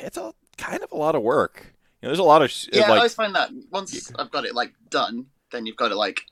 [0.00, 1.74] it's a kind of a lot of work.
[2.00, 4.54] You know, there's a lot of Yeah, I always find that once I've got it
[4.54, 6.22] like done, then you've got to like,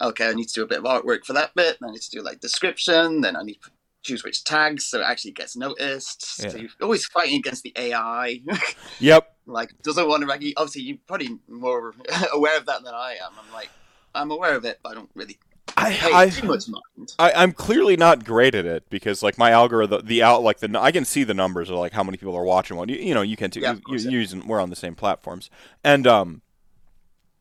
[0.00, 1.78] okay, I need to do a bit of artwork for that bit.
[1.80, 3.20] Then I need to do like description.
[3.20, 3.70] Then I need to
[4.02, 6.24] choose which tags so it actually gets noticed.
[6.24, 8.40] So you're always fighting against the AI.
[9.00, 9.36] yep.
[9.46, 11.94] like doesn't want to rec- obviously you're probably more
[12.32, 13.32] aware of that than I am.
[13.38, 13.70] I'm like
[14.14, 15.38] I'm aware of it, but I don't really
[15.76, 17.14] I, I too much mind.
[17.18, 20.78] I, I'm clearly not great at it because like my algorithm, the out like the
[20.80, 22.88] I can see the numbers of like how many people are watching one.
[22.88, 23.60] You, you know, you can too.
[23.60, 24.18] Yeah, you, course, you, yeah.
[24.18, 25.50] using we're on the same platforms,
[25.84, 26.42] and um,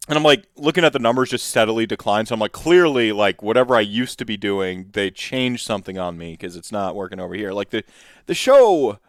[0.07, 2.25] and I'm like looking at the numbers just steadily decline.
[2.25, 6.17] So I'm like, clearly, like whatever I used to be doing, they changed something on
[6.17, 7.51] me because it's not working over here.
[7.51, 7.83] Like the
[8.25, 8.99] the show,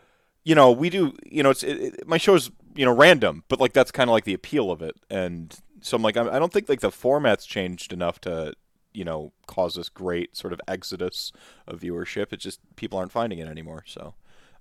[0.45, 3.61] you know, we do, you know, it's it, it, my show's you know random, but
[3.61, 6.39] like that's kind of like the appeal of it, and so I'm like, I, I
[6.39, 8.55] don't think like the format's changed enough to
[8.93, 11.33] you know cause this great sort of exodus
[11.67, 12.33] of viewership.
[12.33, 13.85] It's just people aren't finding it anymore.
[13.87, 14.15] So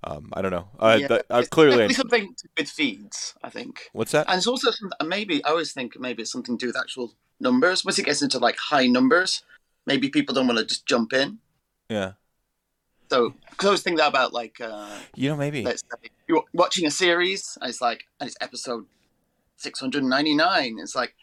[0.03, 0.70] um, I don't know.
[0.79, 3.89] Uh, Yeah, that, uh, It's clearly, something with feeds, I think.
[3.93, 4.27] what's that?
[4.29, 7.13] And it's also some, maybe I always think maybe it's something to do with actual
[7.39, 7.84] numbers.
[7.84, 9.43] Once it gets into like high numbers,
[9.85, 11.39] maybe people don't want to just jump in.
[11.89, 12.13] Yeah,
[13.09, 15.63] So, because I always think that about like, uh, you know, maybe.
[15.63, 18.85] let's say you're watching a series, and it's like, and it's episode
[19.57, 20.77] 699.
[20.79, 21.15] It's like,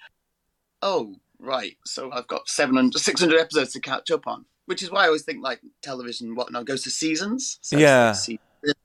[0.83, 1.77] oh, right.
[1.85, 5.23] So I've got 700, 600 episodes to catch up on, which is why I always
[5.23, 7.59] think like television, whatnot, goes to seasons.
[7.63, 8.13] So Yeah.
[8.13, 8.41] season-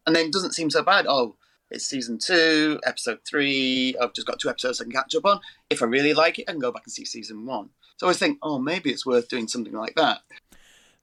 [0.06, 1.06] and then it doesn't seem so bad.
[1.08, 1.36] Oh,
[1.70, 3.96] it's season two, episode three.
[4.02, 5.40] I've just got two episodes I can catch up on.
[5.70, 7.70] If I really like it, I can go back and see season one.
[7.98, 10.20] So I always think, oh, maybe it's worth doing something like that.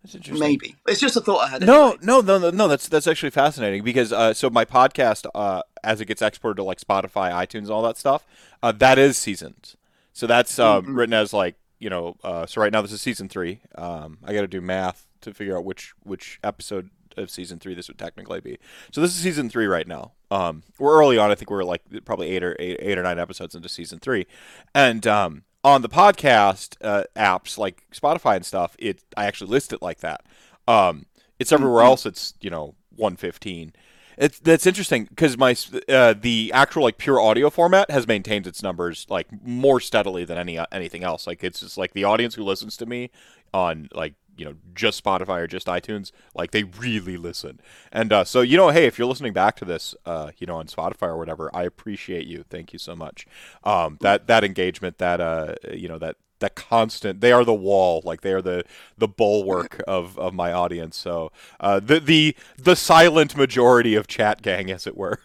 [0.02, 0.38] That's interesting.
[0.46, 0.76] Maybe.
[0.86, 1.62] It's just a thought I had.
[1.62, 1.98] No, anyway.
[2.02, 2.68] no, no, no, no.
[2.68, 6.62] That's that's actually fascinating because uh, so my podcast, uh, as it gets exported to
[6.62, 8.24] like Spotify, iTunes, all that stuff,
[8.62, 9.76] uh, that is seasons.
[10.18, 10.96] So that's um, Mhm.
[10.96, 12.16] written as like you know.
[12.24, 13.60] Uh, so right now this is season three.
[13.76, 17.72] Um, I got to do math to figure out which which episode of season three
[17.72, 18.58] this would technically be.
[18.90, 20.14] So this is season three right now.
[20.32, 21.30] Um, we're early on.
[21.30, 24.26] I think we're like probably eight or eight, eight or nine episodes into season three,
[24.74, 29.72] and um, on the podcast uh, apps like Spotify and stuff, it I actually list
[29.72, 30.22] it like that.
[30.66, 31.06] Um,
[31.38, 31.90] it's everywhere Mhm.
[31.90, 32.06] else.
[32.06, 33.72] It's you know 115.
[34.18, 35.54] It's that's interesting because my
[35.88, 40.36] uh, the actual like pure audio format has maintained its numbers like more steadily than
[40.36, 41.26] any uh, anything else.
[41.26, 43.10] Like it's just like the audience who listens to me
[43.54, 47.60] on like you know just Spotify or just iTunes, like they really listen.
[47.92, 50.56] And uh, so you know, hey, if you're listening back to this, uh, you know,
[50.56, 52.44] on Spotify or whatever, I appreciate you.
[52.50, 53.24] Thank you so much.
[53.62, 58.00] Um, that that engagement, that uh, you know, that that constant they are the wall
[58.04, 58.64] like they are the
[58.96, 64.40] the bulwark of of my audience so uh the the the silent majority of chat
[64.42, 65.18] gang as it were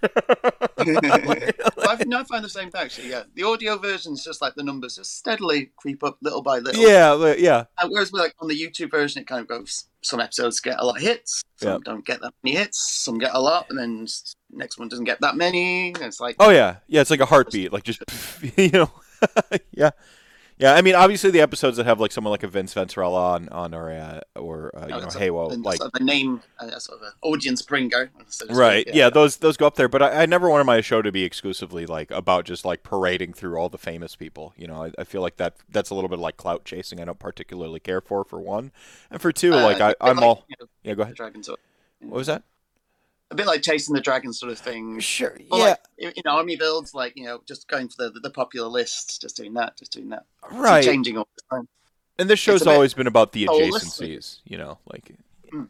[0.77, 3.09] Well, I've, no, I find the same thing actually.
[3.09, 6.59] Yeah, the audio version is just like the numbers just steadily creep up little by
[6.59, 6.81] little.
[6.81, 9.85] yeah yeah Uh, whereas with, like on the YouTube version, it kind of goes.
[10.01, 11.77] Some episodes get a lot of hits, some Yeah.
[11.85, 14.05] don't get that many hits, some get a lot, and then
[14.51, 15.93] next one doesn't get that many.
[15.93, 18.03] and It's like oh yeah yeah it's like a heartbeat like just
[18.57, 18.91] you know
[19.71, 19.91] yeah
[20.63, 23.49] yeah i mean obviously the episodes that have like someone like a vince venturella on
[23.49, 26.03] on or uh, or uh, you oh, know it's hey well like sort of a
[26.03, 28.11] name, uh, sort of an audience bringer.
[28.27, 28.87] so Right.
[28.93, 29.09] Yeah.
[29.09, 31.85] those those go up there, but I, I never wanted my show to be exclusively
[31.85, 34.53] like about just like parading through all the famous people.
[34.57, 36.99] You know, I, I feel like that that's a little bit like clout chasing.
[36.99, 38.71] I don't particularly care for for one,
[39.09, 40.93] and for two, Uh, like I, a I'm like, all you know, yeah.
[40.93, 41.17] Go ahead.
[41.99, 42.43] What was that?
[43.31, 44.99] A bit like chasing the dragon sort of thing.
[44.99, 45.37] Sure.
[45.51, 45.63] Or Yeah.
[45.65, 49.17] like in in army builds, like you know, just going for the, the popular lists,
[49.17, 50.25] just doing that, just doing that.
[50.43, 50.83] It's Right.
[50.83, 51.67] changing all the time.
[52.19, 53.71] And this show's always been about the holistic.
[53.71, 54.39] adjacencies.
[54.45, 55.15] You know, like.
[55.51, 55.69] Mm.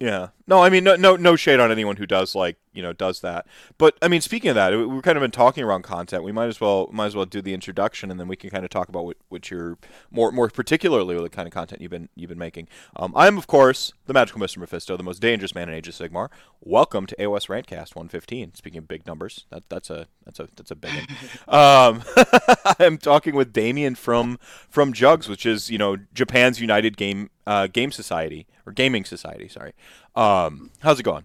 [0.00, 0.28] Yeah.
[0.46, 3.20] No, I mean, no, no, no shade on anyone who does like, you know, does
[3.20, 3.46] that.
[3.76, 6.22] But I mean, speaking of that, we- we've kind of been talking around content.
[6.22, 8.64] We might as well, might as well do the introduction, and then we can kind
[8.64, 9.76] of talk about what, what you're
[10.10, 12.68] more, more particularly the kind of content you've been, you've been making.
[12.96, 14.58] Um, I'm, of course, the magical Mr.
[14.58, 16.28] Mephisto, the most dangerous man in Age of Sigmar.
[16.60, 18.54] Welcome to AOS Rantcast 115.
[18.54, 21.06] Speaking of big numbers, that, that's a, that's a, that's a big one.
[21.60, 22.02] um,
[22.78, 24.38] I'm talking with Damien from,
[24.68, 29.48] from Jugs, which is, you know, Japan's United Game, uh, Game Society or Gaming Society.
[29.48, 29.72] Sorry.
[30.14, 31.24] Um, how's it going?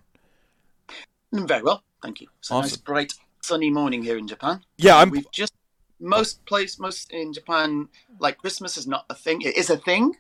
[1.33, 2.27] Mm, Very well, thank you.
[2.39, 4.61] It's a nice, bright, sunny morning here in Japan.
[4.77, 5.09] Yeah, I'm.
[5.09, 5.53] We've just
[5.99, 7.89] most place most in Japan
[8.19, 9.41] like Christmas is not a thing.
[9.41, 10.15] It is a thing,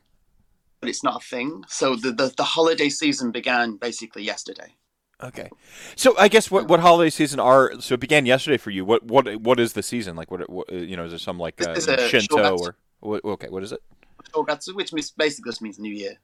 [0.81, 1.63] but it's not a thing.
[1.69, 4.75] So the the, the holiday season began basically yesterday.
[5.23, 5.49] Okay,
[5.95, 7.79] so I guess what what holiday season are?
[7.79, 8.83] So it began yesterday for you.
[8.83, 10.31] What what what is the season like?
[10.31, 11.05] What, what you know?
[11.05, 13.47] Is there some like uh, Shinto or what, okay?
[13.47, 13.79] What is it?
[14.31, 16.17] Shogatsu, which basically just means New Year,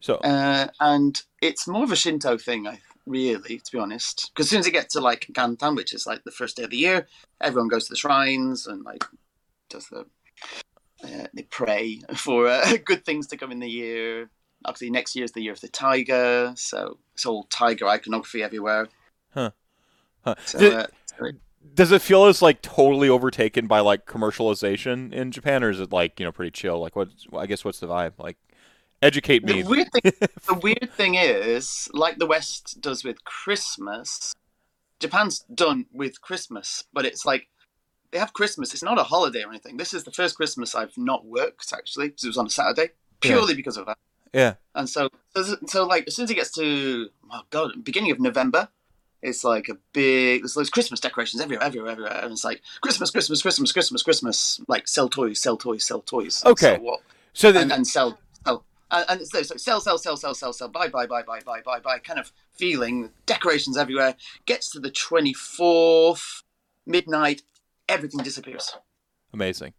[0.00, 2.66] So uh, and it's more of a Shinto thing.
[2.66, 5.92] I really, to be honest, because as soon as you get to like Gantan, which
[5.92, 7.06] is like the first day of the year,
[7.40, 9.04] everyone goes to the shrines and like
[9.68, 10.06] does the
[11.04, 14.30] uh, they pray for uh, good things to come in the year.
[14.64, 18.88] obviously next year is the year of the tiger, so it's all tiger iconography everywhere.
[19.32, 19.50] Huh.
[20.24, 20.34] Huh.
[20.46, 20.86] So, Did- uh,
[21.72, 25.92] Does it feel as like totally overtaken by like commercialization in Japan, or is it
[25.92, 26.80] like you know pretty chill?
[26.80, 27.08] Like what?
[27.36, 28.12] I guess what's the vibe?
[28.18, 28.36] Like,
[29.02, 29.62] educate me.
[29.62, 30.12] the weird thing,
[30.46, 34.34] the weird thing is, like the West does with Christmas,
[35.00, 37.48] Japan's done with Christmas, but it's like
[38.10, 38.72] they have Christmas.
[38.72, 39.76] It's not a holiday or anything.
[39.76, 42.90] This is the first Christmas I've not worked actually, because it was on a Saturday,
[43.20, 43.98] purely because of that.
[44.32, 44.54] yeah.
[44.74, 48.20] And so, so, so like as soon as it gets to oh god, beginning of
[48.20, 48.68] November,
[49.24, 50.42] it's like a big.
[50.42, 54.60] There's those Christmas decorations everywhere, everywhere, everywhere, and it's like Christmas, Christmas, Christmas, Christmas, Christmas.
[54.68, 56.44] Like sell toys, sell toys, sell toys.
[56.44, 56.76] Okay.
[56.76, 57.00] So what?
[57.32, 60.68] So the, And, and sell, sell, and, it's so sell, sell, sell, sell, sell, sell.
[60.68, 61.98] Buy, buy, buy, buy, buy, buy, buy.
[61.98, 63.10] Kind of feeling.
[63.26, 64.14] Decorations everywhere.
[64.46, 66.42] Gets to the twenty fourth
[66.86, 67.42] midnight,
[67.88, 68.76] everything disappears.
[69.32, 69.72] amazing.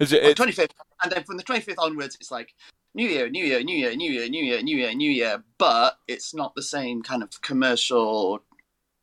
[0.00, 2.54] Is it, it, Twenty fifth, and then from the twenty fifth onwards, it's like
[2.94, 5.44] New Year, New Year, New Year, New Year, New Year, New Year, New Year.
[5.58, 8.42] But it's not the same kind of commercial,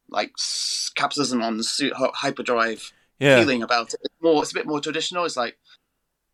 [0.10, 0.32] like
[0.96, 1.62] capitalism on
[2.14, 3.40] hyperdrive yeah.
[3.40, 4.00] feeling about it.
[4.04, 5.26] It's more, it's a bit more traditional.
[5.26, 5.58] It's like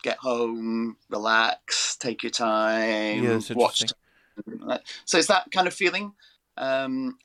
[0.03, 3.83] get home, relax, take your time, Yeah, watch.
[5.05, 6.13] So it's that kind of feeling.
[6.57, 7.17] Um,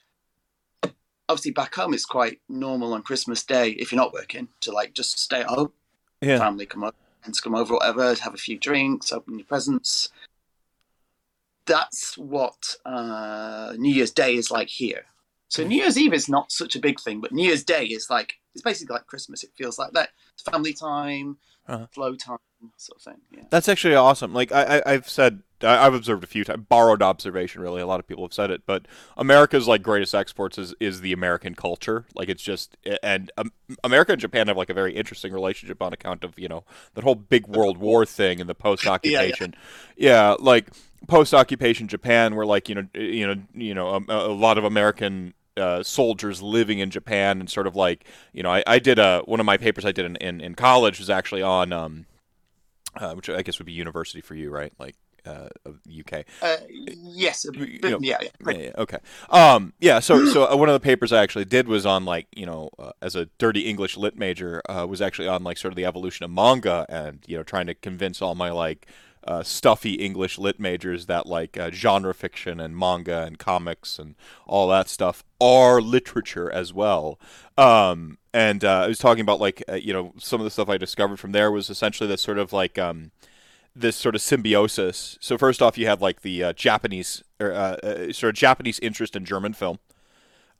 [1.29, 4.95] obviously, back home, it's quite normal on Christmas Day if you're not working to like
[4.95, 5.73] just stay at home
[6.21, 6.39] Yeah.
[6.39, 10.09] family come over, friends come over, whatever, have a few drinks, open your presents.
[11.67, 15.05] That's what uh, New Year's Day is like here.
[15.51, 18.09] So New Year's Eve is not such a big thing, but New Year's Day is
[18.09, 19.45] like it's basically like Christmas.
[19.45, 20.09] It feels like that.
[20.35, 21.37] It's family time,
[21.69, 21.87] Uh-huh.
[21.93, 22.39] flow time,
[22.77, 23.21] sort of thing.
[23.33, 23.45] Yeah.
[23.51, 24.33] That's actually awesome.
[24.33, 27.63] Like I, I I've said, I, I've observed a few times, borrowed observation.
[27.63, 28.87] Really, a lot of people have said it, but
[29.17, 32.07] America's like greatest exports is is the American culture.
[32.15, 33.53] Like it's just, and um,
[33.85, 36.65] America and Japan have like a very interesting relationship on account of you know
[36.95, 39.55] that whole big World War thing and the post occupation.
[39.97, 40.69] yeah, like
[41.09, 44.65] post occupation Japan, where like you know you know you know a, a lot of
[44.65, 45.35] American.
[45.57, 49.23] Uh, soldiers living in Japan and sort of like you know I, I did a
[49.25, 52.07] one of my papers I did in, in, in college was actually on um,
[52.97, 54.73] uh, which I guess would be university for you, right?
[54.79, 56.25] Like uh, of the UK.
[56.43, 57.45] Uh, yes.
[57.53, 58.19] You know, yeah.
[58.21, 58.29] Yeah.
[58.47, 58.99] Yeah, yeah, okay.
[59.29, 60.01] Um, yeah.
[60.01, 62.71] So, so uh, one of the papers I actually did was on like you know,
[62.79, 65.85] uh, as a dirty English lit major, uh, was actually on like sort of the
[65.85, 68.87] evolution of manga, and you know, trying to convince all my like
[69.25, 74.15] uh, stuffy English lit majors that like uh, genre fiction and manga and comics and
[74.47, 77.19] all that stuff are literature as well.
[77.59, 80.69] Um, and uh, I was talking about like uh, you know some of the stuff
[80.69, 83.11] I discovered from there was essentially this sort of like um,
[83.75, 85.19] this sort of symbiosis.
[85.21, 89.17] So first off, you have like the uh, Japanese or uh, sort of Japanese interest
[89.17, 89.79] in German film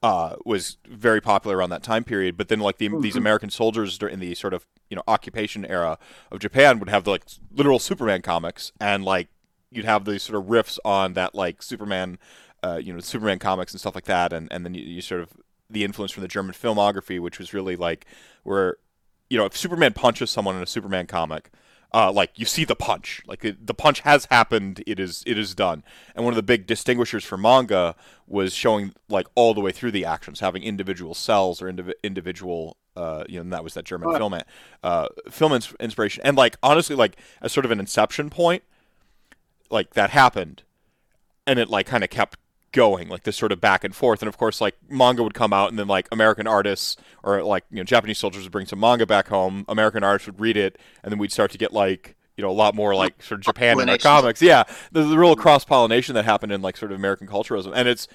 [0.03, 2.37] uh, was very popular around that time period.
[2.37, 5.99] But then like the, these American soldiers in the sort of you know occupation era
[6.31, 9.29] of Japan would have the, like literal Superman comics and like
[9.71, 12.19] you'd have these sort of riffs on that like Superman,
[12.63, 15.21] uh, you know, Superman comics and stuff like that, and and then you, you sort
[15.21, 15.31] of
[15.69, 18.07] the influence from the German filmography, which was really like
[18.43, 18.77] where
[19.29, 21.51] you know if Superman punches someone in a Superman comic.
[21.93, 24.83] Uh, like you see the punch, like it, the punch has happened.
[24.87, 25.83] It is it is done.
[26.15, 27.97] And one of the big distinguishers for manga
[28.29, 32.77] was showing like all the way through the actions, having individual cells or indiv- individual,
[32.97, 34.19] uh, you know, and that was that German Right.
[34.19, 34.39] film,
[34.85, 36.23] uh, film ins- inspiration.
[36.25, 38.63] And like honestly, like as sort of an inception point,
[39.69, 40.63] like that happened,
[41.47, 42.39] and it like kind of kept
[42.73, 44.23] going like this sort of back and forth.
[44.23, 47.65] And of course like manga would come out and then like american artists or like
[47.71, 49.65] you know japanese soldiers would bring some manga back home.
[49.69, 52.53] American artists would read it and then we'd start to get like you know a
[52.53, 54.41] lot more like sort of japan in our comics.
[54.41, 54.65] Yeah.
[54.93, 57.73] The, a real cross pollination that happened in like sort of american culturalism.
[57.75, 58.07] And it's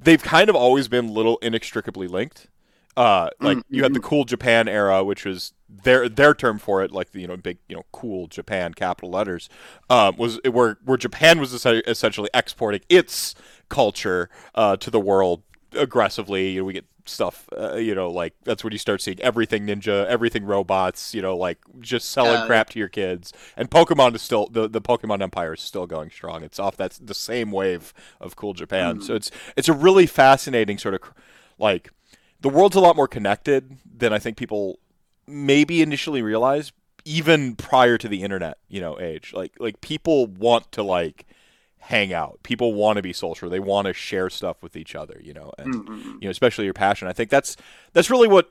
[0.00, 2.48] they've kind of always been little inextricably linked.
[2.96, 5.52] Uh like you had the cool japan era which was
[5.82, 9.10] their their term for it like the you know big you know cool japan capital
[9.10, 9.48] letters
[9.90, 13.34] um was where where japan was essentially exporting its
[13.68, 15.42] culture uh to the world
[15.76, 16.50] aggressively.
[16.50, 19.66] You know, we get stuff uh, you know like that's when you start seeing everything
[19.66, 23.30] ninja everything robots you know like just selling crap to your kids.
[23.58, 26.42] And pokemon is still the, the pokemon empire is still going strong.
[26.42, 29.02] It's off that's the same wave of cool japan.
[29.02, 31.02] So it's it's a really fascinating sort of
[31.58, 31.90] like
[32.40, 34.78] the world's a lot more connected than I think people
[35.26, 36.72] maybe initially realize,
[37.04, 39.32] even prior to the internet, you know, age.
[39.34, 41.26] Like like people want to like
[41.78, 42.38] hang out.
[42.42, 43.50] People want to be social.
[43.50, 46.04] They want to share stuff with each other, you know, and Mhm.
[46.14, 47.08] you know, especially your passion.
[47.08, 47.56] I think that's
[47.92, 48.50] that's really what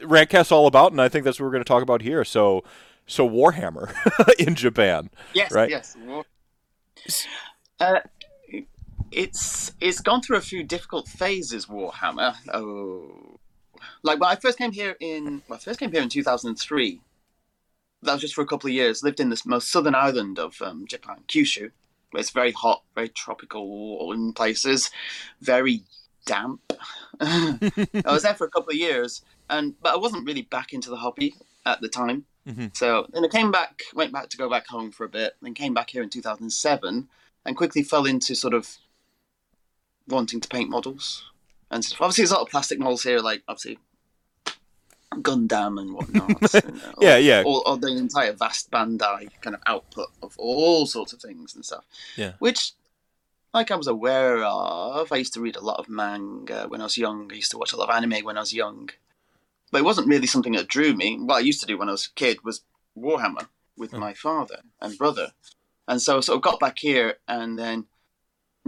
[0.00, 2.24] Rantcast's all about, and I think that's what we're going to talk about here.
[2.24, 2.64] So
[3.06, 3.92] so Warhammer
[4.38, 5.10] in Japan.
[5.34, 5.70] Yes, Right?
[5.70, 5.96] yes.
[6.04, 6.24] War-
[7.80, 8.00] Uh,
[9.10, 11.66] it's it's gone through a few difficult phases.
[11.66, 12.34] Warhammer.
[12.52, 13.38] Oh,
[14.02, 16.50] like when I first came here in well, I first came here in two thousand
[16.50, 17.00] and three.
[18.02, 19.02] That was just for a couple of years.
[19.02, 21.70] Lived in this most southern island of um, Japan, Kyushu,
[22.14, 24.90] It's very hot, very tropical in places,
[25.40, 25.82] very
[26.26, 26.60] damp.
[27.20, 27.58] I
[28.04, 30.96] was there for a couple of years, and but I wasn't really back into the
[30.96, 31.34] hobby
[31.66, 32.24] at the time.
[32.46, 32.74] Mhm.
[32.76, 35.54] So then I came back, went back to go back home for a bit, then
[35.54, 37.08] came back here in 2007,
[37.44, 38.78] and quickly fell into sort of
[40.06, 41.24] wanting to paint models
[41.70, 42.00] and stuff.
[42.00, 43.78] Obviously, there's a lot of plastic models here, like obviously
[45.14, 46.54] Gundam and whatnot.
[46.54, 47.42] you know, Yeah, yeah.
[47.44, 51.64] Or, or the entire vast Bandai kind of output of all sorts of things and
[51.64, 51.84] stuff.
[52.16, 52.32] Yeah.
[52.38, 52.72] Which,
[53.54, 56.84] like I was aware of, I used to read a lot of manga when I
[56.84, 57.30] was young.
[57.32, 58.90] I used to watch a lot of anime when I was young.
[59.72, 61.18] But it wasn't really something that drew me.
[61.18, 62.62] What I used to do when I was a kid was
[62.96, 64.00] Warhammer with Hmm.
[64.00, 65.32] my father and brother.
[65.86, 67.86] And so I sort of got back here and then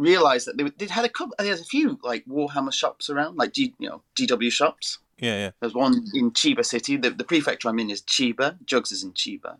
[0.00, 3.52] realized that they, they had a couple, there's a few like Warhammer shops around, like
[3.52, 4.98] G, you know, GW shops.
[5.18, 5.50] Yeah, yeah.
[5.60, 6.96] There's one in Chiba City.
[6.96, 8.56] The, the prefecture I'm in is Chiba.
[8.64, 9.56] Jugs is in Chiba.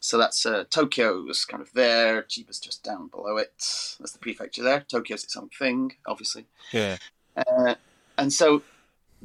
[0.00, 2.22] So that's uh, Tokyo's kind of there.
[2.22, 3.52] Chiba's just down below it.
[3.98, 4.80] That's the prefecture there.
[4.80, 6.46] Tokyo's its own thing, obviously.
[6.72, 6.98] Yeah.
[7.36, 7.74] Uh,
[8.16, 8.62] and so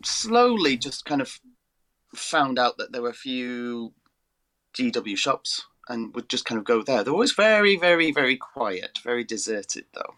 [0.04, 1.40] slowly just kind of
[2.16, 3.94] found out that there were a few
[4.76, 7.04] GW shops and would just kind of go there.
[7.04, 10.16] They're always very, very, very quiet, very deserted though.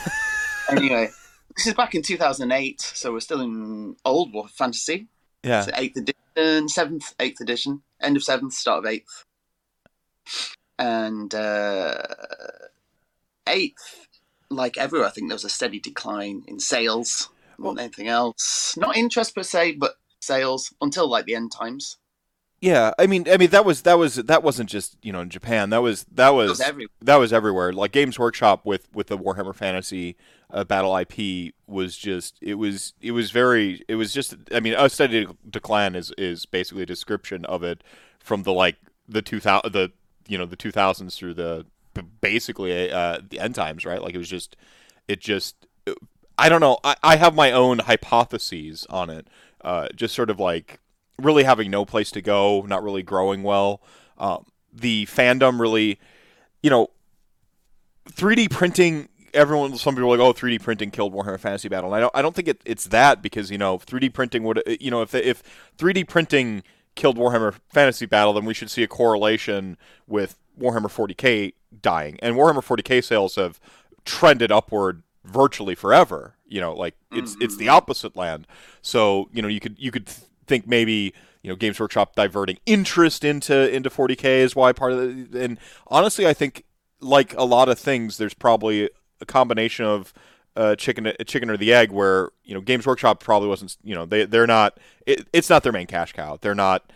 [0.70, 1.08] anyway,
[1.56, 5.08] this is back in 2008, so we're still in old war fantasy.
[5.42, 5.62] Yeah.
[5.62, 9.24] So eighth edition, seventh, eighth edition, end of seventh, start of eighth,
[10.78, 11.98] and uh,
[13.46, 14.08] eighth,
[14.50, 18.74] like everywhere, I think there was a steady decline in sales more than anything else.
[18.76, 21.98] Not interest per se, but sales until like the end times.
[22.62, 25.30] Yeah, I mean, I mean that was that was that wasn't just you know in
[25.30, 25.70] Japan.
[25.70, 26.94] That was that was, was everywhere.
[27.00, 27.72] that was everywhere.
[27.72, 30.16] Like Games Workshop with with the Warhammer Fantasy
[30.48, 34.74] uh, Battle IP was just it was it was very it was just I mean
[34.78, 37.82] a steady decline is is basically a description of it
[38.20, 38.76] from the like
[39.08, 39.90] the two thousand the
[40.28, 41.66] you know the two thousands through the
[42.20, 44.56] basically uh, the end times right like it was just
[45.08, 45.66] it just
[46.38, 49.26] I don't know I, I have my own hypotheses on it
[49.62, 50.78] uh, just sort of like
[51.22, 53.82] really having no place to go not really growing well
[54.18, 55.98] um, the fandom really
[56.62, 56.88] you know
[58.10, 59.08] 3D printing.
[59.34, 62.16] Everyone, some people are like, "Oh, 3D printing killed Warhammer Fantasy Battle." And I don't,
[62.16, 65.14] I don't think it, it's that because you know, 3D printing would, you know, if
[65.14, 65.42] if
[65.78, 66.62] 3D printing
[66.94, 72.36] killed Warhammer Fantasy Battle, then we should see a correlation with Warhammer 40k dying, and
[72.36, 73.58] Warhammer 40k sales have
[74.04, 76.34] trended upward virtually forever.
[76.46, 78.46] You know, like it's it's the opposite land.
[78.82, 80.10] So you know, you could you could
[80.46, 85.32] think maybe you know Games Workshop diverting interest into into 40k is why part of
[85.32, 85.44] the.
[85.44, 86.64] And honestly, I think
[87.00, 88.88] like a lot of things, there's probably
[89.20, 90.12] a combination of
[90.54, 93.94] uh, chicken, uh, chicken or the egg, where you know Games Workshop probably wasn't, you
[93.94, 96.38] know, they they're not, it, it's not their main cash cow.
[96.40, 96.92] They're not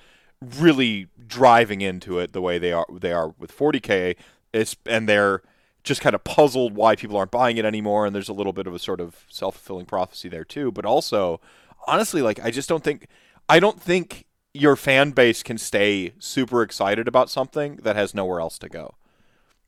[0.59, 4.17] really driving into it the way they are they are with 40k.
[4.53, 5.43] It's and they're
[5.83, 8.67] just kind of puzzled why people aren't buying it anymore, and there's a little bit
[8.67, 10.71] of a sort of self fulfilling prophecy there too.
[10.71, 11.41] But also,
[11.87, 13.07] honestly, like I just don't think,
[13.49, 14.25] I don't think
[14.55, 18.95] your fan base can stay super excited about something that has nowhere else to go.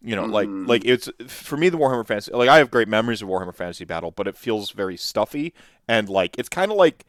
[0.02, 0.68] You know, like Mhm.
[0.68, 2.32] like it's for me the Warhammer Fantasy.
[2.32, 5.52] Like I have great memories of Warhammer Fantasy Battle, but it feels very stuffy
[5.88, 7.04] and like it's kind of like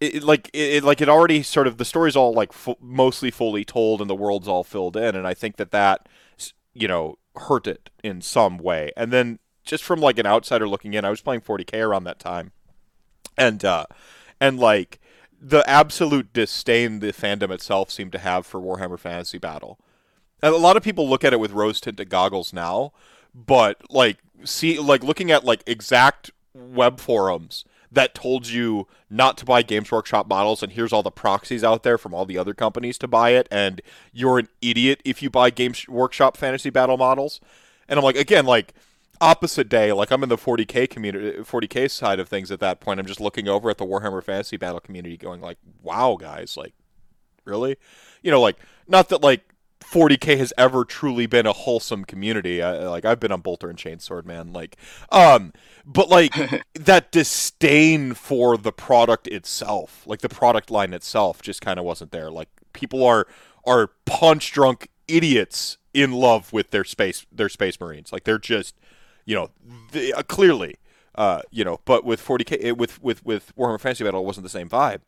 [0.00, 4.00] it, like it, like it already sort of the story's all like mostly fully told
[4.00, 6.08] and the world's all filled in, and I think that that
[6.74, 8.90] you know hurt it in some way.
[8.96, 12.18] And then just from like an outsider looking in, I was playing 40k around that
[12.18, 12.52] time,
[13.38, 13.86] and uh,
[14.40, 14.98] and like
[15.44, 19.76] the absolute disdain the fandom itself seemed to have for Warhammer Fantasy Battle.
[20.40, 22.92] And a lot of people look at it with rose tinted goggles now,
[23.34, 29.44] but like see like looking at like exact web forums that told you not to
[29.44, 32.54] buy Games Workshop models and here's all the proxies out there from all the other
[32.54, 33.82] companies to buy it and
[34.12, 37.40] you're an idiot if you buy Games Workshop Fantasy Battle models.
[37.88, 38.74] And I'm like again like
[39.22, 43.00] opposite day like I'm in the 40k community 40k side of things at that point.
[43.00, 46.74] I'm just looking over at the Warhammer Fantasy Battle community going like wow guys like
[47.44, 47.76] really?
[48.22, 48.56] You know like
[48.88, 49.52] not that like
[49.82, 52.62] 40k has ever truly been a wholesome community.
[52.62, 54.52] I, like I've been on Bolter and Chainsword, man.
[54.52, 54.76] Like,
[55.10, 55.52] um,
[55.84, 56.34] but like
[56.74, 62.12] that disdain for the product itself, like the product line itself, just kind of wasn't
[62.12, 62.30] there.
[62.30, 63.26] Like people are
[63.64, 68.12] are punch drunk idiots in love with their space their space marines.
[68.12, 68.74] Like they're just,
[69.24, 69.50] you know,
[69.92, 70.76] they, uh, clearly,
[71.14, 71.80] uh, you know.
[71.84, 75.00] But with 40k, it- with with with Warhammer Fantasy Battle, it wasn't the same vibe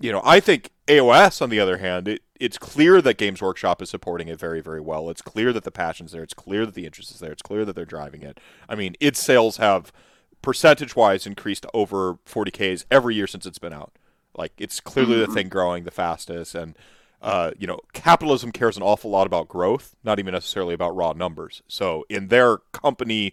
[0.00, 3.82] you know, I think AOS, on the other hand, it, it's clear that Games Workshop
[3.82, 5.10] is supporting it very, very well.
[5.10, 6.22] It's clear that the passion's there.
[6.22, 7.32] It's clear that the interest is there.
[7.32, 8.38] It's clear that they're driving it.
[8.68, 9.92] I mean, its sales have
[10.40, 13.90] percentage wise increased over 40Ks every year since it's been out.
[14.36, 16.54] Like, it's clearly the thing growing the fastest.
[16.54, 16.76] And
[17.20, 21.12] uh, you know, capitalism cares an awful lot about growth, not even necessarily about raw
[21.12, 21.62] numbers.
[21.68, 23.32] So in their company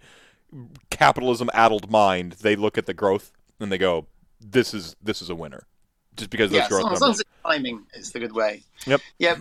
[0.90, 4.08] capitalism addled mind, they look at the growth and they go,
[4.40, 5.68] "This is this is a winner,"
[6.16, 7.02] just because yeah, those growth as long, numbers.
[7.02, 8.64] long as the timing is the good way.
[8.86, 9.02] Yep.
[9.20, 9.38] Yeah.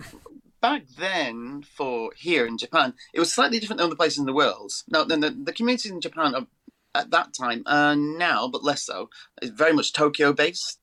[0.61, 4.33] Back then, for here in Japan, it was slightly different than other places in the
[4.33, 4.71] world.
[4.87, 6.47] Now, then the, the communities in Japan are,
[6.95, 9.11] at that time and now, but less so,
[9.43, 10.79] is very much Tokyo based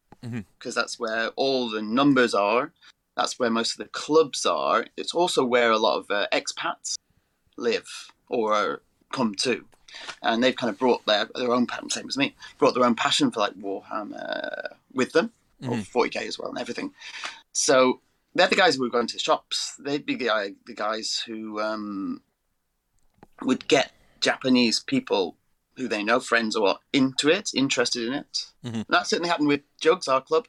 [0.59, 2.73] because that's where all the numbers are.
[3.17, 4.87] That's where most of the clubs are.
[4.97, 6.95] It's also where a lot of uh, expats
[7.57, 7.89] live
[8.29, 8.81] or
[9.13, 9.65] come to.
[10.23, 12.95] And they've kind of brought their their own passion, same as me, brought their own
[12.95, 15.87] passion for like Warhammer with them, or Mhm.
[15.93, 16.95] 40k as well, and everything.
[17.53, 18.01] So
[18.35, 19.75] they're the guys who would go into shops.
[19.79, 22.23] They'd be the, the guys who um,
[23.43, 25.37] would get Japanese people
[25.77, 28.47] who they know, friends or into it, interested in it.
[28.65, 28.87] Mhm.
[28.89, 30.47] That certainly happened with Jugs, our club.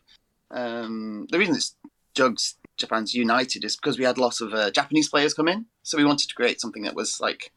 [0.51, 1.75] Um, the reason it's
[2.13, 5.98] Jugs Japan's United is because we had lots of uh, Japanese players come in, so
[5.98, 7.51] we wanted to create something that was like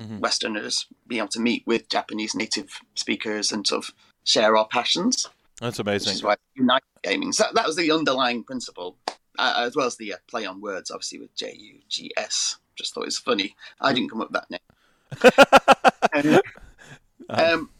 [0.00, 0.18] Mhm.
[0.20, 5.28] Westerners being able to meet with Japanese native speakers and sort of share our passions
[5.60, 6.08] That's amazing.
[6.08, 7.32] which is why United Gaming.
[7.32, 8.96] So that was the underlying principle,
[9.38, 12.56] uh, as well as the uh, play on words, obviously with J U G S.
[12.76, 13.54] Just thought it was funny.
[13.82, 14.50] I didn't come up with that
[16.24, 16.40] name.
[17.28, 17.70] um,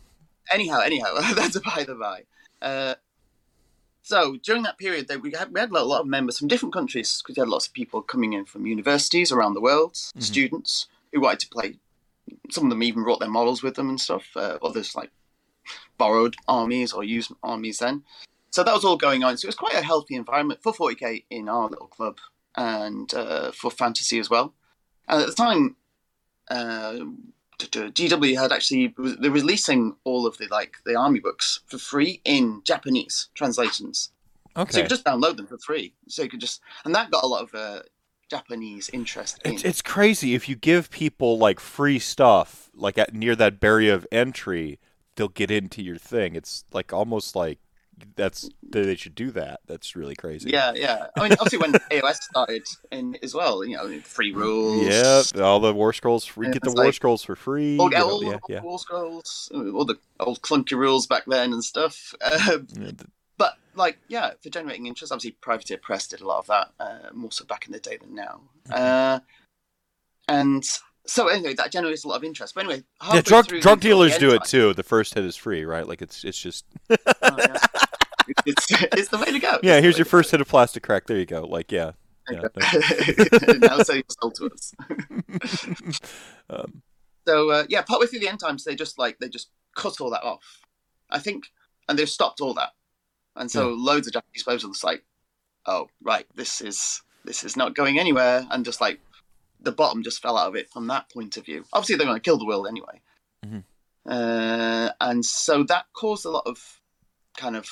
[0.51, 2.25] anyhow, anyhow, that's a by the by.
[4.03, 6.73] So during that period, they, we had we had a lot of members from different
[6.73, 10.23] countries because we had lots of people coming in from universities around the world, Mhm.
[10.23, 11.79] students who wanted to play.
[12.51, 14.25] Some of them even brought their models with them and stuff.
[14.37, 15.11] Uh, others like
[15.99, 18.05] borrowed armies or used armies then.
[18.51, 19.37] So that was all going on.
[19.37, 22.19] So it was quite a healthy environment for 40k in our little club
[22.57, 24.55] and uh, for fantasy as well.
[25.07, 25.77] And at the time,
[26.49, 27.05] uh,
[27.67, 32.63] GW had actually they're releasing all of the like the army books for free in
[32.65, 34.11] Japanese translations.
[34.57, 34.73] Okay.
[34.73, 35.95] So you could just download them for free.
[36.09, 37.83] So you could just and that got a lot of uh,
[38.29, 39.55] Japanese interest in.
[39.55, 43.95] It's, it's crazy if you give people like free stuff like at near that barrier
[43.95, 44.79] of entry,
[45.17, 46.35] they'll get into your thing.
[46.35, 47.59] It's like almost like
[48.17, 49.61] that's they should do that.
[49.67, 50.51] That's really crazy.
[50.51, 51.07] Yeah, yeah.
[51.17, 54.87] I mean, obviously, when AOS started in as well, you know, free rules.
[54.87, 56.37] Yeah, all the war scrolls.
[56.37, 57.73] We get the war like- scrolls for free.
[57.77, 58.61] You know, old, yeah, yeah.
[58.61, 62.15] war scrolls, all the old clunky rules back then and stuff.
[62.25, 62.97] Um, Yeah, th-
[63.39, 67.09] but like, yeah, for generating interest, obviously, Privateer Press did a lot of that, uh,
[67.15, 68.41] more so back in the day than now.
[68.69, 68.73] Mm-hmm.
[68.75, 69.19] Uh,
[70.29, 70.65] and
[71.07, 72.55] so anyway, that generates a lot of interest.
[72.55, 74.75] But anyway, Yeah, drug drug dealers do end it too.
[74.75, 75.87] The first hit is free, right?
[75.87, 76.97] Like it's it's just Oh,
[77.39, 77.57] yeah.
[78.47, 79.59] it's, it's the way to go.
[79.63, 79.77] yeah.
[79.77, 81.07] It's Here's your first hit of plastic crack.
[81.07, 81.43] There you go.
[81.45, 81.93] Like yeah,
[82.31, 82.43] yeah.
[83.61, 84.73] now so you sold to us.
[86.51, 86.83] Um,
[87.27, 90.11] So uh, yeah, partway through the end times, they just like they just cut all
[90.11, 90.61] that off.
[91.11, 91.45] I think,
[91.89, 92.71] and they've stopped all that,
[93.37, 95.05] and so loads of Japanese players are just like,
[95.67, 99.01] "Oh, right, this is this is not going anywhere," and just like
[99.61, 101.65] the bottom just fell out of it from that point of view.
[101.73, 103.01] Obviously, they're going to kill the world anyway,
[103.45, 103.65] Mhm.
[104.07, 106.81] uh, and so that caused a lot of
[107.37, 107.69] kind of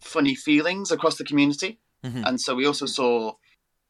[0.00, 2.26] funny feelings across the community, Mhm.
[2.26, 3.34] and so we also saw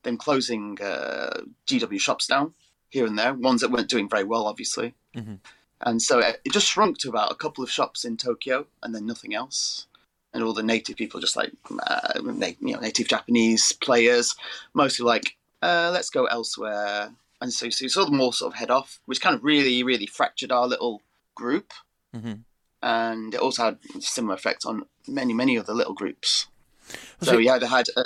[0.03, 2.55] them closing uh, GW shops down
[2.89, 4.95] here and there, ones that weren't doing very well, obviously.
[5.15, 5.39] Mhm.
[5.83, 8.95] And so it it just shrunk to about a couple of shops in Tokyo, and
[8.95, 9.87] then nothing else.
[10.33, 11.53] And all the native people, just like
[11.87, 14.37] uh, na- you know, native Japanese players,
[14.75, 17.15] mostly like, uh, let's go elsewhere.
[17.41, 19.83] And so, so you saw them all sort of head off, which kind of really,
[19.83, 21.03] really fractured our little
[21.35, 21.73] group.
[22.15, 22.45] mhm.
[22.83, 26.47] And it also had similar effect on many, many other little groups.
[26.89, 28.05] Well, So see- you either had uh,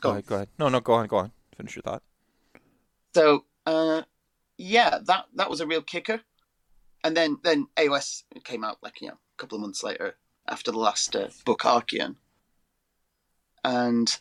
[0.00, 0.14] Go on.
[0.16, 0.26] ahead.
[0.26, 0.48] Go ahead.
[0.58, 0.80] No, no.
[0.80, 1.06] Go on.
[1.06, 1.32] Go on.
[1.56, 2.02] Finish your thought.
[3.14, 4.02] So uh,
[4.58, 6.20] yeah, that that was a real kicker.
[7.04, 10.16] And then then AOS came out like you know a couple of months later
[10.48, 12.16] after the last uh, book Archaon,
[13.62, 14.20] and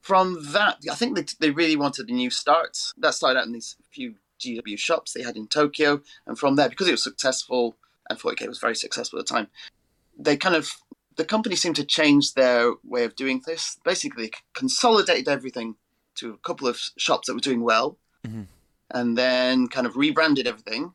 [0.00, 2.78] from that I think they they really wanted a new start.
[2.96, 6.68] That started out in these few GW shops they had in Tokyo, and from there
[6.68, 7.76] because it was successful
[8.10, 9.48] and 40k was very successful at the time,
[10.18, 10.70] they kind of
[11.16, 13.78] the company seemed to change their way of doing this.
[13.84, 15.76] Basically, they consolidated everything
[16.16, 18.46] to a couple of shops that were doing well, Mhm.
[18.90, 20.94] and then kind of rebranded everything.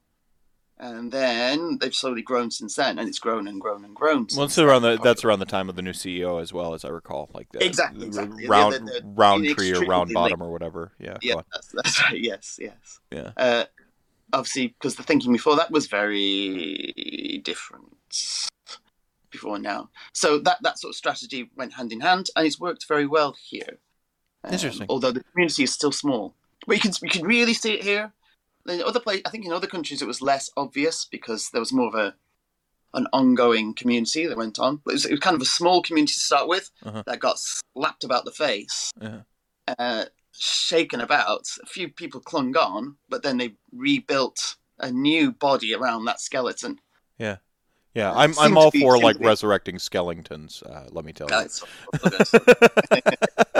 [0.78, 4.28] And then they've slowly grown since then, and it's grown and grown and grown.
[4.36, 6.84] Well, it's around the that's around the time of the new CEO as well, as
[6.84, 7.30] I recall.
[7.34, 8.46] Like the, Exactly, exactly.
[8.48, 10.92] round the- Rountree or round bottom or whatever.
[11.00, 11.18] Yeah.
[11.22, 12.20] yeah, that's, that's right.
[12.20, 13.00] Yes, yes.
[13.10, 13.32] Yeah.
[13.38, 13.66] Uh,
[14.34, 17.96] obviously, because the thinking before that was very different
[19.32, 19.90] before now.
[20.14, 23.36] So that that sort of strategy went hand in hand, and it's worked very well
[23.50, 23.80] here.
[24.44, 24.88] Um, Interesting.
[24.90, 26.36] Although the community is still small,
[26.68, 28.14] but you can you can really see it here.
[28.68, 31.74] In other place, I think in other countries it was less obvious because there was
[31.74, 32.16] more of a
[32.94, 34.76] an ongoing community that went on.
[34.88, 37.04] It was, it was kind of a small community to start with Uh-huh.
[37.06, 39.22] that got slapped about the face Uh-huh.
[39.78, 40.06] uh,
[40.38, 41.48] shaken about.
[41.64, 46.80] A few people clung on, but then they rebuilt a new body around that skeleton.
[47.18, 47.38] Yeah.
[47.96, 50.62] Yeah, I'm I'm all for like be- resurrecting skeletons.
[50.64, 51.48] Uh, let me tell you.
[52.04, 53.54] Uh,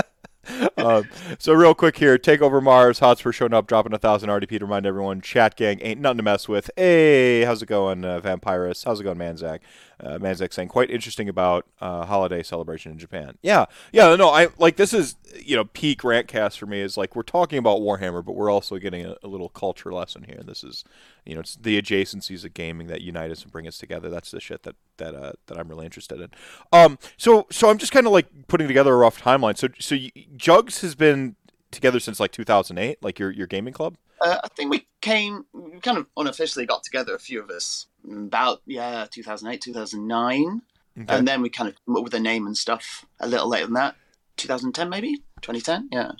[0.78, 1.08] um,
[1.40, 4.66] so real quick here, Takeover Mars, Hots Hotspur showing up, dropping a thousand RDP to
[4.66, 6.70] remind everyone, chat gang ain't nothing to mess with.
[6.76, 8.84] Hey, how's it going, uh, Vampirus?
[8.84, 9.60] How's it going, Manzak?
[10.00, 13.38] Uh, Manzak saying quite interesting about uh, holiday celebration in Japan.
[13.42, 17.16] Yeah, yeah, no, I like this is you know peak rantcast for me is like
[17.16, 20.42] we're talking about Warhammer, but we're also getting a, a little culture lesson here.
[20.46, 20.84] This is
[21.26, 24.10] you know it's the adjacencies of gaming that unite us and bring us together.
[24.10, 26.30] That's the shit that that uh, that I'm really interested in.
[26.72, 29.58] Um, so so I'm just kind of like putting together a rough timeline.
[29.58, 29.96] So so
[30.36, 31.36] Jugs has been
[31.72, 33.98] together since like 2008, like your your gaming club.
[34.26, 37.88] Uh, I think we came, we kind of unofficially got together, a few of us,
[38.10, 40.62] about, yeah, 2008, 2009.
[40.98, 41.16] Okay.
[41.16, 43.66] And then we kind of come up with a name and stuff a little later
[43.66, 43.96] than that.
[44.38, 45.18] 2010, maybe?
[45.42, 45.90] 2010?
[45.92, 46.12] Yeah.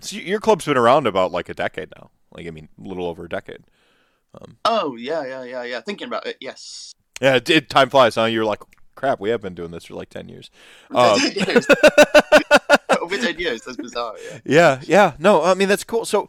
[0.00, 2.10] So your club's been around about like a decade now.
[2.32, 3.64] Like I mean, a little over a decade.
[4.34, 5.80] Um, Oh, yeah, yeah, yeah, yeah.
[5.80, 6.92] Thinking about it, yes.
[7.20, 7.68] Yeah, it did.
[7.68, 8.14] Time flies.
[8.14, 8.24] Huh?
[8.24, 8.60] You're like,
[8.94, 9.20] crap.
[9.20, 10.50] We have been doing this for like ten years.
[10.90, 11.66] Um, 10 years.
[13.00, 13.62] Over 10 years.
[13.62, 14.38] That's bizarre, yeah.
[14.44, 15.12] Yeah, yeah.
[15.18, 16.04] No, I mean that's cool.
[16.04, 16.28] So,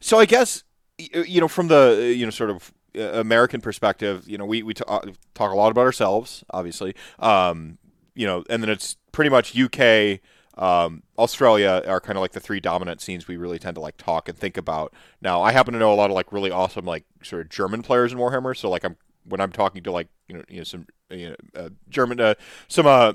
[0.00, 0.64] so I guess
[0.98, 4.62] you know from the uh, you know sort of uh, American perspective, you know we
[4.62, 5.00] we uh,
[5.34, 6.94] talk a lot about ourselves, obviously.
[7.18, 7.78] Um,
[8.14, 10.20] you know, and then it's pretty much UK.
[10.58, 13.96] Um, Australia are kind of like the three dominant scenes we really tend to like
[13.96, 14.92] talk and think about.
[15.22, 17.82] Now, I happen to know a lot of like really awesome like sort of German
[17.82, 18.56] players in Warhammer.
[18.56, 21.36] So like I'm when I'm talking to like you know you know some you know
[21.54, 22.34] uh, German uh,
[22.68, 23.14] some uh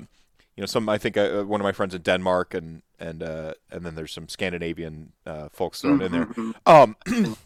[0.56, 3.54] you know some I think uh, one of my friends in Denmark and and uh,
[3.70, 6.26] and then there's some Scandinavian uh, folks thrown in there.
[6.26, 6.54] Mhm.
[6.66, 6.96] Um,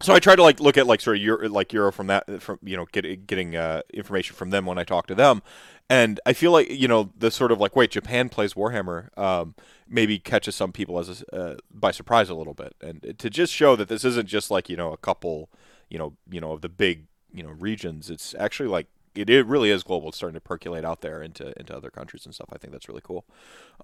[0.00, 2.40] so I try to like look at like sort of Euro, like Euro from that
[2.40, 5.42] from you know get, getting uh, information from them when I talk to them,
[5.90, 9.54] and I feel like you know the sort of like wait Japan plays Warhammer um,
[9.88, 13.52] maybe catches some people as a, uh, by surprise a little bit, and to just
[13.52, 15.50] show that this isn't just like you know a couple
[15.88, 18.08] you know you know of the big you know regions.
[18.08, 20.08] It's actually like it, it really is global.
[20.08, 22.48] It's starting to percolate out there into into other countries and stuff.
[22.52, 23.24] I think that's really cool.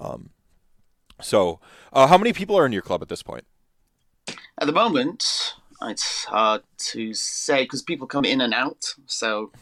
[0.01, 0.31] Um,
[1.21, 1.61] so,
[1.93, 3.45] uh, how many people are in your club at this point?
[4.61, 8.95] At the moment, it's hard to say because people come in and out.
[9.07, 9.53] So,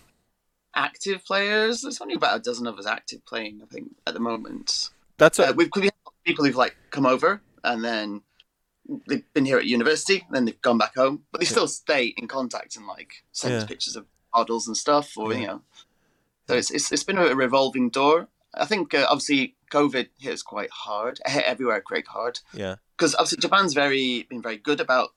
[0.75, 4.21] active players, there's only about a dozen of us active playing, I think, at the
[4.21, 4.91] moment.
[5.19, 5.91] That's a Uh, we've, we've
[6.25, 8.21] people who've like come over and then
[9.09, 12.29] they've been here at university, then they've gone back home, but they still stay in
[12.29, 15.39] contact and like send us pictures of models and stuff, or Yeah.
[15.41, 15.63] you know.
[16.49, 18.29] So it's, it's it's been a revolving door.
[18.55, 22.77] I think uh, obviously COVID hit us quite hard, hit everywhere quite hard yeah.
[22.97, 25.11] because obviously Japan's very been very good about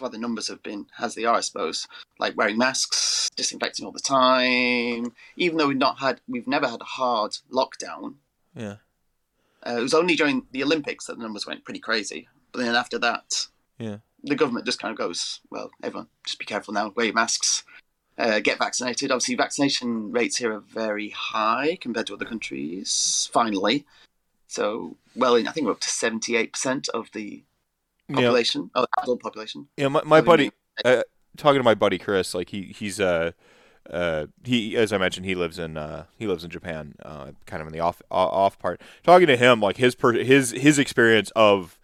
[0.00, 1.86] why the numbers have been as they are, I suppose.
[2.18, 5.12] Like wearing masks, disinfecting all the time.
[5.36, 8.14] Even though we've not had, we've never had a hard lockdown.
[8.54, 8.76] Yeah.
[9.66, 12.28] Uh, it was only during the Olympics that the numbers went pretty crazy.
[12.52, 13.98] But then after that, Yeah.
[14.22, 17.64] the government just kind of goes, well, everyone, just be careful now, wear your masks,
[18.18, 19.10] uh, get vaccinated.
[19.10, 23.30] Obviously, vaccination rates here are very high compared to other countries.
[23.32, 23.86] Finally,
[24.46, 27.42] so well, I think we're up to seventy-eight percent of the
[28.08, 28.16] Yeah.
[28.16, 29.68] population, of the adult population.
[29.76, 29.88] Yeah.
[29.88, 30.50] My, my buddy,
[30.84, 31.02] uh,
[31.36, 33.32] talking to my buddy Chris, like he he's uh
[33.90, 37.60] uh he as I mentioned he lives in uh he lives in Japan, uh kind
[37.60, 38.80] of in the off off part.
[39.02, 41.78] Talking to him, like his per his his experience of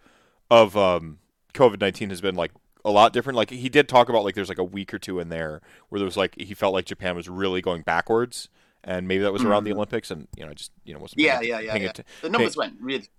[0.49, 1.19] of um
[1.53, 2.51] COVID nineteen has been like
[2.85, 3.35] a lot different.
[3.35, 5.99] Like he did talk about like there's like a week or two in there where
[5.99, 8.47] there was like he felt like Japan was really going backwards.
[8.87, 9.77] And maybe that was around the Mhm.
[9.77, 11.89] Olympics, and you know, I just you know wasn't Yeah, paying- yeah, yeah, paying yeah.
[11.89, 13.09] atten- The numbers went really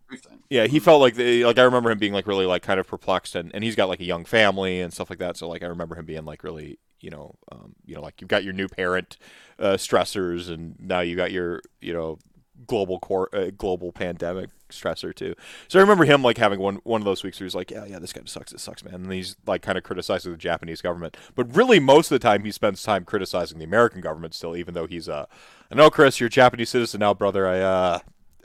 [0.48, 2.86] yeah, he felt like the like I remember him being like really like kind of
[2.86, 5.36] perplexed and, and he's got like a young family and stuff like that.
[5.36, 8.28] So like I remember him being like really you know um, you know like you've
[8.28, 9.16] got your new parent
[9.58, 12.18] uh, stressors and now you got your you know
[12.66, 15.34] global core uh, global pandemic stressor too.
[15.68, 17.84] So I remember him like having one one of those weeks where he's like yeah
[17.84, 20.80] yeah this guy sucks it sucks man and he's like kind of criticizing the Japanese
[20.80, 24.56] government, but really most of the time he spends time criticizing the American government still
[24.56, 25.26] even though he's uh
[25.70, 27.98] I know Chris you're a Japanese citizen now brother I uh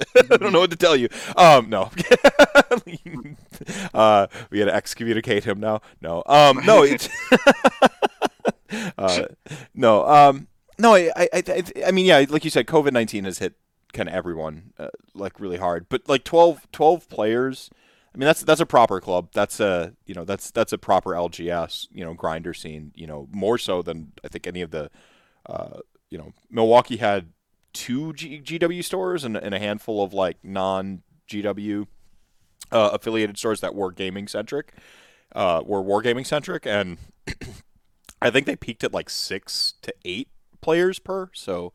[0.16, 1.10] I don't know what to tell you.
[1.36, 1.84] Um, no.
[3.94, 5.82] uh, we got to excommunicate him now.
[6.02, 6.24] No.
[6.26, 6.84] Um, no.
[6.84, 7.10] It's
[8.98, 9.26] uh,
[9.74, 10.08] no.
[10.08, 10.48] Um,
[10.80, 10.96] no.
[10.96, 12.26] I, I, I, I mean, yeah.
[12.30, 13.54] Like you said, COVID nineteen has hit
[13.94, 15.88] kind of everyone uh, like really hard.
[15.90, 17.70] But like 12, 12 players.
[18.14, 19.30] I mean, that's that's a proper club.
[19.34, 22.92] That's a you know that's that's a proper LGS you know grinder scene.
[22.94, 24.92] You know more so than I think any of the
[25.46, 27.30] uh, you know Milwaukee had
[27.74, 31.88] two G- GW stores and, and a handful of like non GW
[32.72, 34.74] uh, affiliated stores that were gaming centric,
[35.34, 36.98] uh, were wargaming centric, and
[38.22, 40.30] I think they peaked at like six to eight
[40.62, 41.30] players per.
[41.34, 41.74] So,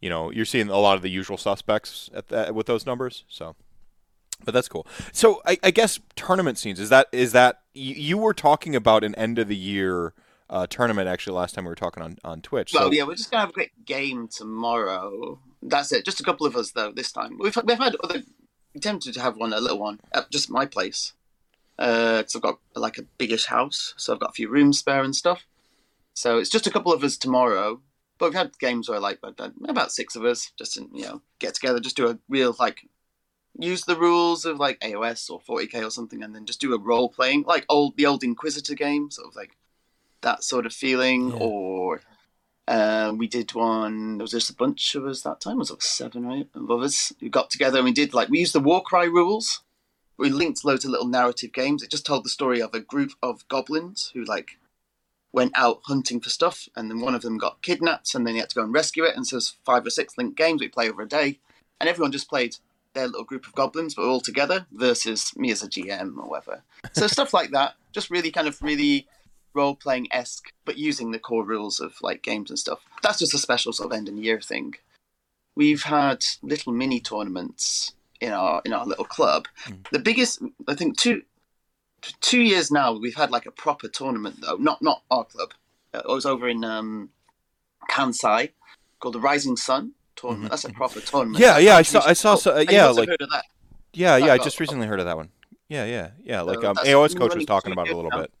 [0.00, 3.24] you know, you're seeing a lot of the usual suspects at that with those numbers.
[3.28, 3.56] So,
[4.44, 4.86] But that's cool.
[5.12, 9.04] So I, I guess tournament scenes is that is that you, you were talking about
[9.04, 10.14] an end of the year
[10.50, 12.72] uh, tournament actually last time we were talking on, on Twitch.
[12.72, 15.40] Well, yeah, we're just gonna have a great game tomorrow.
[15.62, 16.04] That's it.
[16.04, 17.38] Just a couple of us though this time.
[17.38, 18.22] We've we've had other.
[18.74, 21.14] We tempted to have one, a little one, at just my place.
[21.78, 25.02] Uh, so I've got like a biggish house, so I've got a few rooms spare
[25.02, 25.46] and stuff.
[26.14, 27.80] So it's just a couple of us tomorrow.
[28.18, 31.80] But we've had games where like about six of us just you know get together,
[31.80, 32.88] just do a real like
[33.58, 36.78] use the rules of like AOS or 40k or something, and then just do a
[36.78, 39.56] role playing like old the old Inquisitor game, sort of like
[40.20, 41.28] that sort of feeling.
[41.28, 41.36] Yeah.
[41.36, 42.00] Or
[42.66, 44.18] uh, we did one.
[44.18, 45.56] There was just a bunch of us that time.
[45.56, 48.28] It was like seven or eight of us who got together and we did like
[48.28, 49.62] we used the Warcry rules.
[50.18, 51.82] We linked loads of little narrative games.
[51.82, 54.58] It just told the story of a group of goblins who like
[55.32, 58.40] went out hunting for stuff, and then one of them got kidnapped, and then he
[58.40, 59.16] had to go and rescue it.
[59.16, 61.38] And so there's five or six linked games we play over a day,
[61.80, 62.56] and everyone just played
[62.94, 66.62] their little group of goblins, but all together versus me as a GM or whatever.
[66.92, 69.06] So stuff like that, just really kind of really
[69.54, 72.80] role playing esque, but using the core rules of like games and stuff.
[73.02, 74.74] That's just a special sort of end of year thing.
[75.54, 79.46] We've had little mini tournaments in our in our little club.
[79.66, 79.88] Mm.
[79.90, 81.22] The biggest, I think, two
[82.20, 84.56] two years now we've had like a proper tournament though.
[84.56, 85.52] Not not our club.
[85.94, 87.10] Uh, it was over in um,
[87.90, 88.50] Kansai
[89.00, 90.46] called the Rising Sun tournament.
[90.46, 90.50] Mhm.
[90.50, 91.40] That's a proper tournament.
[91.40, 93.44] yeah, yeah, I saw, I saw, so, uh, Oh, yeah, like, heard of that.
[93.94, 95.30] yeah, yeah, I just recently heard of that one.
[95.68, 96.40] Yeah, yeah, yeah.
[96.42, 98.20] Like, um, AOS coach was talking about it a little now.
[98.22, 98.32] bit.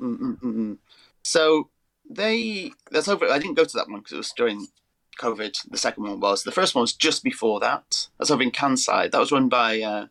[0.00, 0.78] Mm-mm-mm.
[1.22, 1.68] So
[2.08, 3.26] they that's over.
[3.30, 4.68] I didn't go to that one because it was during
[5.18, 5.54] COVID.
[5.70, 6.42] The second one was.
[6.42, 8.08] The first one was just before that.
[8.18, 9.10] That's over in Kansai.
[9.10, 10.06] That was run by uh,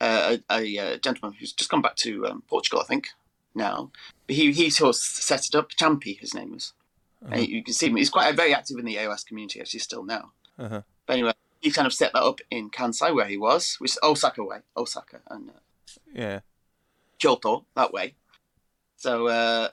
[0.00, 3.08] a, a, gentleman who's just come back to um, Portugal, I think.
[3.54, 3.90] Now,
[4.26, 5.70] but he he sort of set it up.
[5.70, 6.72] Champy, his name was.
[7.24, 7.40] Uh-huh.
[7.40, 7.96] You can see him.
[7.96, 10.30] He's quite very active in the AOS community actually still now.
[10.58, 10.82] Uh-huh.
[11.06, 13.98] But anyway, he kind of set that up in Kansai where he was, which is
[14.02, 15.52] Osaka way, Osaka and uh,
[16.14, 16.40] Yeah.
[17.18, 18.14] Kyoto that way.
[18.96, 19.68] So uh,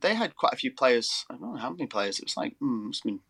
[0.00, 1.24] they had quite a few players.
[1.30, 2.18] I don't know how many players.
[2.18, 3.20] It was like mm, must have been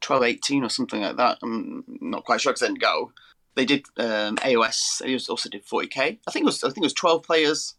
[0.00, 1.38] 12, 18 or something like that.
[1.42, 3.12] I'm not quite sure because I didn't go.
[3.58, 4.98] They did um, AOS.
[4.98, 6.18] They also did 40k.
[6.28, 6.62] I think it was.
[6.62, 7.74] I think it was 12 players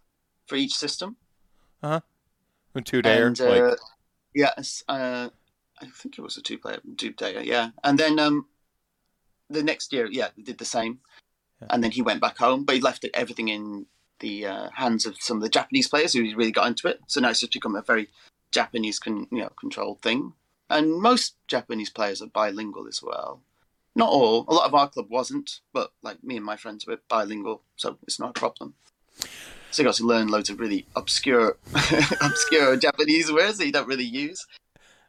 [0.46, 1.16] for each system.
[2.84, 3.28] Two dayer.
[3.28, 3.80] And, uh, like,
[4.36, 5.30] yes, uh,
[5.82, 7.46] I think it was a two-player, two-dayer.
[7.46, 8.48] Yeah, and then um,
[9.50, 11.00] the next year, yeah, they did the same.
[11.62, 11.68] Yeah.
[11.70, 13.86] And then he went back home, but he left everything in
[14.20, 17.00] the uh, hands of some of the Japanese players who really got into it.
[17.08, 18.10] So now it's just become a very
[18.52, 20.34] Japanese, con- you know, controlled thing.
[20.70, 23.44] And most Japanese players are bilingual as well.
[23.96, 24.46] Not all.
[24.48, 27.98] A lot of our club wasn't, but like me and my friends were bilingual, so
[28.04, 28.76] it's not a problem.
[29.72, 31.58] So you got to learn loads of really obscure,
[32.22, 34.46] obscure Japanese words that you don't really use.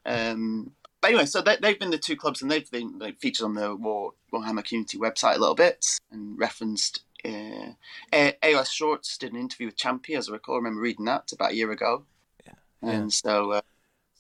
[0.05, 3.45] Um, but anyway, so they, they've been the two clubs, and they've been like, featured
[3.45, 7.03] on the War Warhammer community website a little bit and referenced.
[7.25, 7.73] Uh,
[8.13, 10.55] AOS Shorts did an interview with Champy, as I recall.
[10.57, 12.05] I remember reading that about a year ago.
[12.47, 12.55] Yeah.
[12.83, 13.61] And so, uh,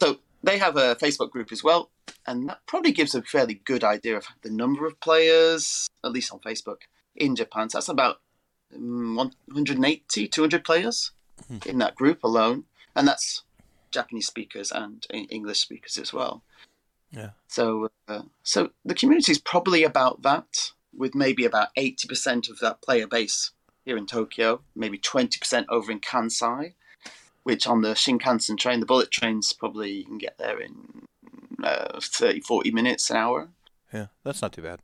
[0.00, 1.90] so they have a Facebook group as well,
[2.30, 6.32] and that probably gives a fairly good idea of the number of players, at least
[6.32, 6.82] on Facebook,
[7.16, 7.68] in Japan.
[7.68, 8.20] So that's about
[8.74, 11.12] um, 180, 200 players
[11.48, 11.58] Hmm.
[11.66, 12.64] in that group alone,
[12.94, 13.42] and that's
[13.90, 16.42] Japanese speakers and English speakers as well.
[17.10, 17.30] Yeah.
[17.48, 22.58] So, uh, so the community is probably about that, with maybe about eighty percent of
[22.60, 23.52] that player base
[23.84, 26.74] here in Tokyo, maybe twenty percent over in Kansai,
[27.42, 31.06] which on the Shinkansen train, the bullet trains, probably you can get there in
[31.64, 33.48] uh, 30, 40 minutes, an hour.
[33.92, 34.80] yeah, that's not too bad.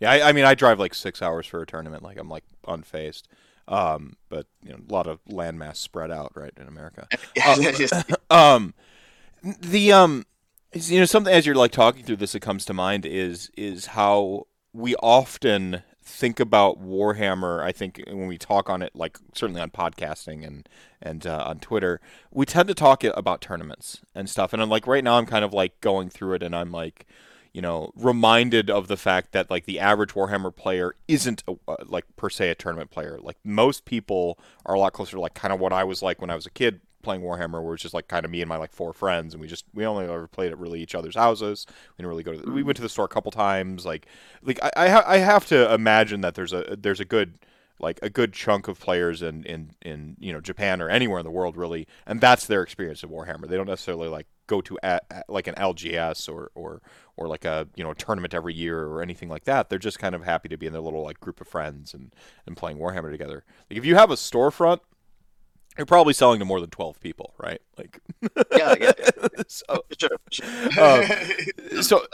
[0.00, 0.10] Yeah.
[0.10, 2.02] I, I mean, I drive like six hours for a tournament.
[2.02, 3.22] Like I'm like unfazed.
[3.68, 7.06] Um, but you know, a lot of landmass spread out right in America.
[7.44, 7.98] Oh,
[8.30, 8.74] um
[9.42, 10.24] the um
[10.72, 13.86] you know something as you're like talking through this that comes to mind is is
[13.86, 19.60] how we often think about warhammer i think when we talk on it like certainly
[19.60, 20.68] on podcasting and
[21.00, 24.52] and uh, on twitter we tend to talk about tournaments and stuff.
[24.52, 27.06] And i'm like right now i'm kind of like going through it and i'm like
[27.52, 31.76] you know reminded of the fact that like the average warhammer player isn't a, uh,
[31.86, 33.18] like per se a tournament player.
[33.20, 36.20] Like most people are a lot closer to like kind of what i was like
[36.20, 38.48] when i was a kid playing warhammer where it's just like kind of me and
[38.48, 41.16] my like four friends and we just we only ever played at really each other's
[41.16, 43.84] houses we didn't really go to the, we went to the store a couple times
[43.84, 44.06] like
[44.42, 47.38] like i I, ha- I have to imagine that there's a there's a good
[47.82, 51.24] like a good chunk of players in, in, in you know Japan or anywhere in
[51.24, 53.48] the world really, and that's their experience of Warhammer.
[53.48, 56.80] They don't necessarily like go to a, a- like an LGS or, or
[57.16, 59.68] or like a you know tournament every year or anything like that.
[59.68, 62.14] They're just kind of happy to be in their little like group of friends and,
[62.46, 63.44] and playing Warhammer together.
[63.68, 64.80] Like if you have a storefront,
[65.76, 67.60] you're probably selling to more than twelve people, right?
[67.78, 68.00] Like
[68.56, 68.92] yeah, yeah,
[69.48, 70.16] so for sure.
[70.30, 70.80] Sure.
[70.80, 72.06] Um, so-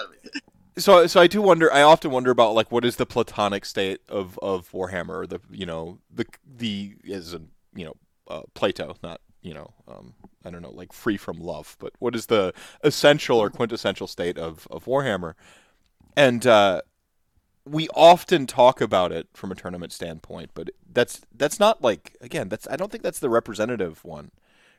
[0.77, 1.73] so so I do wonder.
[1.73, 5.41] I often wonder about like what is the platonic state of of Warhammer, or the
[5.51, 7.95] you know the the as in you know
[8.29, 12.15] uh, Plato, not you know um, I don't know like free from love, but what
[12.15, 15.35] is the essential or quintessential state of of Warhammer?
[16.17, 16.83] And uh,
[17.71, 22.49] we often talk about it from a tournament standpoint, but that's that's not like again
[22.49, 24.31] that's I don't think that's the representative one.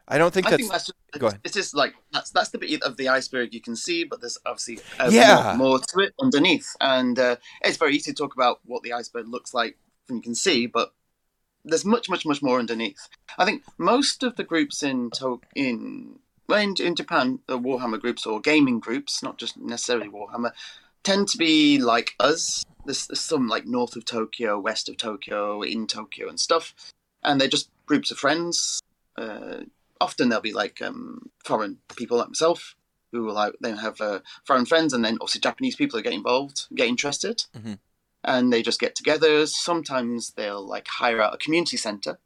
[0.08, 0.62] I don't think I that's.
[0.62, 1.40] think that's just, go ahead.
[1.44, 4.38] it's just like that's that's the bit of the iceberg you can see, but there's
[4.46, 5.54] obviously uh, Yeah.
[5.56, 8.94] more, more to it underneath, and uh, it's very easy to talk about what the
[8.94, 10.94] iceberg looks like from you can see, but
[11.64, 13.08] there's much, much, much more underneath.
[13.38, 18.00] I think most of the groups in to- in well, in, in Japan, the Warhammer
[18.02, 20.52] groups or gaming groups, not just necessarily Warhammer,
[21.04, 22.64] tend to be like us.
[22.86, 26.74] There's, there's some like north of Tokyo, west of Tokyo, in Tokyo, and stuff,
[27.24, 28.82] and they're just groups of friends.
[29.18, 29.62] Uh,
[30.02, 32.76] often they'll be like um, foreign people like myself
[33.12, 36.14] who will like then have uh, foreign friends, and then obviously Japanese people who get
[36.14, 37.80] involved, get interested, Mhm.
[38.24, 39.46] and they just get together.
[39.48, 42.20] Sometimes they'll like hire out a community center,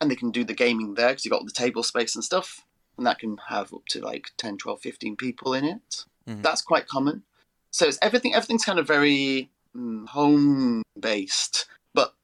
[0.00, 2.22] and they can do the gaming there because you've got all the table space and
[2.24, 2.64] stuff,
[2.96, 6.04] and that can have up to like 10, 12, 15 people in it.
[6.28, 6.42] Mhm.
[6.42, 7.24] That's quite common.
[7.70, 8.34] So it's everything.
[8.34, 12.14] Everything's kind of very mm, home based, but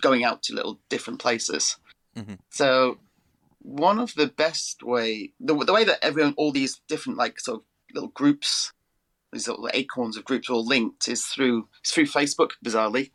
[0.00, 1.76] going out to little different places.
[2.16, 2.38] Mhm.
[2.50, 2.98] So
[3.60, 7.60] one of the best way, the, the way that everyone, all these different like sort
[7.60, 8.72] of little groups,
[9.32, 12.52] these little acorns of groups all linked is through it's through Facebook.
[12.64, 13.10] Bizarrely,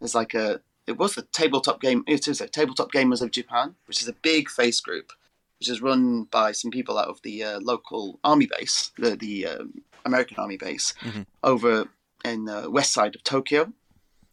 [0.00, 2.02] there's like a it was the tabletop game.
[2.06, 5.12] It is a tabletop gamers of Japan, which is a big face group,
[5.60, 9.46] which is run by some people out of the uh, local army base, the the
[9.46, 11.26] um, American army base, Mhm.
[11.42, 11.88] over
[12.24, 13.72] in the west side of Tokyo,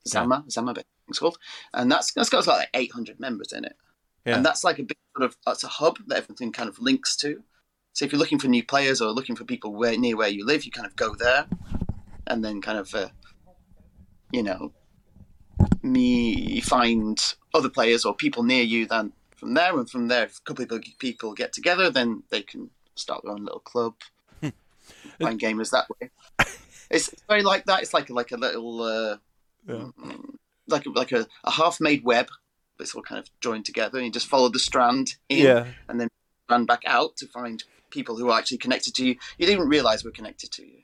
[0.08, 1.38] Zama Zama Bay, it's called,
[1.74, 3.76] and that's that's got like 800 members in it.
[4.26, 4.38] Yeah.
[4.38, 7.16] And that's like a big sort of that's a hub that everything kind of links
[7.18, 7.44] to.
[7.94, 10.46] So if you're looking for new players or looking for people where near where you
[10.46, 11.48] live, you kind of go there,
[12.28, 13.10] and then kind of, uh,
[14.32, 14.74] you know,
[15.82, 18.86] me find other players or people near you.
[18.86, 22.42] Then from there, and from there, if a couple of people get together, then they
[22.42, 23.96] can start their own little club,
[25.22, 26.10] find gamers that way.
[26.90, 27.82] It's, it's very like that.
[27.82, 28.82] It's like like a little.
[28.82, 29.18] Uh,
[29.68, 29.90] Yeah.
[30.00, 30.36] mm,
[30.68, 32.28] like like a, a half-made web,
[32.80, 35.66] it's all kind of joined together, and you just follow the strand in, Yeah.
[35.90, 36.10] and then
[36.50, 39.16] run back out to find people who are actually connected to you.
[39.40, 40.80] You didn't realize we're connected to you.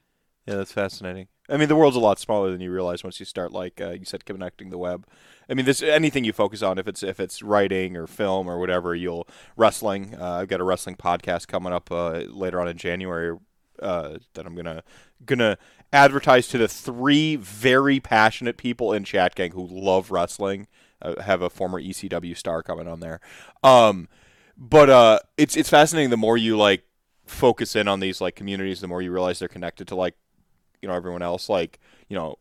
[0.47, 1.27] Yeah, that's fascinating.
[1.49, 3.91] I mean, the world's a lot smaller than you realize once you start, like uh,
[3.91, 5.05] you said, connecting the web.
[5.49, 8.57] I mean, this anything you focus on, if it's if it's writing or film or
[8.57, 10.15] whatever, you'll wrestling.
[10.19, 13.37] Uh, I've got a wrestling podcast coming up uh, later on in January
[13.81, 14.83] uh, that I'm gonna
[15.25, 15.57] gonna
[15.93, 20.67] advertise to the three very passionate people in Chat Gang who love wrestling.
[21.01, 23.19] Uh, have a former ECW star coming on there,
[23.63, 24.07] um,
[24.55, 26.11] but uh, it's it's fascinating.
[26.11, 26.83] The more you like
[27.25, 30.15] focus in on these like communities, the more you realize they're connected to like
[30.79, 31.49] you know everyone else.
[31.49, 32.37] Like you know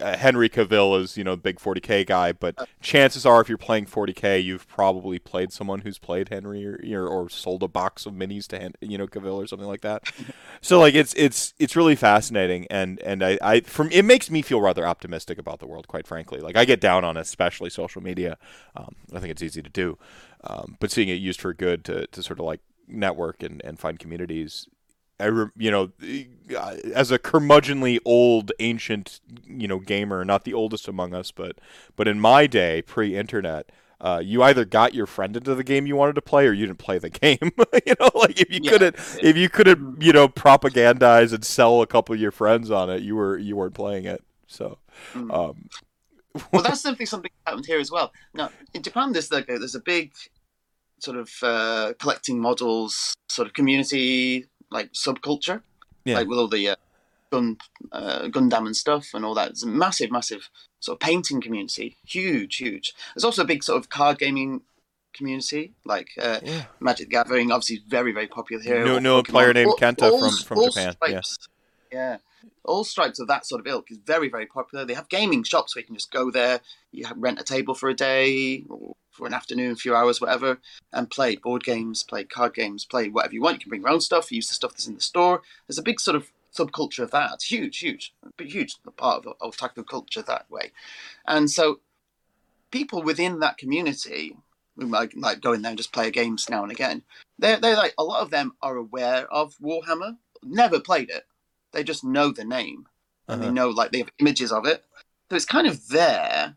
[0.00, 3.86] Henry Cavill is you know the big 40k guy, but chances are if you're playing
[3.86, 8.14] 40k, you've probably played someone who's played Henry or you or sold a box of
[8.14, 10.04] minis to Hen- you know Cavill or something like that.
[10.60, 14.42] so like it's it's it's really fascinating and and I, I from it makes me
[14.42, 16.40] feel rather optimistic about the world quite frankly.
[16.40, 18.38] Like i get down on especially social media.
[18.76, 19.98] Um, i think it's easy to do.
[20.42, 23.78] Um, but seeing it used for good to, to sort of like network and, and
[23.78, 24.68] find communities
[25.20, 25.92] I re- you know
[26.56, 31.58] uh, as a curmudgeonly old ancient you know gamer not the oldest among us but
[31.96, 35.96] but in my day pre-internet uh, you either got your friend into the game you
[35.96, 37.38] wanted to play or you didn't play the game
[37.86, 38.70] you know like if you Yeah.
[38.72, 42.90] couldn't if you couldn't you know propagandize and sell a couple of your friends on
[42.90, 44.78] it you were you weren't playing it so
[45.14, 45.32] Mm.
[45.32, 45.68] um
[46.52, 48.12] well, that's something something happened here as well.
[48.34, 50.12] Now in Japan, there's like a, there's a big
[50.98, 55.62] sort of uh, collecting models sort of community like subculture,
[56.04, 56.16] Yeah.
[56.16, 56.76] like with all the uh,
[57.32, 57.56] gun
[57.92, 59.50] uh, Gundam and stuff and all that.
[59.52, 62.92] It's a massive, massive sort of painting community, huge, huge.
[63.14, 64.60] There's also a big sort of card gaming
[65.14, 68.84] community, like uh, yeah Magic the Gathering, obviously very, very popular here.
[68.84, 69.28] Knew- or knew a Pokemon.
[69.28, 70.90] player named Kenta all- from- from all Japan, yeah.
[71.20, 71.48] stripes-
[71.92, 72.16] yeah.
[72.64, 74.84] All stripes of that sort of ilk is very, very popular.
[74.84, 76.60] They have gaming shops where you can just go there,
[76.92, 80.58] you rent a table for a day or for an afternoon, a few hours, whatever,
[80.92, 83.54] and play board games, play card games, play whatever you want.
[83.54, 85.42] You can bring your own stuff, use the stuff that's in the store.
[85.66, 87.30] There's a big sort of subculture of that.
[87.34, 90.72] It's huge, huge, big, huge part of otaku culture that way.
[91.26, 91.80] And so
[92.70, 94.36] people within that community
[94.76, 97.02] who might like go in there and just play games now and again,
[97.38, 101.24] they're, they're like, a lot of them are aware of Warhammer, never played it.
[101.72, 102.86] They just know the name
[103.28, 103.48] and Uh-huh.
[103.48, 104.84] they know like they have images of it.
[105.30, 106.56] So it's kind of there,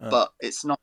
[0.00, 0.10] Uh.
[0.10, 0.80] but it's not.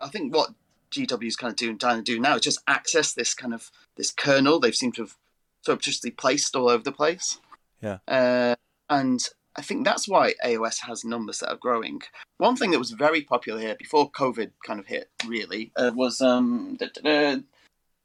[0.00, 0.50] I think what
[0.90, 3.70] GW is kind of doing, trying to do now is just access this kind of
[3.96, 5.16] this kernel they've seemed to have
[5.62, 7.38] surreptitiously placed all over the place.
[7.80, 7.98] Yeah.
[8.06, 8.54] Uh,
[8.88, 9.20] and
[9.56, 12.02] I think that's why AOS has numbers that are growing.
[12.38, 16.20] One thing that was very popular here before COVID kind of hit, really, uh, was
[16.20, 17.42] um, da, da, da,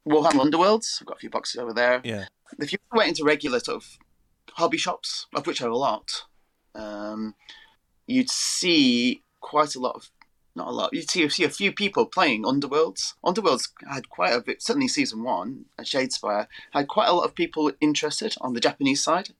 [0.08, 1.00] Warhammer Underworlds.
[1.00, 2.00] I've got a few boxes over there.
[2.04, 2.24] Yeah.
[2.58, 3.98] If you went into regular sort of
[4.50, 6.24] hobby shops, of which are a lot,
[6.74, 7.34] um,
[8.06, 10.10] you'd see quite a lot of
[10.54, 10.90] not a lot.
[10.92, 13.14] You'd see, see a few people playing Underworlds.
[13.24, 14.62] Underworlds had quite a bit.
[14.62, 19.30] Certainly, season one Shadespire had quite a lot of people interested on the Japanese side,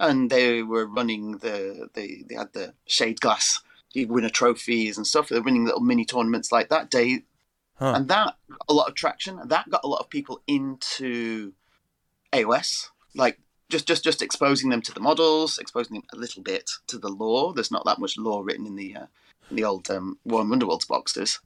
[0.00, 3.60] and they were running the they they had the shade glass
[3.92, 5.28] you win a trophies and stuff.
[5.28, 7.22] They're winning little mini tournaments like that day,
[7.76, 7.92] Huh.
[7.94, 8.34] and that
[8.68, 9.40] a lot of traction.
[9.44, 11.52] That got a lot of people into
[12.32, 13.38] AOS, like
[13.68, 17.08] just just just exposing them to the models, exposing them a little bit to the
[17.08, 17.54] lore.
[17.54, 19.06] There's not that much lore written in the uh,
[19.50, 21.40] the old um, Warren Underworld's boxes,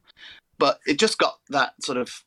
[0.59, 2.25] but it just got that sort of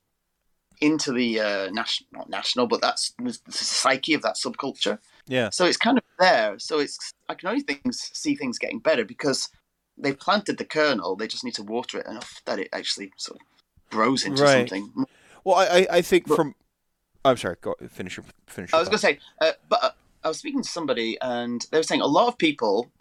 [0.82, 4.99] into the uh, national not national, but that's the psyche of that subculture.
[5.28, 5.49] Yeah.
[5.49, 6.59] So it's kind of there.
[6.59, 9.49] So it's I can only things see things getting better because
[9.97, 11.15] they've planted the kernel.
[11.15, 13.45] They just need to water it enough that it actually sort of
[13.89, 14.69] grows into Right.
[14.69, 15.05] something.
[15.43, 16.55] Well, I I, think But- from.
[17.23, 17.55] I'm sorry.
[17.61, 18.73] Go finish your finish.
[18.73, 19.91] I was going to say, uh, but uh,
[20.23, 22.91] I was speaking to somebody, and they were saying a lot of people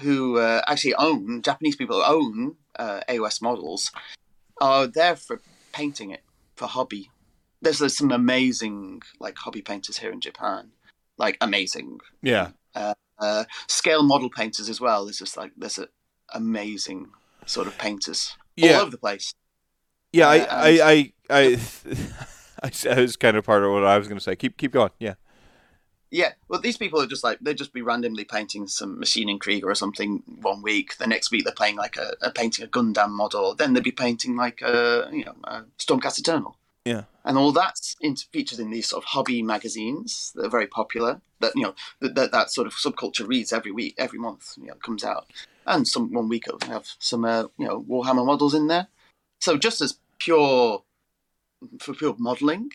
[0.00, 3.90] who uh, actually own Japanese people who own uh, AOS models
[4.60, 5.40] are there for
[5.72, 6.22] painting it
[6.54, 7.10] for hobby.
[7.62, 10.70] There's, there's some amazing like hobby painters here in Japan,
[11.16, 12.50] like amazing yeah.
[12.74, 15.04] uh, scale model painters as well.
[15.04, 15.88] There's just like there's a
[16.34, 17.08] amazing
[17.46, 18.74] sort of painters Yeah.
[18.76, 19.34] all over the place.
[20.12, 20.28] Yeah.
[20.28, 21.60] I Uh, I I
[22.62, 22.70] I.
[22.90, 24.34] I, was kind of part of what I was going to say.
[24.36, 24.90] Keep keep going.
[24.98, 25.14] Yeah.
[26.10, 29.68] Yeah, well, these people are just like they'd just be randomly painting some machining Krieger
[29.68, 30.96] or something one week.
[30.98, 33.54] The next week they're playing like a, a painting a Gundam model.
[33.54, 36.56] Then they'd be painting like a you know a Stormcast Eternal.
[36.84, 37.02] Yeah.
[37.24, 41.20] and all that's in, featured in these sort of hobby magazines that are very popular.
[41.40, 44.52] That you know that, that that sort of subculture reads every week, every month.
[44.56, 45.26] You know, comes out,
[45.66, 48.86] and some one week it'll have some uh, you know Warhammer models in there.
[49.40, 50.84] So just as pure
[51.80, 52.70] for pure modelling,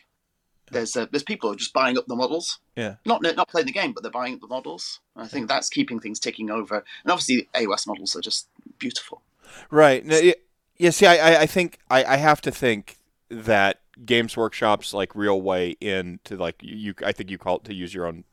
[0.71, 2.95] there's uh, there's people are just buying up the models Yeah.
[3.05, 4.99] not not playing the game, but they're buying up the models.
[5.15, 6.83] I think that's keeping things ticking over.
[7.03, 8.47] And obviously, AOS models are just
[8.79, 9.21] beautiful.
[9.69, 10.05] Right.
[10.05, 10.19] No,
[10.77, 10.89] yeah.
[10.89, 12.97] See, I, I- think I, I have to think
[13.29, 16.93] that Games Workshop's like real way into like you.
[17.05, 18.23] I think you called to use your own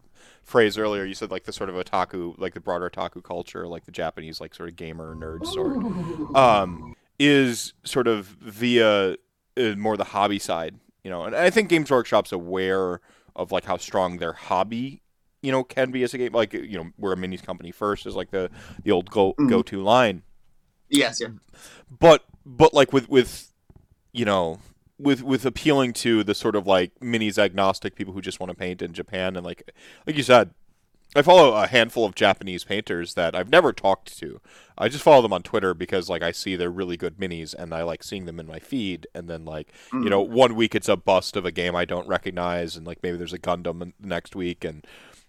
[0.44, 1.04] phrase earlier.
[1.04, 4.40] You said like the sort of otaku, like the broader otaku culture, like the Japanese
[4.40, 9.16] like sort of gamer nerd sort, um, is sort of via
[9.56, 10.76] uh, more the hobby side.
[11.08, 13.00] You know, and I think Games Workshop's aware
[13.34, 15.00] of like how strong their hobby.
[15.40, 18.04] You know, can be as a game like you know we're a minis company first
[18.04, 18.50] is like the
[18.84, 19.48] the old go Mhm.
[19.48, 20.20] go to line
[20.90, 21.28] Yes, yeah.
[21.88, 23.50] but but like with with
[24.12, 24.58] you know
[24.98, 28.54] with with appealing to the sort of like minis agnostic people who just want to
[28.54, 29.70] paint in Japan and like
[30.06, 30.50] like you said
[31.16, 34.40] I follow a handful of Japanese painters that I've never talked to.
[34.76, 37.72] I just follow them on Twitter because like I see they're really good minis and
[37.74, 39.06] I like seeing them in my feed.
[39.14, 42.06] And then like you know one week it's a bust of a game I don't
[42.06, 44.86] recognize and like maybe there's a Gundam next week and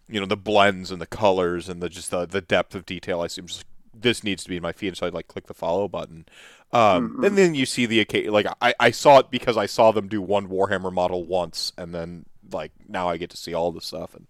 [0.10, 3.22] you know the blends and the colors and the just the, the depth of detail.
[3.22, 4.96] I see I'm just this needs to be in my feed.
[4.98, 6.26] So I like click the follow button.
[6.72, 7.26] Um, Mhm.
[7.28, 10.08] and then you see the occasion like I, I saw it because I saw them
[10.10, 13.82] do one Warhammer model once and then like now I get to see all the
[13.82, 14.30] stuff and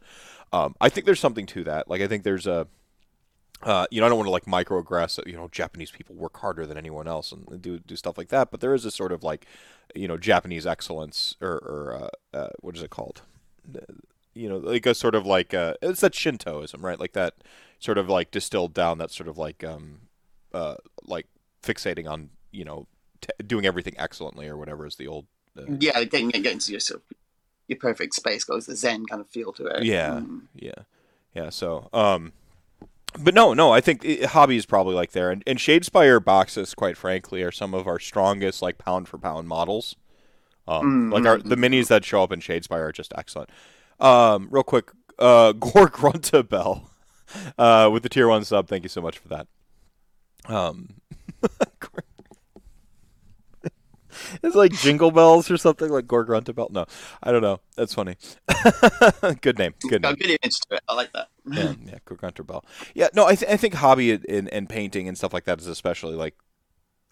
[0.51, 2.67] um, I think there's something to that like I think there's a
[3.61, 5.25] uh, you know, I don't want to like microaggress.
[5.27, 8.51] You know, Japanese people work harder than anyone else and do do stuff like that.
[8.51, 9.45] But there is a sort of like,
[9.93, 13.21] you know, Japanese excellence, or, or uh, uh, what is it called?
[14.33, 16.99] You know, like a sort of like uh, it's that Shintoism, right?
[16.99, 17.35] Like that
[17.79, 18.97] sort of like distilled down.
[18.97, 20.01] That sort of like um,
[20.53, 21.27] uh, like
[21.61, 22.87] fixating on you know
[23.19, 25.25] t- doing everything excellently or whatever is the old.
[25.57, 27.01] Uh, Yeah, getting getting to
[27.69, 29.83] your sort of, your perfect space goes the Zen kind of feel to it.
[29.83, 30.21] Yeah.
[30.21, 30.41] Mm.
[30.55, 30.71] Yeah,
[31.33, 31.49] yeah.
[31.49, 32.33] So, um,
[33.19, 33.71] but no, no.
[33.71, 37.51] I think it, hobby is probably like there, and, and Shadespire boxes, quite frankly, are
[37.51, 39.95] some of our strongest like pound for pound models.
[40.67, 43.49] Um, Mm, like our mm, the minis that show up in Shadespire are just excellent.
[43.99, 46.91] Um, real quick, uh, Gore Grunta Bell,
[47.57, 48.67] uh, with the tier one sub.
[48.67, 49.47] Thank you so much for that.
[50.45, 50.89] Um,
[54.43, 56.69] it's like Jingle Bells or something like Gore Grunta Bell.
[56.71, 56.85] No,
[57.23, 57.59] I don't know.
[57.75, 58.15] That's funny.
[59.41, 59.73] good name.
[59.87, 60.81] Good name good image to it.
[60.87, 61.29] I like that.
[61.45, 62.65] yeah, yeah, Bell.
[62.93, 65.59] Yeah, no, I, th- I think hobby and, and, and painting and stuff like that
[65.59, 66.35] is especially like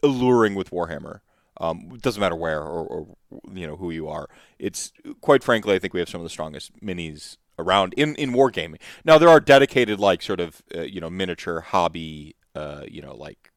[0.03, 1.22] alluring with Warhammer.
[1.59, 3.18] Um, it doesn't matter where or, or
[3.51, 4.28] you know who you are.
[4.59, 4.91] It's
[5.22, 8.80] quite frankly, I think we have some of the strongest minis around in in wargaming.
[9.03, 13.15] Now there are dedicated like sort of uh, you know miniature hobby, uh, you know
[13.15, 13.51] like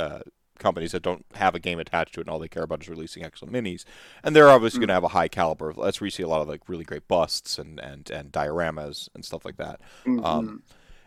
[0.00, 0.20] uh,
[0.64, 2.88] companies that don't have a game attached to it and all they care about is
[2.88, 3.84] releasing excellent minis.
[4.24, 5.68] And they're obviously going to have a high caliber.
[5.70, 8.32] of- That's where you see a lot of like really great busts and and and
[8.32, 9.80] dioramas and stuff like that.
[10.06, 10.58] Um, Mhm.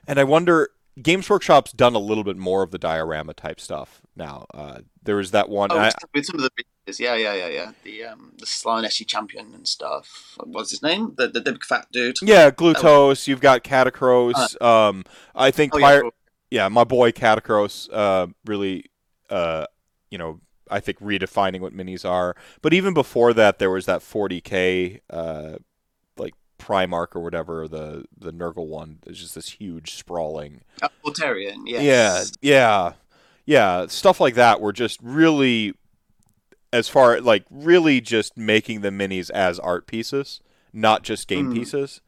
[0.09, 0.69] And I wonder,
[1.01, 4.45] Games Workshop's done a little bit more of the diorama type stuff now.
[4.53, 5.69] Uh, there was that one.
[5.71, 6.49] Oh, I, with some of the
[6.99, 7.71] yeah, yeah, yeah, yeah.
[7.83, 10.37] The um, the Slaaneshi champion and stuff.
[10.43, 11.13] What's his name?
[11.17, 12.17] The the, the big fat dude.
[12.21, 13.27] yeah, Glutos.
[13.27, 14.59] You've got Katakros.
[14.61, 15.03] um,
[15.35, 16.01] I think Oh, yeah.
[16.49, 18.85] yeah, my boy Katakros uh, really,
[19.29, 19.65] uh,
[20.09, 22.35] you know, I think redefining what minis are.
[22.61, 25.57] But even before that, there was that 40k, uh,
[26.17, 28.99] like Primarch or whatever, the the Nurgle one.
[29.03, 30.61] There's just this huge sprawling.
[30.81, 32.31] Uh, Mortarion, yes.
[32.41, 32.93] Yeah, yeah,
[33.45, 33.87] yeah.
[33.87, 35.73] Stuff like that were just really,
[36.73, 40.41] as far like really just making the minis as art pieces,
[40.73, 41.53] not just game Mm.
[41.53, 42.01] pieces,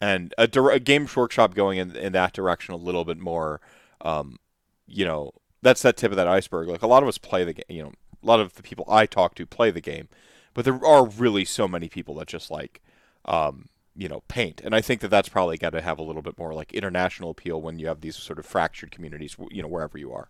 [0.00, 3.60] and a, a Games Workshop going in in that direction a little bit more.
[4.00, 4.38] Um,
[4.86, 6.68] you know, that's that tip of that iceberg.
[6.68, 7.64] Like a lot of us play the game.
[7.68, 7.92] You know,
[8.22, 10.08] a lot of the people I talk to play the game,
[10.54, 12.80] but there are really so many people that just like.
[13.24, 16.22] Um, you know, paint, and I think that that's probably got to have a little
[16.22, 19.68] bit more like international appeal when you have these sort of fractured communities, you know,
[19.68, 20.28] wherever you are.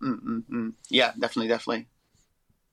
[0.00, 0.72] Mm-mm-mm.
[0.88, 1.88] Yeah, definitely, definitely.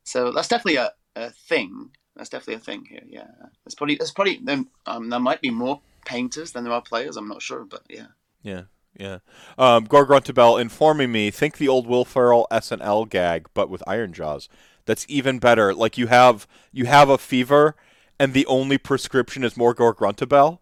[0.04, 1.90] So that's definitely a, a thing.
[2.16, 3.04] That's definitely a thing here.
[3.08, 3.28] Yeah,
[3.66, 4.40] there's probably there's probably
[4.86, 7.18] um, there might be more painters than there are players.
[7.18, 8.08] I'm not sure, but yeah.
[8.42, 8.64] Yeah,
[8.98, 9.20] yeah.
[9.58, 14.48] Um, Gargruntabel informing me, think the old Will Ferrell SNL gag, but with Ironjawz.
[14.86, 15.74] That's even better.
[15.74, 17.76] Like you have you have a fever,
[18.20, 20.60] and the only prescription is more Gargruntabel.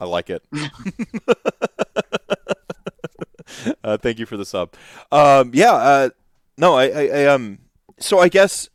[0.00, 0.42] I like it.
[3.84, 4.74] uh, thank you for the sub.
[5.12, 5.72] Um, yeah.
[5.72, 6.10] Uh,
[6.56, 7.58] no, I, I, I um.
[7.98, 8.68] So I guess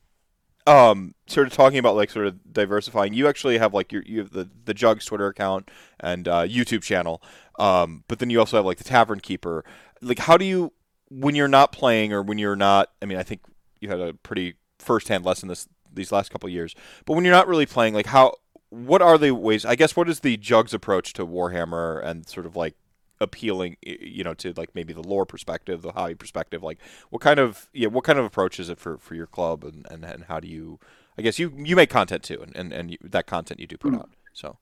[0.67, 4.19] um sort of talking about like sort of diversifying you actually have like your you
[4.19, 7.21] have the the jugs twitter account and uh, youtube channel
[7.61, 9.63] um but then you also have like the tavern keeper.
[10.01, 10.73] Like how do you
[11.09, 13.41] when you're not playing or when you're not i mean i think
[13.81, 16.73] you had a pretty first-hand lesson this these last couple of years
[17.05, 18.33] but when you're not really playing like how
[18.69, 22.45] what are the ways i guess what is the jugs approach to warhammer and sort
[22.45, 22.75] of like
[23.19, 26.63] appealing you know to like maybe the lore perspective the hobby perspective?
[26.63, 26.79] Like
[27.11, 29.85] what kind of yeah what kind of approach is it for for your club and
[29.91, 30.79] and, and how do you
[31.19, 33.77] i guess you you make content too and and, and you, that content you do
[33.77, 33.99] put Mm.
[33.99, 34.57] out so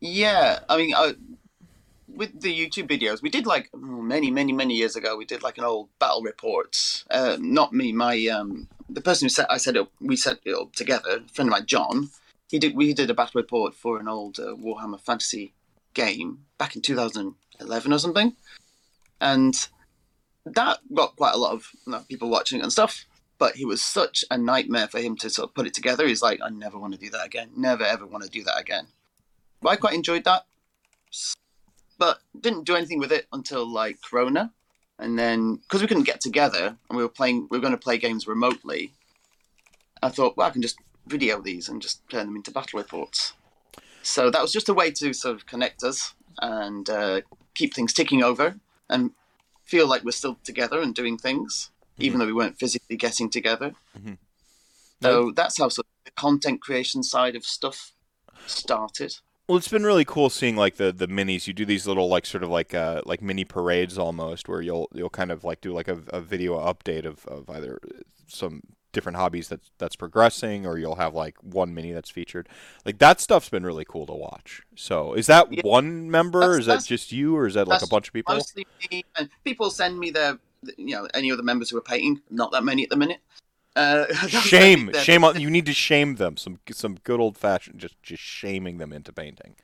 [0.00, 1.14] Yeah, I mean, I,
[2.08, 5.16] with the YouTube videos, we did like oh, many, many, many years ago.
[5.16, 7.04] We did like an old battle reports.
[7.10, 9.90] Uh, not me, my um, the person who set I up.
[10.00, 11.22] We set it up together.
[11.24, 12.10] A friend of mine, John.
[12.48, 12.76] He did.
[12.76, 15.52] We did a battle report for an old uh, Warhammer Fantasy
[15.94, 18.34] game back in 2011 or something,
[19.20, 19.54] and
[20.44, 23.04] that got quite a lot of you know, people watching and stuff.
[23.38, 26.06] But it was such a nightmare for him to sort of put it together.
[26.06, 27.50] He's like, I never want to do that again.
[27.54, 28.86] Never ever want to do that again.
[29.66, 30.46] But I quite enjoyed that,
[31.98, 34.52] but didn't do anything with it until like Corona,
[35.00, 37.76] and then because we couldn't get together and we were playing, we were going to
[37.76, 38.92] play games remotely.
[40.04, 43.32] I thought, well, I can just video these and just turn them into battle reports.
[44.04, 47.22] So that was just a way to sort of connect us and uh,
[47.54, 48.54] keep things ticking over
[48.88, 49.10] and
[49.64, 53.74] feel like we're still together and doing things, even though we weren't physically getting together.
[53.98, 54.18] Mhm.
[55.02, 57.90] So that's how sort of the content creation side of stuff
[58.46, 59.16] started.
[59.48, 61.46] Well, it's been really cool seeing like the the minis.
[61.46, 64.88] You do these little like sort of like uh like mini parades almost, where you'll
[64.92, 67.78] you'll kind of like do like a, a video update of, of either
[68.26, 72.48] some different hobbies that's that's progressing, or you'll have like one mini that's featured.
[72.84, 74.62] Like that stuff's been really cool to watch.
[74.74, 75.62] So is that Yeah.
[75.62, 76.40] one member?
[76.40, 78.34] That's- is that just you, or is that like a bunch of people?
[78.34, 80.38] Mostly me, and people send me their,
[80.76, 82.20] you know, any other members who are painting.
[82.30, 83.18] Not that many at the minute.
[83.76, 85.50] Uh, Shame, shame on you.
[85.50, 86.36] Need to shame them.
[86.38, 89.54] Some some good old fashioned just just shaming them into painting.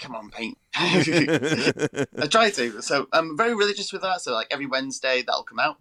[0.00, 0.58] Come on, paint.
[0.74, 2.82] I try to.
[2.82, 4.20] So I'm very religious with that.
[4.20, 5.78] So like every Wednesday that'll come out.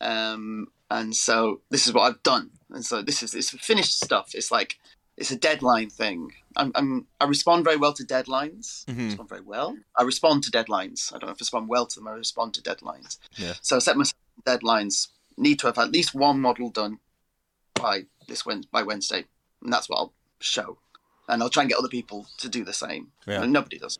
[0.00, 2.50] Um, and so this is what I've done.
[2.70, 4.34] And so this is it's finished stuff.
[4.34, 4.78] It's like
[5.16, 6.30] it's a deadline thing.
[6.56, 8.84] I'm, I'm I respond very well to deadlines.
[8.86, 9.06] I Mhm.
[9.06, 9.76] respond very well.
[9.96, 11.12] I respond to deadlines.
[11.12, 12.08] I don't know if I respond well to them.
[12.08, 13.18] I respond to deadlines.
[13.36, 13.54] Yeah.
[13.62, 14.14] So I set myself
[14.44, 15.08] deadlines.
[15.36, 16.98] Need to have at least one model done
[17.74, 19.24] by this by Wednesday,
[19.62, 20.78] and that's what I'll show.
[21.28, 23.08] And I'll try and get other people to do the same.
[23.26, 23.42] Yeah.
[23.42, 23.98] And nobody does.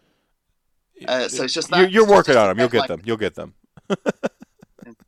[1.07, 2.59] Uh, so it's just you're, that- you're working just on them.
[2.59, 3.03] You'll get like- them.
[3.05, 3.55] You'll get them.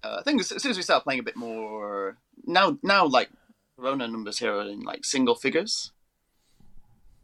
[0.03, 2.17] Uh, I think as soon as we start playing a bit more
[2.47, 3.31] now, now like
[3.77, 5.93] Corona numbers here are in like single figures,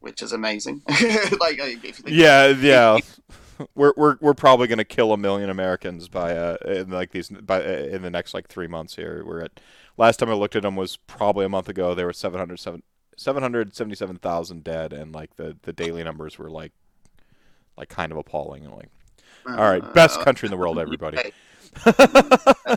[0.00, 0.82] which is amazing.
[0.88, 2.98] like if you think Yeah, yeah.
[3.74, 7.62] We're we're we're probably gonna kill a million Americans by uh in like these by
[7.62, 9.24] uh, in the next like three months here.
[9.24, 9.60] We're at
[9.96, 11.94] last time I looked at them was probably a month ago.
[11.94, 12.82] There were 707
[13.16, 16.72] 777,000 dead, and like the the daily numbers were like
[17.76, 18.64] like kind of appalling.
[18.64, 18.90] And like,
[19.46, 21.18] all right, best country in the world, everybody.
[21.86, 22.76] Oh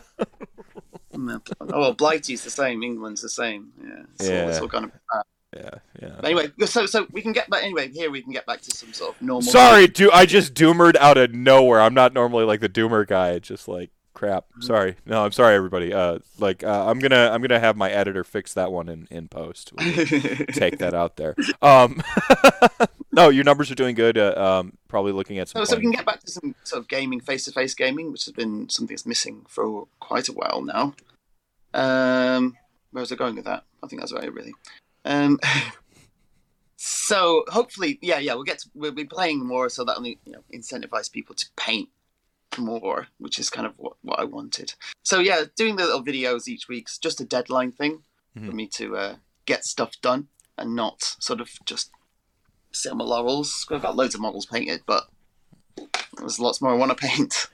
[1.60, 2.82] well, Blighty's the same.
[2.82, 3.72] England's the same.
[3.82, 5.22] Yeah, it's all, it's all be bad.
[5.56, 5.70] Yeah,
[6.00, 6.08] yeah.
[6.16, 7.62] But anyway, so so we can get back.
[7.62, 9.42] Anyway, here we can get back to some sort of normal.
[9.42, 11.80] Sorry, do I just doomered out of nowhere?
[11.80, 13.30] I'm not normally like the doomer guy.
[13.30, 14.46] It's just like crap.
[14.60, 14.96] Sorry.
[15.06, 15.94] No, I'm sorry, everybody.
[15.94, 19.28] Uh, like uh, I'm gonna I'm gonna have my editor fix that one in in
[19.28, 19.72] post.
[19.78, 21.34] Take that out there.
[21.62, 22.02] Um,
[23.12, 24.18] no, your numbers are doing good.
[24.18, 25.64] Uh, um, probably looking at some.
[25.64, 28.34] So, so we can get back to some sort of gaming, face-to-face gaming, which has
[28.34, 30.94] been something that's missing for quite a while now.
[31.72, 32.56] Um,
[32.90, 33.64] where was I going with that?
[33.82, 34.52] I think that's right, really.
[35.08, 35.40] Um,
[36.76, 40.32] so hopefully, yeah, yeah, we'll get to, we'll be playing more, so that only you
[40.32, 41.88] know incentivize people to paint
[42.58, 44.74] more, which is kind of what, what I wanted.
[45.02, 48.02] So yeah, doing the little videos each week's just a deadline thing
[48.34, 48.54] for Mhm.
[48.54, 51.90] me to uh, get stuff done and not sort of just
[52.72, 53.66] sit on my laurels.
[53.70, 55.08] I've got loads of models painted, but
[56.18, 57.46] there's lots more I want to paint.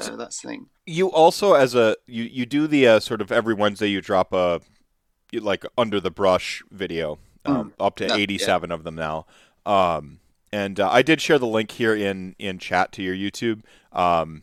[0.00, 0.66] So that's the thing.
[0.86, 4.32] you also as a you you do the uh, sort of every Wednesday you drop
[4.32, 4.60] a
[5.32, 8.22] like under the brush video um, up to Yeah, yeah.
[8.22, 9.26] 87 of them now
[9.66, 10.20] um,
[10.52, 13.62] and uh, I did share the link here in in chat to your YouTube
[13.92, 14.42] um,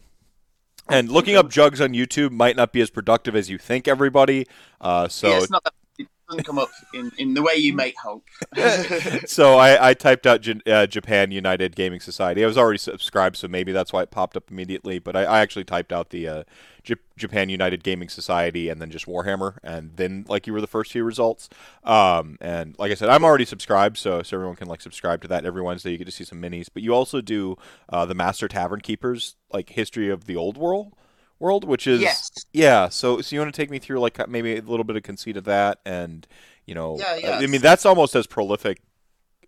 [0.89, 4.47] and looking up jugs on YouTube might not be as productive as you think everybody
[4.81, 7.73] uh, so yeah, it's not that it doesn't come up in, in the way you
[7.73, 8.25] make hope.
[9.27, 12.43] so I, I typed out J- uh, Japan United Gaming Society.
[12.43, 14.99] I was already subscribed, so maybe that's why it popped up immediately.
[14.99, 16.43] But I, I actually typed out the uh,
[16.85, 20.67] J- Japan United Gaming Society and then just Warhammer, and then like you were the
[20.67, 21.49] first few results.
[21.83, 25.27] Um, and like I said, I'm already subscribed, so so everyone can like subscribe to
[25.29, 25.91] that every Wednesday.
[25.91, 27.57] You get to see some minis, but you also do
[27.89, 30.93] uh, the Master Tavern Keepers, like history of the old world.
[31.37, 32.29] World, which is Yes.
[32.53, 32.87] yeah.
[32.87, 35.35] So, so you want to take me through like maybe a little bit of conceit
[35.35, 36.25] of that, and
[36.65, 37.39] you know, Yeah, yeah.
[37.39, 38.79] I mean that's almost as prolific.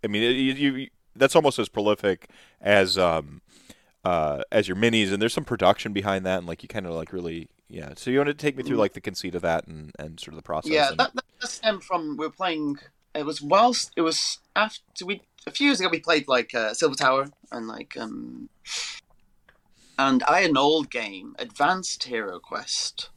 [0.03, 2.29] I mean, you, you that's almost as prolific
[2.59, 3.41] as um
[4.07, 6.93] uh as your minis, and there's some production behind that, and like you kind of
[7.01, 7.89] like really yeah.
[7.97, 8.85] So you want to take me through Mm.
[8.85, 10.71] like the conceit of that and and sort of the process.
[10.71, 12.77] yeah, and- that, that, that stemmed from we were playing.
[13.15, 14.19] It was whilst it was
[14.55, 15.13] after we
[15.47, 18.49] a few years ago we played like uh, Silver Tower and like um,
[19.97, 23.09] and I had an old game, Advanced Hero Quest,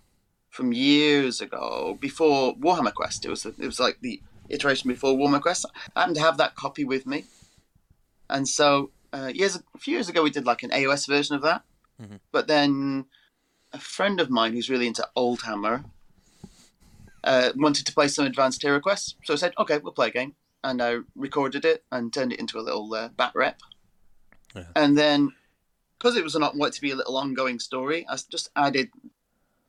[0.49, 3.24] from years ago before Warhammer Quest.
[3.26, 5.66] It was it was like the iteration before Warhammer Quest.
[5.95, 7.24] I happened to have that copy with me,
[8.28, 11.43] and so uh, years a few years ago we did like an AOS version of
[11.43, 11.63] that.
[12.01, 12.21] Mhm.
[12.33, 13.07] But then
[13.73, 15.85] a friend of mine who's really into Oldhammer
[17.25, 20.11] uh, wanted to play some Advanced Hero Quest, so I said, "Okay, we'll play a
[20.11, 20.35] game."
[20.65, 23.61] And I recorded it and turned it into a little uh, bat rep.
[24.55, 24.65] Yeah.
[24.77, 25.33] And then,
[25.99, 28.91] because it was not it to be a little ongoing story, I just added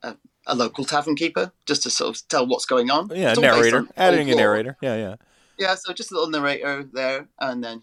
[0.02, 0.16] a,
[0.46, 3.10] a local tavern keeper just to sort of tell what's going on.
[3.14, 4.76] yeah, narrator, adding a narrator.
[4.80, 5.16] Yeah, yeah.
[5.58, 7.82] Yeah, so just a little narrator there, and then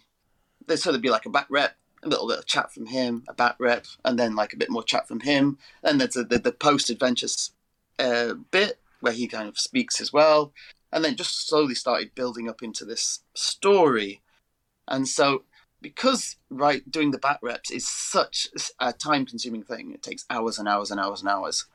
[0.70, 3.24] there'd sort of be like a bat rep, a little bit of chat from him,
[3.28, 5.58] a bat rep, and then like a bit more chat from him.
[5.84, 7.52] And there's a, the, the post adventures
[7.98, 10.54] uh, bit where he kind of speaks as well,
[10.94, 14.22] and then just slowly started building up into this story.
[14.88, 15.44] And so,
[15.82, 18.48] because right doing the bat reps is such
[18.80, 21.66] a time consuming thing, it takes hours and hours and hours and hours.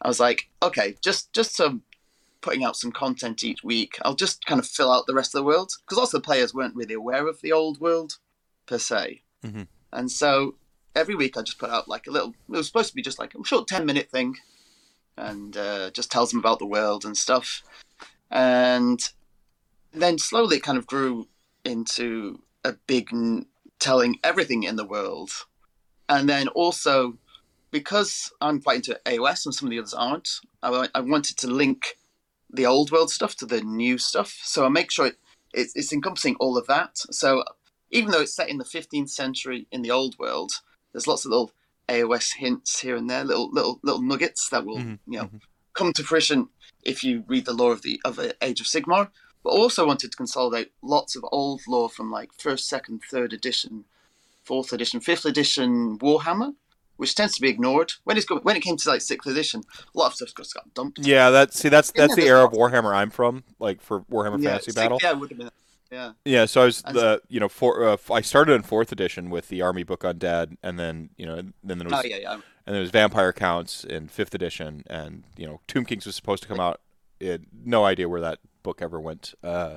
[0.00, 1.82] I was like, okay, just just some
[2.40, 3.98] putting out some content each week.
[4.02, 6.52] I'll just kind of fill out the rest of the world because also the players
[6.52, 8.18] weren't really aware of the old world
[8.66, 9.66] per se, Mhm.
[9.92, 10.56] and so
[10.94, 12.30] every week I just put out like a little.
[12.48, 14.36] It was supposed to be just like a short ten minute thing,
[15.16, 17.62] and uh, just tells them about the world and stuff,
[18.30, 19.00] and
[19.92, 21.28] then slowly it kind of grew
[21.64, 23.46] into a big n-
[23.78, 25.30] telling everything in the world,
[26.08, 27.18] and then also.
[27.70, 30.28] Because I'm quite into AOS and some of the others aren't,
[30.62, 31.96] I, I wanted to link
[32.50, 34.30] the old world stuff to the new stuff.
[34.44, 35.16] So I make sure it,
[35.54, 36.98] it's, it's encompassing all of that.
[37.10, 37.42] So
[37.92, 40.50] even though it's set in the 15th century in the old world,
[40.92, 41.52] there's lots of little
[41.88, 45.40] AOS hints here and there, little little little nuggets that will Mhm, you know mhm.
[45.74, 46.48] come to fruition
[46.82, 49.10] if you read the lore of the of Age of Sigmar.
[49.44, 53.84] But also wanted to consolidate lots of old lore from like first, second, third edition,
[54.44, 56.54] fourth edition, fifth edition Warhammer.
[56.98, 59.64] Which tends to be ignored when it's when it came to like sixth edition.
[59.92, 61.00] A lot of stuff just got dumped.
[61.00, 62.52] Yeah, that see that's that's the era of.
[62.52, 64.98] Warhammer I'm from, like for Warhammer Fantasy six- Battle.
[65.02, 65.50] Yeah, it would have been.
[65.92, 66.12] Yeah.
[66.24, 69.28] Yeah, so I was And- the you know for uh, I started in fourth edition
[69.30, 72.32] with the Army Book Undead, and then you know then there was Oh yeah, yeah.
[72.66, 76.42] and there was Vampire Counts in fifth edition, and you know Tomb Kings was supposed
[76.44, 76.80] to come out.
[77.20, 79.34] It, no idea where that book ever went.
[79.44, 79.76] Uh,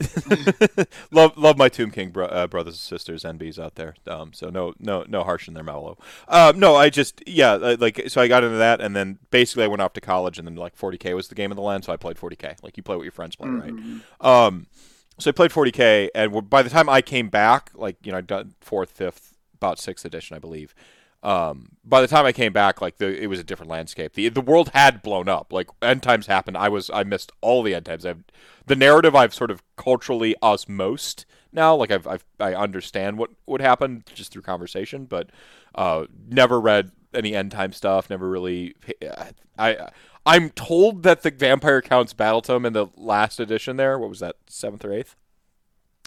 [1.10, 3.94] love love my Tomb King bro- uh, brothers and sisters, NBs out there.
[4.06, 5.96] Um, so no no no harsh in their mellow.
[6.28, 9.68] Um, no, I just yeah like so I got into that, and then basically I
[9.68, 11.92] went off to college, and then like 40k was the game of the land, so
[11.92, 12.62] I played 40k.
[12.62, 13.72] Like you play what your friends play, right?
[13.72, 14.00] Mhm.
[14.20, 14.66] Um,
[15.22, 18.26] so I played 40k, and by the time I came back, like you know, I'd
[18.26, 20.74] done fourth, fifth, about sixth edition, I believe.
[21.22, 24.14] um, by the time I came back, like the it was a different landscape.
[24.14, 25.52] the The world had blown up.
[25.52, 26.56] Like end times happened.
[26.56, 28.04] I was I missed all the end times.
[28.06, 28.24] I've,
[28.66, 31.74] the narrative I've sort of culturally osmosed now.
[31.76, 35.30] Like I've, I've I understand what would happen just through conversation, but
[35.76, 38.10] uh, never read any end time stuff.
[38.10, 38.74] Never really.
[39.58, 39.90] I
[40.24, 43.76] I'm told that the vampire counts battle tome in the last edition.
[43.76, 44.36] There, what was that?
[44.48, 45.16] Seventh or eighth?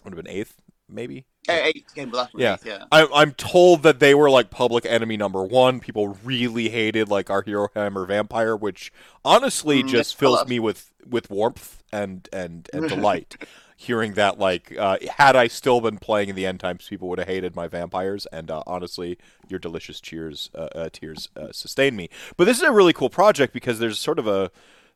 [0.03, 0.55] Would have been eighth,
[0.88, 1.26] maybe.
[1.47, 2.57] Eight game last yeah.
[2.66, 2.86] yeah.
[2.91, 5.80] I, I'm told that they were like public enemy number one.
[5.80, 8.91] People really hated like our hero hammer vampire, which
[9.24, 13.36] honestly Mm, just fills me with with warmth and and and delight.
[13.78, 17.19] Hearing that, like, uh, had I still been playing in the end times, people would
[17.19, 18.26] have hated my vampires.
[18.28, 19.17] And uh, honestly,
[19.49, 22.09] your delicious cheers, uh, uh, tears, uh, sustain me.
[22.38, 24.49] But this is a really cool project because there's sort of a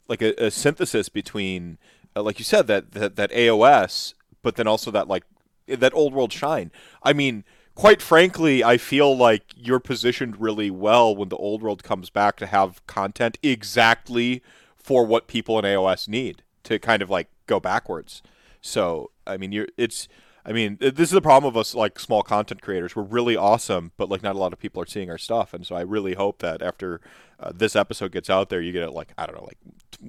[0.07, 1.77] like a, a synthesis between,
[2.15, 5.23] uh, like you said, that, that that AOS, but then also that like
[5.67, 6.71] that old world shine.
[7.03, 7.43] I mean,
[7.75, 12.36] quite frankly, I feel like you're positioned really well when the old world comes back
[12.38, 14.41] to have content exactly
[14.75, 18.21] for what people in AOS need to kind of like go backwards.
[18.62, 20.07] So, I mean, you're it's
[20.45, 22.95] I mean, this is the problem of us like small content creators.
[22.95, 25.66] We're really awesome, but like not a lot of people are seeing our stuff, and
[25.66, 27.01] so I really hope that after
[27.39, 29.57] uh, this episode gets out there, you get like I don't know, like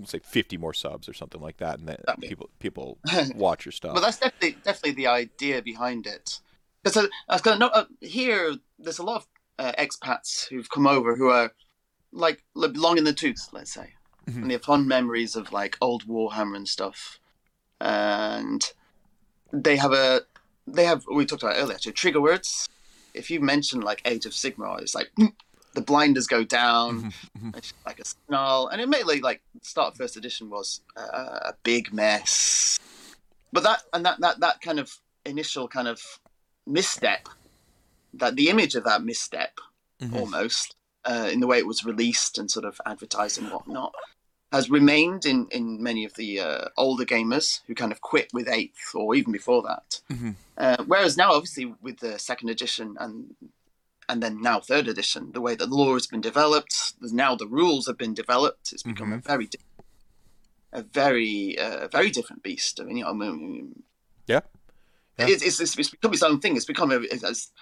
[0.08, 2.98] say 50 more subs or something like that, and that people people
[3.34, 3.94] watch your stuff.
[3.94, 6.40] But that's definitely definitely the idea behind it.
[6.82, 6.96] Because
[7.28, 8.54] I was going to uh, here.
[8.78, 9.26] There's a lot of
[9.58, 11.52] uh, expats who've come over who are
[12.12, 13.92] like long in the tooth, let's say,
[14.28, 14.36] Mhm.
[14.42, 17.18] and they have fond memories of like old Warhammer and stuff.
[17.80, 18.64] And
[19.52, 20.22] they have a
[20.66, 21.74] they have we talked about earlier.
[21.74, 22.66] Actually, trigger words.
[23.14, 25.10] If you mention like Age of Sigmar, it's like
[25.74, 27.12] the blinders go down.
[27.84, 31.92] Like a snarl, and it admittedly, like start of first edition was a, a big
[31.92, 32.78] mess.
[33.52, 34.92] But that and that that that kind of
[35.26, 36.00] initial kind of
[36.66, 37.28] misstep,
[38.14, 39.58] that the image of that misstep,
[40.00, 40.14] Mhm.
[40.14, 43.92] almost uh, in the way it was released and sort of advertised and whatnot,
[44.52, 48.48] has remained in in many of the uh, older gamers who kind of quit with
[48.48, 50.00] eighth or even before that.
[50.10, 50.34] Mhm.
[50.56, 53.34] Uh, whereas now, obviously, with the second edition and
[54.08, 57.46] and then now third edition, the way that the lore has been developed, now the
[57.46, 58.72] rules have been developed.
[58.72, 59.58] It's become a very, di-
[60.72, 62.80] a very, uh, very different beast.
[62.80, 63.84] I mean, you know, I mean,
[64.26, 64.40] Yeah.
[65.16, 65.26] Yeah.
[65.28, 66.56] It's, it's, it's, it's become its own thing.
[66.56, 67.52] It's become a, it's, it's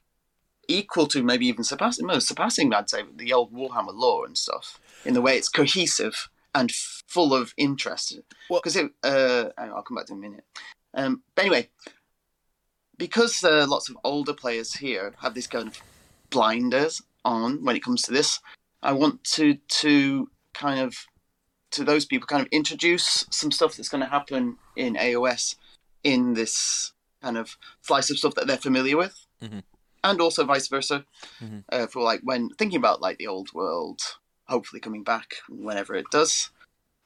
[0.69, 4.81] equal to maybe even surpassing, no, surpassing, I'd say, the old Warhammer lore and stuff
[5.05, 8.19] in the way it's cohesive and full of interest.
[8.51, 10.45] Because it, uh, I'll come back to it in a minute.
[10.95, 11.69] Um, but anyway,
[12.97, 15.77] because uh, lots of older players here have this kind of
[16.31, 18.41] blinders on when it comes to this,
[18.83, 20.97] I want to to kind of
[21.71, 25.57] to those people kind of introduce some stuff that's going to happen in AOS
[26.03, 26.93] in this
[27.23, 29.63] kind of slice of stuff that they're familiar with, Mhm.
[30.03, 31.05] and also vice versa.
[31.41, 31.65] Mhm.
[31.71, 34.01] Uh, for like when thinking about like the old world,
[34.49, 36.51] hopefully coming back whenever it does,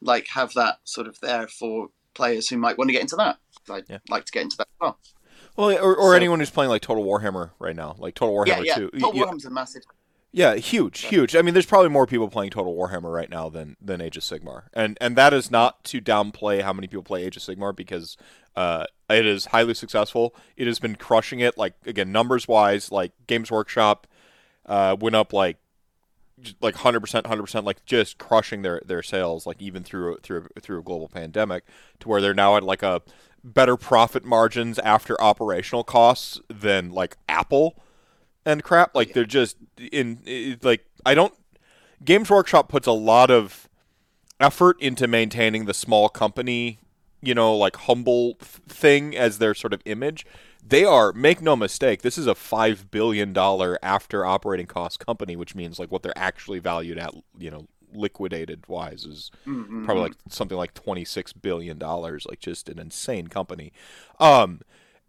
[0.01, 3.38] like have that sort of there for players who might want to get into that.
[3.70, 3.99] I'd Yeah.
[4.09, 4.99] like to get into that as well.
[5.57, 8.64] Well, or, or So- anyone who's playing like Total Warhammer right now, like Total Warhammer
[8.64, 8.74] yeah, yeah.
[8.76, 8.90] 2.
[8.90, 9.82] Total Yeah, Warhammer's a massive.
[10.32, 11.36] yeah, huge, huge.
[11.36, 14.22] I mean, there's probably more people playing Total Warhammer right now than than Age of
[14.22, 17.74] Sigmar, and and that is not to downplay how many people play Age of Sigmar
[17.76, 18.16] because
[18.57, 20.34] uh, it is highly successful.
[20.57, 21.57] It has been crushing it.
[21.59, 24.07] Like again, numbers wise, like Games Workshop
[24.66, 25.62] uh, went up like j-
[26.61, 30.82] like 100% 100% like just crushing their their sales like even through through through a
[30.82, 31.64] global pandemic
[32.01, 33.03] to where they're now at like a
[33.45, 37.76] better profit margins after operational costs than like Apple
[38.45, 41.34] and crap like they're just in it, like I don't
[42.05, 43.68] Games Workshop puts a lot of
[44.40, 46.80] effort into maintaining the small company,
[47.20, 50.26] you know, like humble thing as their sort of image.
[50.65, 55.35] They are, make no mistake, this is a five billion dollar after operating cost company,
[55.37, 59.85] which means like what they're actually valued at, you know, liquidated wise is Mhm.
[59.85, 63.71] probably like something like 26 billion dollars like just an insane company.
[64.19, 64.61] Um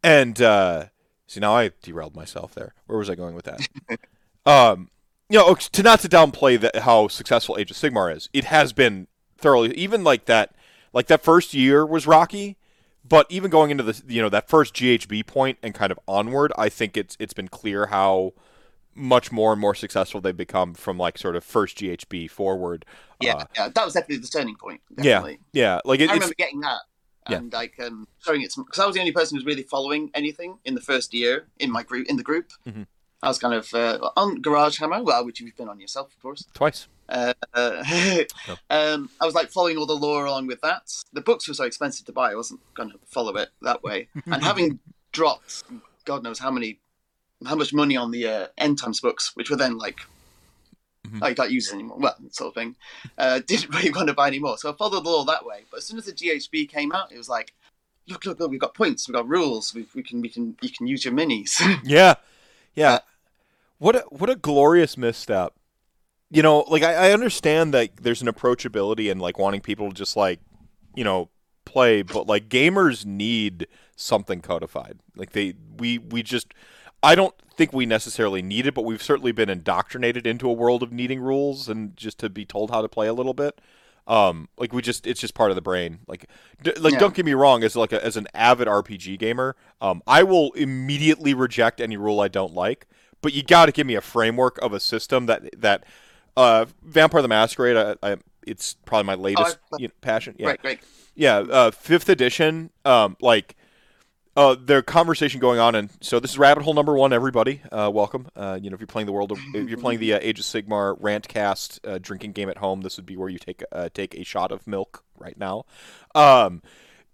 [0.03, 0.85] and uh
[1.27, 2.73] see now i derailed myself there.
[2.87, 3.61] Where was i going with that?
[4.45, 4.89] Um
[5.29, 8.73] you know to not to downplay that how successful age of sigmar is it has
[8.73, 10.53] been thoroughly even like that
[10.91, 12.57] like that first year was rocky
[13.13, 16.51] but even going into the you know that first ghb point and kind of onward
[16.57, 18.33] i think it's it's been clear how
[18.95, 22.85] much more and more successful they've become from like sort of first ghb forward
[23.21, 24.81] Yeah, uh, yeah, that was definitely the turning point.
[24.97, 25.03] Yeah.
[25.03, 25.39] Definitely.
[25.53, 26.81] yeah like it, I remember getting that
[27.29, 27.37] Yeah.
[27.37, 30.09] and like um, showing it because I was the only person who was really following
[30.15, 32.47] anything in the first year in my group in the group.
[32.67, 32.87] Mhm.
[33.21, 36.19] I was kind of uh, on Garage Hammer, well, which you've been on yourself, of
[36.21, 36.41] course.
[36.53, 37.33] twice Uh,
[38.69, 40.91] um, I was like following all the lore along with that.
[41.13, 44.07] The books were so expensive to buy, I wasn't going to follow it that way.
[44.25, 44.79] and having
[45.11, 45.63] dropped,
[46.05, 46.79] God knows how many,
[47.45, 49.99] how much money on the uh, end times books, which were then like
[51.07, 51.19] Mhm.
[51.21, 51.97] Oh, you can't use it anymore.
[51.99, 52.75] Well, sort of thing.
[53.17, 55.63] Uh, didn't really want to buy any more, so I followed the law that way.
[55.69, 57.53] But as soon as the GHB came out, it was like,
[58.07, 60.69] look, look, look, we've got points, we've got rules, we, we can, we can, you
[60.69, 61.59] can use your minis.
[61.83, 62.15] Yeah,
[62.73, 62.93] yeah.
[62.93, 62.99] Uh,
[63.79, 65.53] what a what a glorious misstep.
[66.33, 69.93] You know, like I, I understand that there's an approachability and like wanting people to
[69.93, 70.39] just like,
[70.95, 71.29] you know,
[71.63, 74.99] play, but like gamers need something codified.
[75.15, 76.53] Like they, we, we just,
[77.03, 80.81] I don't think we necessarily need it, but we've certainly been indoctrinated into a world
[80.81, 83.61] of needing rules and just to be told how to play a little bit.
[84.07, 85.99] Um, like we just, it's just part of the brain.
[86.07, 86.27] Like,
[86.63, 86.99] d- like Yeah.
[86.99, 90.51] don't get me wrong, as like a, as an avid RPG gamer, um, I will
[90.53, 92.87] immediately reject any rule I don't like.
[93.21, 95.85] But you got to give me a framework of a system that that
[96.37, 97.77] uh, Vampire the Masquerade.
[97.77, 100.35] I, I, it's probably my latest I- you know, passion.
[100.37, 100.79] Yeah, Great, great.
[101.15, 101.37] yeah.
[101.37, 102.69] Uh, fifth edition.
[102.85, 103.55] Um, like
[104.35, 107.13] uh, their conversation going on, and so this is rabbit hole number one.
[107.13, 108.27] Everybody, uh, welcome.
[108.35, 110.39] Uh, you know, if you're playing the world, of, if you're playing the uh, Age
[110.39, 113.89] of Sigmar Rantcast uh, drinking game at home, this would be where you take uh,
[113.93, 115.65] take a shot of milk right now.
[116.15, 116.63] Um,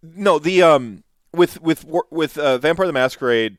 [0.02, 1.04] no, the um,
[1.34, 3.58] with with with uh, Vampire the Masquerade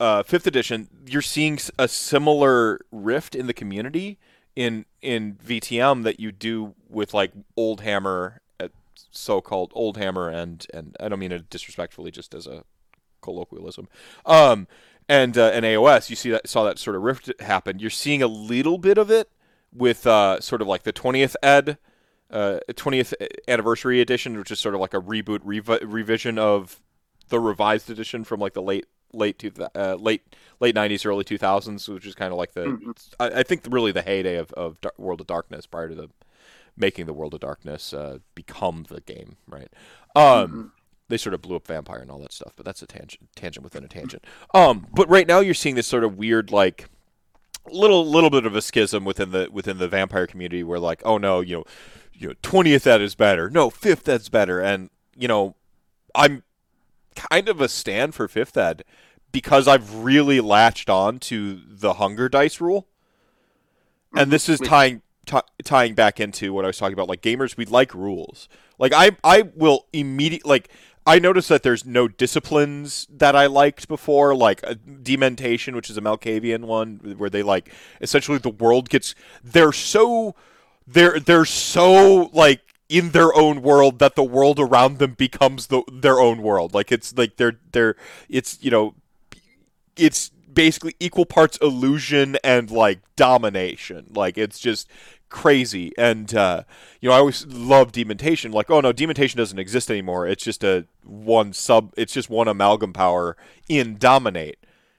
[0.00, 4.18] uh, fifth edition, you're seeing a similar rift in the community
[4.56, 8.68] in in VTM that you do with like Old Hammer, uh,
[9.10, 12.64] so-called Old Hammer, and and I don't mean it disrespectfully, just as a
[13.20, 13.88] colloquialism.
[14.24, 14.66] Um,
[15.08, 17.78] and uh, and AOS, you see that saw that sort of rift happen.
[17.78, 19.30] You're seeing a little bit of it
[19.72, 21.78] with uh, sort of like the 20th ed.
[22.28, 23.14] Uh, 20th
[23.46, 26.80] anniversary edition, which is sort of like a reboot revi- revision of
[27.28, 28.86] the revised edition from like the late
[29.16, 30.22] late two, uh, late
[30.60, 33.14] late 90s early 2000s which is kind of like the Mhm.
[33.20, 36.08] I, I think really the heyday of, of Dar- world of darkness prior to the
[36.76, 39.72] making the world of darkness uh, become the game right
[40.14, 40.70] um Mhm.
[41.08, 43.64] they sort of blew up vampire and all that stuff but that's a tangent tangent
[43.64, 46.88] within a tangent um but right now you're seeing this sort of weird like
[47.70, 51.18] little little bit of a schism within the within the vampire community where like oh
[51.18, 51.64] no you know
[52.12, 55.54] you know 20th ed is better no 5th ed's better and you know
[56.14, 56.42] i'm
[57.14, 58.84] kind of a stand for 5th ed
[59.32, 62.86] because i've really latched on to the hunger dice rule
[64.16, 67.08] and this is tying t- tying back into what I was talking about.
[67.08, 68.48] Like gamers, we like rules.
[68.78, 70.70] Like I I will immediately like
[71.06, 75.96] I noticed that there's no disciplines that I liked before, like uh, dementation, which is
[75.96, 80.34] a Malkavian one, where they like essentially the world gets they're so
[80.86, 85.82] they're they're so like in their own world that the world around them becomes the
[85.92, 86.74] their own world.
[86.74, 87.96] Like it's like they're they're
[88.28, 88.94] it's you know
[89.96, 94.10] it's basically equal parts illusion and like domination.
[94.14, 94.88] Like it's just
[95.28, 95.92] crazy.
[95.98, 96.62] And uh,
[97.00, 98.52] you know, I always love dementation.
[98.52, 100.26] Like, oh no, dementation doesn't exist anymore.
[100.26, 101.92] It's just a one sub.
[101.96, 103.36] It's just one amalgam power
[103.68, 104.58] in dominate.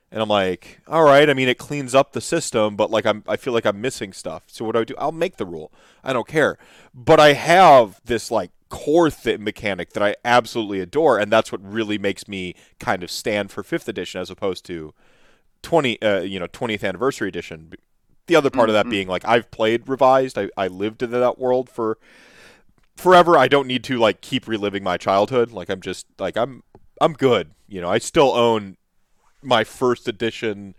[0.10, 1.30] And I'm like, all right.
[1.30, 4.14] I mean, it cleans up the system, but like, I'm I feel like I'm missing
[4.14, 4.44] stuff.
[4.48, 4.96] So what do I do?
[4.98, 5.72] I'll make the rule.
[6.04, 6.58] I don't care.
[6.94, 11.62] But I have this like core th- mechanic that I absolutely adore, and that's what
[11.64, 14.94] really makes me kind of stand for fifth edition as opposed to
[15.62, 17.74] twenty, uh, you know, twentieth anniversary edition.
[18.28, 18.90] The other part of that Mhm.
[18.92, 20.38] being like I've played revised.
[20.38, 21.98] I, I lived in that world for
[22.96, 23.38] forever.
[23.38, 25.52] I don't need to like keep reliving my childhood.
[25.52, 26.64] Like I'm just like I'm
[27.00, 27.52] I'm good.
[27.68, 28.76] You know, I still own
[29.42, 30.76] my first edition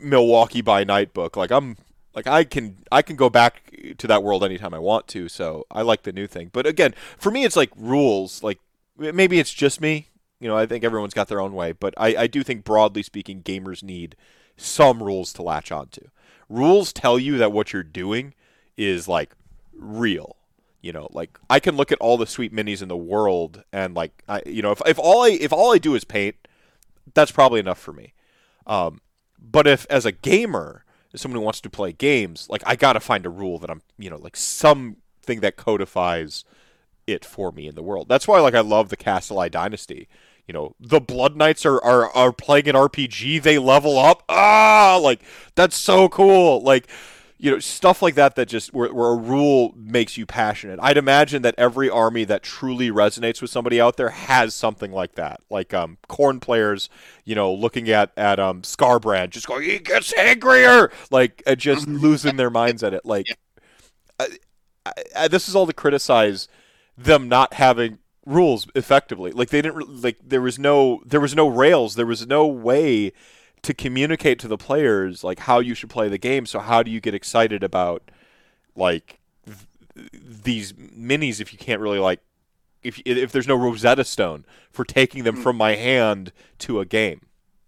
[0.00, 1.36] Milwaukee by Night book.
[1.36, 1.76] Like I'm
[2.14, 5.28] like I can I can go back to that world anytime I want to.
[5.28, 6.50] So I like the new thing.
[6.52, 8.42] But again, for me, it's like rules.
[8.42, 8.58] Like
[8.96, 10.08] maybe it's just me.
[10.40, 13.02] You know, I think everyone's got their own way, but I, I do think broadly
[13.02, 14.16] speaking, gamers need
[14.56, 16.08] some rules to latch onto.
[16.48, 18.34] Rules tell you that what you're doing
[18.76, 19.34] is like
[19.72, 20.36] real.
[20.80, 23.94] You know, like I can look at all the sweet minis in the world and
[23.94, 26.36] like I you know, if if all I if all I do is paint,
[27.14, 28.14] that's probably enough for me.
[28.66, 29.00] Um,
[29.38, 33.00] but if as a gamer, as someone who wants to play games, like I gotta
[33.00, 36.44] find a rule that I'm, you know, like something that codifies
[37.06, 38.08] it for me in the world.
[38.08, 40.08] That's why, like, I love the Kastelai Dynasty.
[40.46, 43.42] You know, the Blood Knights are, are are playing an RPG.
[43.42, 44.24] They level up.
[44.28, 45.22] Ah, like
[45.54, 46.60] that's so cool.
[46.62, 46.88] Like,
[47.42, 48.36] you know, stuff like that.
[48.36, 50.78] That just where, where a rule makes you passionate.
[50.80, 55.16] I'd imagine that every army that truly resonates with somebody out there has something like
[55.16, 55.40] that.
[55.50, 56.88] Like um, Khorne players,
[57.24, 61.88] you know, looking at at um Skarbrand, just going, he gets angrier, like uh, just
[61.88, 63.04] losing their minds at it.
[63.04, 63.26] Like,
[64.20, 64.28] I,
[65.16, 66.46] I, this is all to criticize
[66.96, 69.32] them not having rules effectively.
[69.32, 71.96] Like they didn't like there was no there was no rails.
[71.96, 73.12] There was no way
[73.62, 76.46] to communicate to the players like how you should play the game.
[76.46, 78.10] So how do you get excited about
[78.74, 82.20] like th- these minis if you can't really like
[82.82, 85.42] if if there's no Rosetta Stone for taking them Hmm.
[85.42, 87.20] from my hand to a game?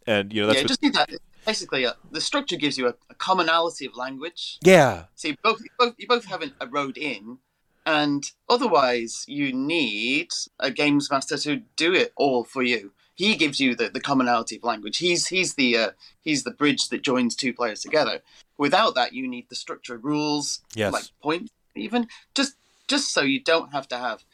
[0.07, 1.11] And you know that's yeah, just needs that.
[1.47, 4.59] basically, uh, the structure gives you a, a commonality of language.
[4.63, 5.05] Yeah.
[5.15, 7.39] So you both, you both, you both have an, a road in,
[7.87, 10.29] and otherwise you need
[10.59, 12.93] a games master to do it all for you.
[13.15, 14.99] He gives you the, the commonality of language.
[14.99, 15.91] He's he's the uh,
[16.21, 18.21] he's the bridge that joins two players together.
[18.59, 20.93] Without that, you need the structure, of rules, Yes.
[20.93, 22.57] like points, even just
[22.89, 24.25] just so you don't have to have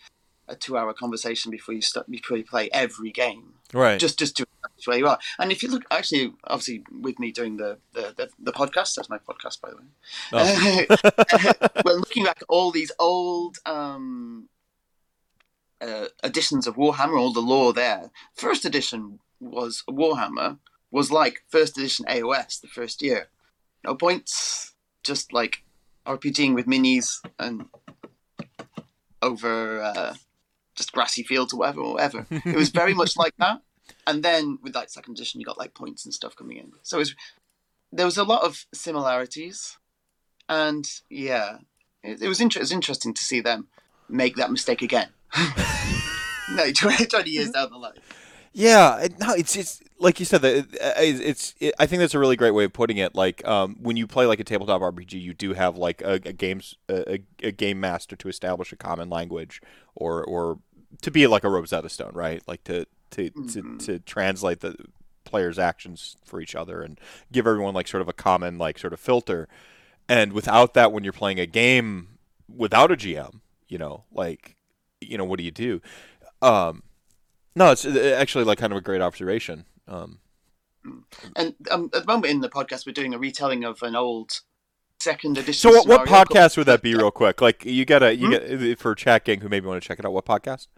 [0.49, 4.01] a two-hour conversation before you start before you play every game right.
[4.01, 5.19] just just to establish where you are.
[5.39, 9.09] And if you look, actually, obviously, with me doing the the, the, the podcast, that's
[9.09, 10.87] my podcast, by the way.
[11.85, 14.49] We're looking back at all these old um,
[15.81, 18.11] uh, editions of Warhammer, all the lore there.
[18.35, 20.59] First edition was Warhammer
[20.91, 23.29] was like first edition AOS the first year.
[23.85, 25.63] No points, just like
[26.07, 27.67] RPGing with minis and
[29.23, 30.15] over uh,
[30.75, 32.27] just grassy fields or whatever, or whatever.
[32.31, 33.61] It was very much like that.
[34.07, 36.73] And then with like second edition, you got like points and stuff coming in.
[36.83, 37.15] So it was,
[37.93, 39.79] there was a lot of similarities,
[40.49, 41.59] and yeah,
[42.03, 43.69] it, it was inter- it was interesting to see them
[44.09, 45.09] make that mistake again.
[46.51, 47.93] no, 20, 20 years down the line.
[48.53, 52.19] Yeah, no, it's it's like you said that uh, it's, it, I think that's a
[52.19, 53.15] really great way of putting it.
[53.15, 56.33] Like um, when you play like a tabletop RPG, you do have like a, a
[56.33, 59.63] games a, a- game master to establish a common language,
[59.95, 60.59] or or
[61.03, 62.43] to be like a Rosetta Stone, right?
[62.49, 63.53] Like to to Mhm.
[63.53, 64.75] to, to translate the
[65.25, 66.99] players' actions for each other and
[67.31, 69.49] give everyone like sort of a common like sort of filter.
[70.09, 72.19] And without that, when you're playing a game
[72.53, 74.57] without a GM, you know, like
[75.01, 75.81] you know, what do you do?
[76.43, 76.83] Um,
[77.57, 79.65] no, it's uh, actually like kind of a great observation.
[79.89, 80.21] Um,
[81.37, 84.41] And um, at the moment in the podcast, we're doing a retelling of an old
[85.01, 85.55] second edition.
[85.55, 87.41] so what, what podcast would that be, real quick?
[87.41, 88.33] Like you gotta you Hmm?
[88.67, 90.13] get for chat gang who maybe want to check it out.
[90.13, 90.69] What podcast?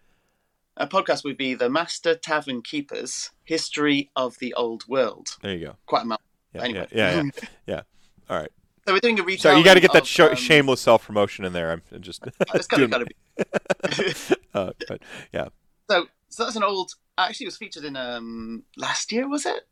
[0.77, 5.37] A podcast would be the Master Tavern Keepers History of the Old World.
[5.43, 5.77] There you go.
[5.87, 6.20] Quite a mouth.
[6.55, 6.87] Yeah, Anyway.
[6.93, 7.83] yeah, yeah, yeah, yeah.
[8.31, 8.51] All right.
[8.87, 9.57] So we're doing a retelling.
[9.57, 11.70] So you got to get that of, sh- um, shameless self promotion in there.
[11.70, 12.24] I'm just
[12.55, 13.14] It's gotta, gotta be.
[14.55, 15.03] uh, but
[15.33, 15.49] yeah.
[15.91, 16.95] So, so that's an old.
[17.16, 19.68] Actually, it was featured in um last year, was it?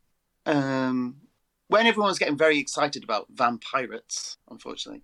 [0.47, 1.17] Um,
[1.69, 5.03] when everyone was getting very excited about vampirates, unfortunately,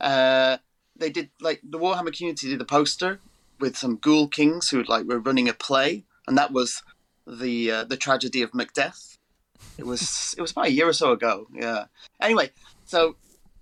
[0.00, 0.58] uh,
[0.94, 3.20] they did like the Warhammer community did a poster
[3.58, 6.82] with some ghoul kings who like were running a play, and that was
[7.26, 9.16] the uh, the tragedy of Macbeth.
[9.78, 11.46] It was it was about a year or so ago.
[11.52, 11.86] Yeah.
[12.20, 12.50] Anyway,
[12.84, 13.16] so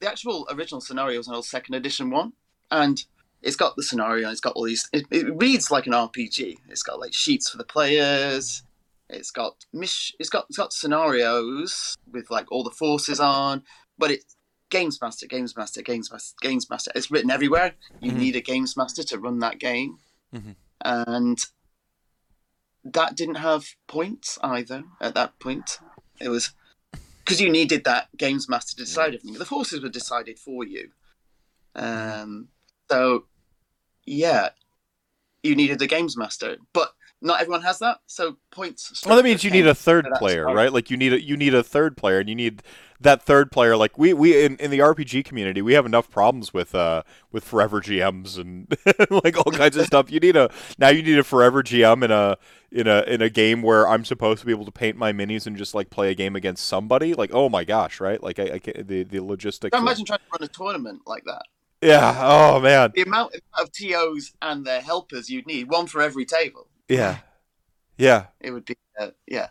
[0.04, 2.34] the actual original scenario was an old second edition one,
[2.70, 3.04] and
[3.40, 6.82] it's got the scenario it's got all these it, it reads like an rpg it's
[6.82, 8.62] got like sheets for the players
[9.10, 13.62] it's got mish it's got it's got scenarios with like all the forces on
[13.98, 14.34] but it's
[14.70, 18.16] games master games master games master games master it's written everywhere you Mhm.
[18.16, 19.98] need a games master to run that game
[20.34, 20.56] Mhm.
[20.80, 21.38] and
[22.82, 25.80] that didn't have points either at that point
[26.18, 26.54] it was
[27.24, 29.32] because you needed that games master to decide everything.
[29.34, 30.90] The forces were decided for you.
[31.74, 32.48] Um
[32.90, 33.24] so
[34.06, 34.50] yeah,
[35.42, 36.92] you needed the games master, but
[37.24, 37.98] not everyone has that.
[38.06, 39.02] So points.
[39.04, 40.72] Well, that means you need a third player, right.
[40.72, 42.62] Like you need a you need a third player, and you need
[43.00, 43.76] that third player.
[43.76, 47.02] Like we we in, in the RPG community, we have enough problems with uh
[47.32, 48.76] with forever GMs and
[49.24, 50.10] like all kinds of stuff.
[50.12, 52.36] You need a now you need a forever GM in a
[52.70, 55.46] in a in a game where I'm supposed to be able to paint my minis
[55.46, 57.14] and just like play a game against somebody.
[57.14, 58.22] Like oh my gosh, right?
[58.22, 59.72] Like I, I ca- the the logistics.
[59.72, 61.44] Can of- imagine trying to run a tournament like that?
[61.80, 62.18] yeah.
[62.22, 62.92] Oh man.
[62.94, 66.68] The amount of TOs and their helpers you'd need, one for every table.
[66.88, 67.18] Yeah.
[67.96, 68.26] Yeah.
[68.40, 69.48] It would be, uh, yeah.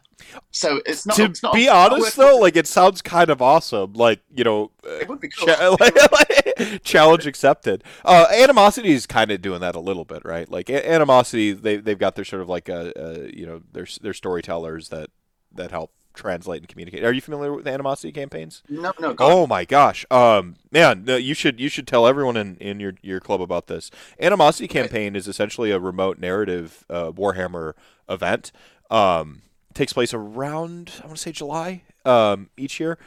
[0.51, 1.15] So it's not.
[1.17, 3.93] to it's not, be honest though, like it sounds kind of awesome.
[3.93, 5.47] Like you know, uh, it would be cool.
[5.47, 7.83] Cha- like- challenge accepted.
[8.05, 10.49] Uh, Animosity is kind of doing that a little bit, right?
[10.49, 13.87] Like A- Animosity, they they've got their sort of like a, uh you know their
[14.01, 15.09] their storytellers that
[15.53, 17.03] that help translate and communicate.
[17.03, 18.63] Are you familiar with Animosity campaigns?
[18.69, 19.13] no, no.
[19.13, 19.25] go.
[19.25, 22.93] Oh my gosh, um, man, no, you should you should tell everyone in, in your
[23.01, 23.91] your club about this.
[24.19, 27.73] Animosity campaign is essentially a remote narrative uh, Warhammer
[28.09, 28.51] event.
[28.89, 29.41] Um,
[29.73, 32.97] takes place around I want to say July um, each year.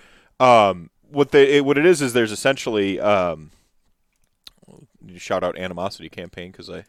[0.41, 3.51] Um, what they it, what it is is there's essentially um,
[5.17, 6.85] shout out Animosity campaign because I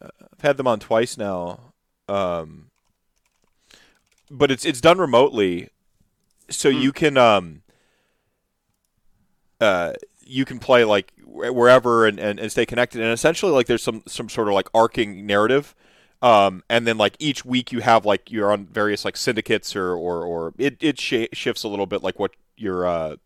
[0.00, 1.60] uh, I've had them on twice now.
[2.08, 2.70] Um,
[4.30, 5.70] but it's it's done remotely,
[6.50, 6.82] so Hmm.
[6.82, 7.62] you can um
[9.60, 9.92] uh
[10.24, 13.00] you can play like wherever and, and, and stay connected.
[13.00, 15.74] And essentially like there's some some sort of like arcing narrative.
[16.22, 19.92] Um and then like each week you have like you're on various like syndicates or
[19.94, 23.16] or, or it it sh- shifts a little bit like what your uh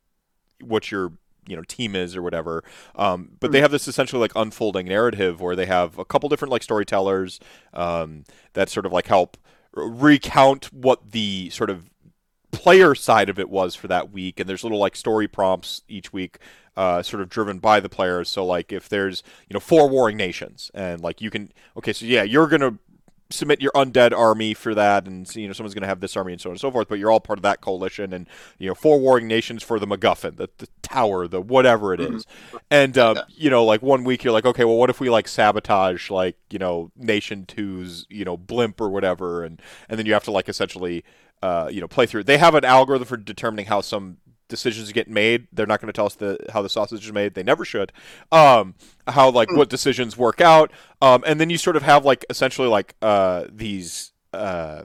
[0.63, 1.13] what your
[1.49, 2.65] you know team is or whatever.
[2.97, 6.53] Um but they have this essentially like unfolding narrative where they have a couple different
[6.53, 7.41] like storytellers
[7.75, 8.25] um
[8.55, 9.37] that sort of like help
[9.73, 11.91] recount what the sort of
[12.51, 16.13] player side of it was for that week, and there's little like story prompts each
[16.13, 16.39] week,
[16.77, 18.29] uh, sort of driven by the players.
[18.29, 22.05] So like if there's you know four warring nations, and like you can okay, so
[22.05, 22.79] yeah, you're gonna
[23.31, 26.33] submit your undead army for that, and you know someone's going to have this army
[26.33, 26.89] and so on and so forth.
[26.89, 28.29] But you're all part of that coalition, and
[28.59, 32.27] you know four warring nations for the MacGuffin, the, the tower, the whatever it is.
[32.27, 32.57] Mm-hmm.
[32.71, 33.23] And um, yeah.
[33.29, 36.37] you know, like one week you're like, okay, well, what if we like sabotage like
[36.51, 40.33] you know Nation Two's you know blimp or whatever, and and then you have to
[40.33, 41.05] like essentially.
[41.43, 42.23] Uh, you know, play through.
[42.23, 44.19] They have an algorithm for determining how some
[44.51, 45.47] decisions get made.
[45.53, 47.35] They're not going to tell us the how the sausage is made.
[47.35, 47.93] They never should.
[48.31, 48.75] Um,
[49.09, 50.71] how like what decisions work out.
[51.01, 54.13] Um, and then you sort of have like essentially like uh, these.
[54.35, 54.83] Uh,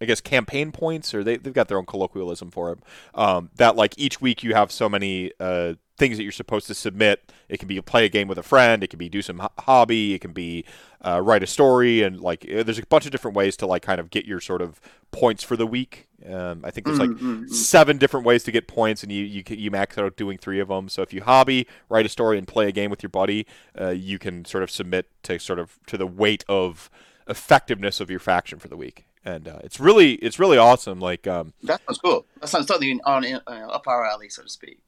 [0.00, 2.80] I guess campaign points, or they, they've got their own colloquialism for them.
[3.14, 6.74] Um, that like each week you have so many uh, things that you're supposed to
[6.74, 7.32] submit.
[7.48, 8.82] It can be play a game with a friend.
[8.82, 10.14] It can be do some hobby.
[10.14, 10.64] It can be
[11.06, 14.00] uh, write a story, and like there's a bunch of different ways to like kind
[14.00, 14.80] of get your sort of
[15.12, 16.08] points for the week.
[16.28, 17.46] Um, I think there's like mm-hmm.
[17.48, 20.68] seven different ways to get points, and you, you you max out doing three of
[20.68, 20.88] them.
[20.88, 23.46] So if you hobby, write a story, and play a game with your buddy,
[23.80, 26.90] uh, you can sort of submit to sort of to the weight of
[27.28, 31.00] effectiveness of your faction for the week and uh, it's really it's really awesome.
[31.00, 32.26] Like um, that sounds cool.
[32.40, 34.80] That sounds something on uh, up our alley, so to speak.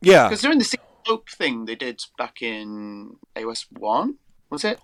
[0.00, 4.16] Yeah, because they're in the slope thing they did back in AOS one,
[4.50, 4.78] was it?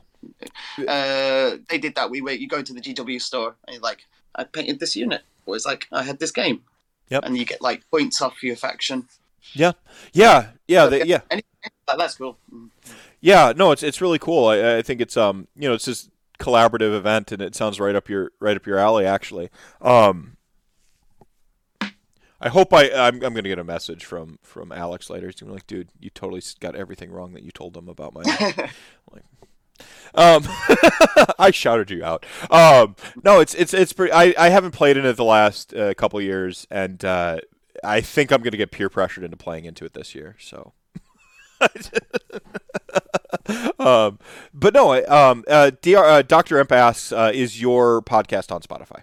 [0.86, 2.10] Uh, they did that.
[2.10, 2.40] We wait.
[2.40, 5.66] You go to the GW store and you're like, I painted this unit, or it's
[5.66, 6.62] like I had this game.
[7.08, 7.24] Yep.
[7.24, 9.08] And you get like points off for your faction.
[9.54, 9.72] Yeah,
[10.12, 11.20] yeah, yeah, they, yeah.
[11.86, 12.36] that's cool.
[13.20, 14.48] Yeah, no, it's it's really cool.
[14.48, 17.94] I, I think it's um you know it's just collaborative event, and it sounds right
[17.94, 19.48] up your right up your alley, actually.
[19.80, 20.36] Um,
[22.40, 25.26] I hope I I'm, I'm going to get a message from from Alex later.
[25.26, 27.88] He's going to be like, dude, you totally got everything wrong that you told them
[27.88, 28.22] about my.
[29.10, 29.24] like,
[30.14, 30.44] um,
[31.38, 32.24] I shouted you out.
[32.50, 34.12] Um, no, it's it's it's pretty.
[34.12, 37.38] I, I haven't played in it the last uh, couple years, and uh,
[37.84, 40.36] I think I'm going to get peer pressured into playing into it this year.
[40.40, 40.72] So.
[43.80, 44.20] um,
[44.54, 46.60] but no, um, uh, DR, uh, Dr.
[46.60, 49.02] Imp asks, uh, is your podcast on Spotify?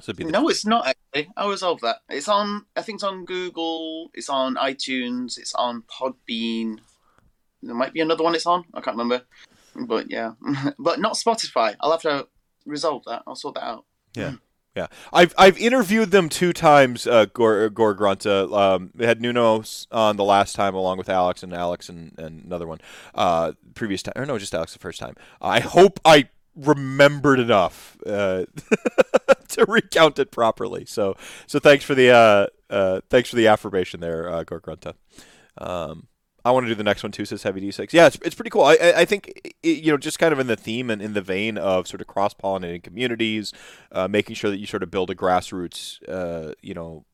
[0.00, 1.32] So the- no, it's not actually.
[1.36, 2.02] I resolved that.
[2.08, 2.66] It's on.
[2.76, 4.10] I think it's on Google.
[4.12, 5.38] It's on iTunes.
[5.38, 6.80] It's on Podbean.
[7.64, 8.34] There might be another one.
[8.34, 8.64] It's on.
[8.74, 9.24] I can't remember.
[9.74, 10.32] But yeah,
[10.78, 11.76] but not Spotify.
[11.80, 12.28] I'll have to
[12.66, 13.22] resolve that.
[13.26, 13.84] I'll sort that out.
[14.14, 14.34] Yeah.
[14.76, 17.06] Yeah, I've I've interviewed them two times.
[17.06, 18.52] Uh, Gore, Gore Grunta.
[18.52, 19.62] Um, had Nuno
[19.92, 22.80] on the last time, along with Alex and Alex and, and another one.
[23.14, 25.14] Uh, previous time, or no, just Alex the first time.
[25.40, 28.46] I hope I remembered enough uh,
[29.48, 30.84] to recount it properly.
[30.86, 34.94] So so thanks for the uh, uh, thanks for the affirmation there, uh, Gore Grunta.
[35.56, 36.08] Um,
[36.44, 37.24] I want to do the next one too.
[37.24, 37.92] Says Heavy D6.
[37.92, 38.64] Yeah, it's, it's pretty cool.
[38.64, 41.22] I, I think it, you know just kind of in the theme and in the
[41.22, 43.52] vein of sort of cross pollinating communities,
[43.92, 47.04] uh, making sure that you sort of build a grassroots, uh, you know,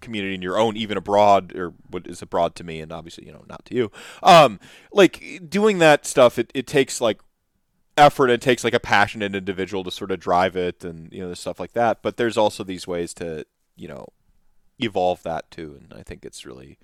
[0.00, 3.32] community in your own, even abroad, or what is abroad to me, and obviously you
[3.32, 3.92] know not to you.
[4.22, 4.58] Um,
[4.92, 7.20] like doing that stuff, it, it takes like
[7.96, 8.28] effort.
[8.28, 11.60] It takes like a passionate individual to sort of drive it, and you know stuff
[11.60, 12.02] like that.
[12.02, 13.46] But there's also these ways to
[13.76, 14.08] you know
[14.80, 16.78] evolve that too, and I think it's really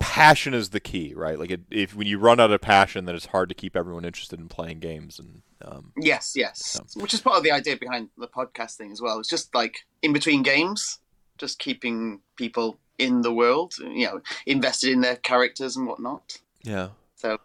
[0.00, 1.38] passion is the key, right?
[1.38, 4.04] Like, it, if when you run out of passion, then it's hard to keep everyone
[4.04, 5.18] interested in playing games.
[5.18, 7.00] And um, yes, yes, so.
[7.00, 9.18] which is part of the idea behind the podcast thing as well.
[9.18, 10.98] It's just like in between games,
[11.38, 16.40] just keeping people in the world, you know, invested in their characters and whatnot.
[16.62, 16.88] Yeah.
[17.16, 17.38] So,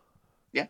[0.53, 0.65] yeah.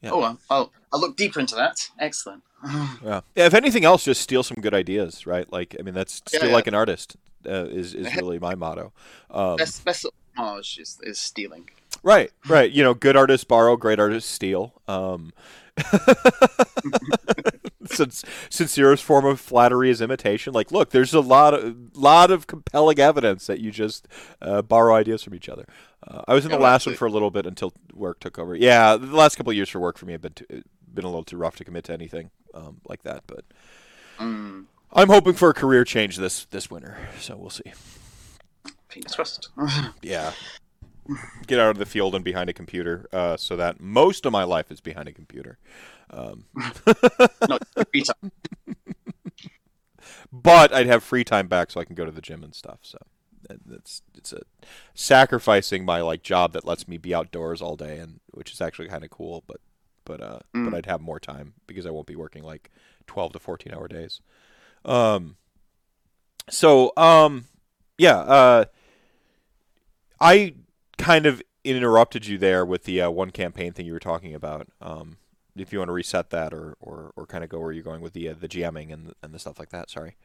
[0.00, 0.10] yeah.
[0.10, 1.76] Oh, well, I'll I'll look deeper into that.
[1.98, 2.42] Excellent.
[2.64, 3.20] yeah.
[3.34, 3.46] yeah.
[3.46, 5.50] If anything else, just steal some good ideas, right?
[5.52, 6.54] Like, I mean, that's still yeah, yeah.
[6.54, 7.16] like an artist.
[7.44, 8.92] Uh, is is really my motto.
[9.30, 10.06] Um, best best
[10.36, 11.70] homage is, is stealing.
[12.02, 12.70] Right, right.
[12.70, 14.74] You know, good artists borrow, great artists steal.
[14.88, 15.32] Um,
[17.86, 20.52] since sincerest form of flattery is imitation.
[20.52, 24.08] Like, look, there's a lot of lot of compelling evidence that you just
[24.40, 25.66] uh, borrow ideas from each other.
[26.06, 28.54] Uh, I was in the last one for a little bit until work took over.
[28.54, 31.08] Yeah, the last couple of years for work for me have been too, been a
[31.08, 33.24] little too rough to commit to anything um, like that.
[33.26, 33.44] But
[34.18, 34.64] mm.
[34.92, 37.72] I'm hoping for a career change this this winter, so we'll see.
[39.00, 39.48] Crossed.
[40.02, 40.32] yeah.
[41.46, 44.44] Get out of the field and behind a computer, uh, so that most of my
[44.44, 45.58] life is behind a computer.
[46.10, 46.44] Um.
[46.86, 48.32] time.
[50.32, 52.78] but I'd have free time back, so I can go to the gym and stuff.
[52.82, 52.98] So
[53.70, 54.42] it's it's a
[54.94, 58.88] sacrificing my like job that lets me be outdoors all day, and which is actually
[58.88, 59.42] kind of cool.
[59.46, 59.60] But
[60.04, 60.70] but uh, mm.
[60.70, 62.70] but I'd have more time because I won't be working like
[63.06, 64.20] twelve to fourteen hour days.
[64.84, 65.36] Um.
[66.48, 67.46] So um,
[67.98, 68.18] yeah.
[68.18, 68.64] Uh
[70.22, 70.54] I
[70.98, 74.68] kind of interrupted you there with the uh, one campaign thing you were talking about.
[74.80, 75.18] Um,
[75.56, 78.00] if you want to reset that or, or, or kind of go where you're going
[78.00, 79.90] with the uh, the GMing and and the stuff like that.
[79.90, 80.16] Sorry.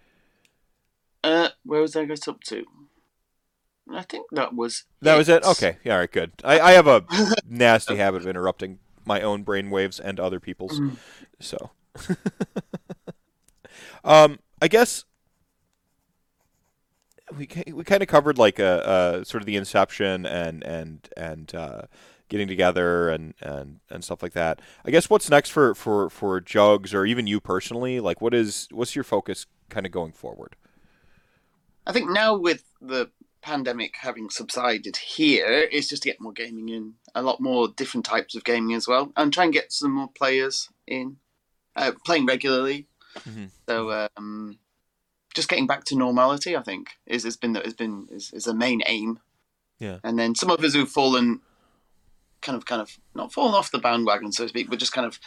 [1.23, 2.63] Uh, where was I got up to?
[3.91, 5.43] I think that was That was it.
[5.43, 5.77] Okay.
[5.83, 5.93] Yeah.
[5.93, 6.11] All right.
[6.11, 6.31] Good.
[6.43, 7.03] I, I have a
[7.49, 10.79] nasty habit of interrupting my own brain waves and other people's.
[10.79, 10.97] Mm.
[11.39, 11.71] So,
[14.03, 15.05] um, I guess
[17.35, 21.53] we we kind of covered like a, a sort of the inception and and and
[21.55, 21.81] uh,
[22.29, 24.61] getting together and, and and stuff like that.
[24.85, 27.99] I guess what's next for for for Jugs or even you personally?
[27.99, 30.55] Like, what is what's your focus kind of going forward?
[31.85, 33.09] I think now with the
[33.41, 38.05] pandemic having subsided here, it's just to get more gaming in, a lot more different
[38.05, 41.17] types of gaming as well, and try and get some more players in,
[41.75, 42.87] uh, playing regularly.
[43.19, 43.49] Mhm.
[43.67, 44.59] So um,
[45.37, 48.53] just getting back to normality, I think, is has been has been is, is a
[48.53, 49.19] main aim.
[49.79, 49.99] Yeah.
[50.03, 51.39] And then some of us who've fallen,
[52.41, 55.07] kind of kind of not fallen off the bandwagon, so to speak, but just kind
[55.07, 55.19] of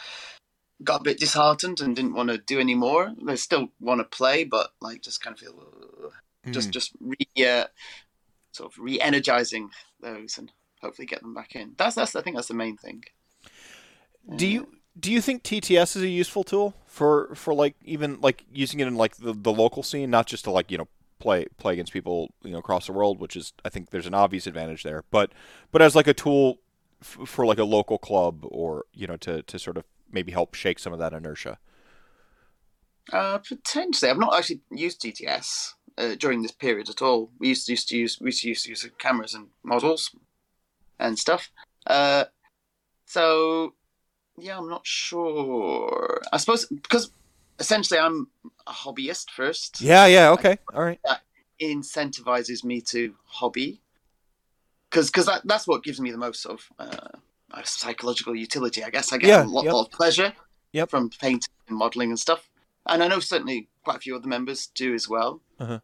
[0.83, 3.13] got a bit disheartened and didn't want to do any more.
[3.23, 5.55] They still want to play, but like just kind of feel.
[6.03, 6.11] "Ugh."
[6.51, 6.73] just Mhm.
[6.73, 7.67] just re uh,
[8.51, 9.69] sort of re-energizing
[10.01, 10.51] those and
[10.81, 11.75] hopefully get them back in.
[11.77, 13.03] That's that's I think that's the main thing.
[14.35, 14.67] Do you
[15.01, 18.87] do you think TTS is a useful tool for for like even like using it
[18.87, 20.87] in like the, the local scene, not just to like you know
[21.19, 24.13] play play against people you know across the world, which is I think there's an
[24.13, 25.31] obvious advantage there, but
[25.71, 26.59] but as like a tool
[27.01, 30.53] f- for like a local club or you know to to sort of maybe help
[30.53, 31.57] shake some of that inertia.
[33.11, 37.31] Uh, potentially, I've not actually used TTS uh, during this period at all.
[37.39, 40.15] We used to used to use we used to use, use cameras and models
[40.99, 41.49] and stuff.
[41.87, 42.25] Uh,
[43.05, 43.73] so
[44.41, 46.21] yeah, I'm not sure.
[46.33, 47.11] I suppose because
[47.59, 48.27] essentially I'm
[48.67, 49.81] a hobbyist first.
[49.81, 50.99] Yeah, yeah, okay, all right.
[51.05, 51.21] That
[51.61, 53.81] incentivizes me to hobby
[54.89, 57.07] because because that, that's what gives me the most sort of uh,
[57.53, 59.73] uh, psychological utility i guess i get Yeah, a lot, yep.
[59.73, 60.33] lot of pleasure
[60.73, 60.89] Yep.
[60.89, 62.49] from painting and modeling and stuff
[62.87, 65.79] and i know certainly quite a few other members do as well Uh-huh.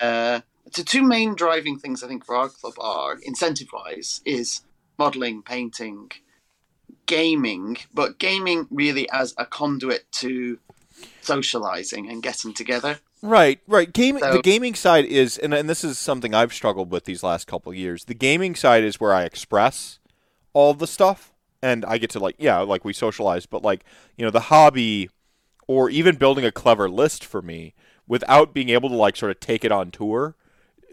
[0.00, 0.40] uh,
[0.74, 4.62] the two main driving things i think for our club are incentive wise is
[4.98, 6.10] modeling painting
[7.06, 10.58] gaming but gaming really as a conduit to
[11.20, 13.92] socializing and getting together Right, right.
[13.92, 17.22] Game So- the gaming side is, and, and this is something I've struggled with these
[17.22, 18.04] last couple of years.
[18.06, 20.00] The gaming side is where I express
[20.52, 21.32] all the stuff,
[21.62, 23.84] and I get to like, yeah, like we socialize, but like,
[24.16, 25.08] you know, the hobby,
[25.68, 27.74] or even building a clever list for me,
[28.08, 30.34] without being able to like sort of take it on tour,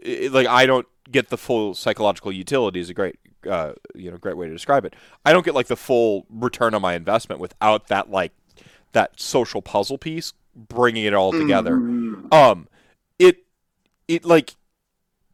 [0.05, 2.80] i like I don't get the full psychological utility.
[2.80, 3.17] Is a great,
[3.48, 4.95] uh, you know, great way to describe it.
[5.26, 8.32] I don't get like the full return on my investment without that like
[8.94, 12.34] that social puzzle piece bringing it all together Mm.
[12.34, 12.68] um
[13.20, 13.44] it
[14.10, 14.56] it like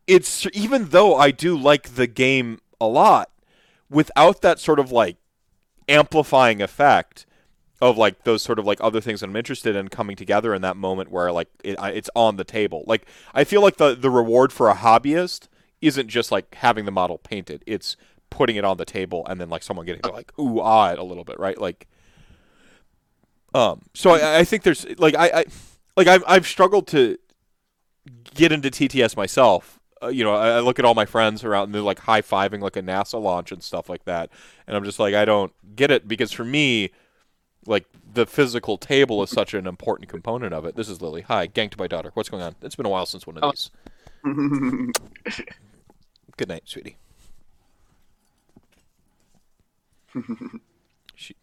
[0.06, 3.32] it's even though i do like the game a lot
[3.90, 5.15] without that sort of like
[5.88, 7.26] amplifying effect
[7.82, 10.61] of like those sort of like other things that i'm interested in coming together in
[10.61, 14.10] that moment where like it, it's on the table like i feel like the the
[14.10, 15.48] reward for a hobbyist
[15.86, 17.95] isn't just like having the model painted it's
[18.30, 20.99] putting it on the table and then like someone getting to like ooh ah it
[20.99, 21.88] a little bit right like
[23.53, 25.45] um so i, I think there's like i, I
[25.98, 27.18] like I've, I've struggled to
[28.34, 29.80] get into TTS myself.
[30.03, 32.22] Uh, you know, I, I look at all my friends around and they're like high
[32.22, 34.30] fiving like a NASA launch and stuff like that,
[34.68, 36.91] and I'm just like, I don't get it because for me,
[37.66, 40.76] like the physical table is such an important component of it.
[40.76, 41.22] This is Lily.
[41.22, 42.12] Hi, ganked my daughter.
[42.14, 42.56] What's going on?
[42.62, 43.52] It's been a while since one of Oh.
[43.52, 44.91] these.
[46.38, 46.98] Good night, sweetie.
[51.16, 51.36] she,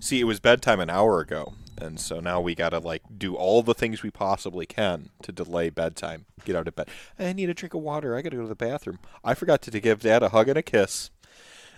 [0.00, 3.62] see, it was bedtime an hour ago, and so now we gotta like do all
[3.62, 6.24] the things we possibly can to delay bedtime.
[6.44, 6.88] Get out of bed.
[7.18, 8.16] I need a drink of water.
[8.16, 8.98] I gotta go to the bathroom.
[9.22, 11.10] I forgot to, to give Dad a hug and a kiss.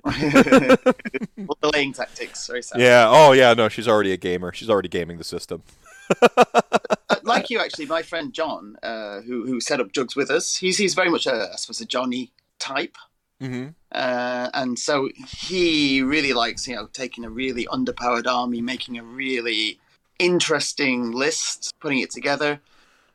[0.05, 2.40] well, delaying tactics.
[2.40, 2.81] Sad.
[2.81, 3.07] Yeah.
[3.09, 3.52] Oh, yeah.
[3.55, 4.52] No, she's already a gamer.
[4.52, 5.62] She's already gaming the system.
[7.22, 10.78] Like you, actually, my friend John, uh, who who set up Jugs with us, he's
[10.78, 12.96] he's very much a I suppose a Johnny type,
[13.40, 13.68] Mm-hmm.
[13.92, 15.08] uh, and so
[15.40, 19.78] he really likes you know taking a really underpowered army, making a really
[20.18, 22.60] interesting list, putting it together,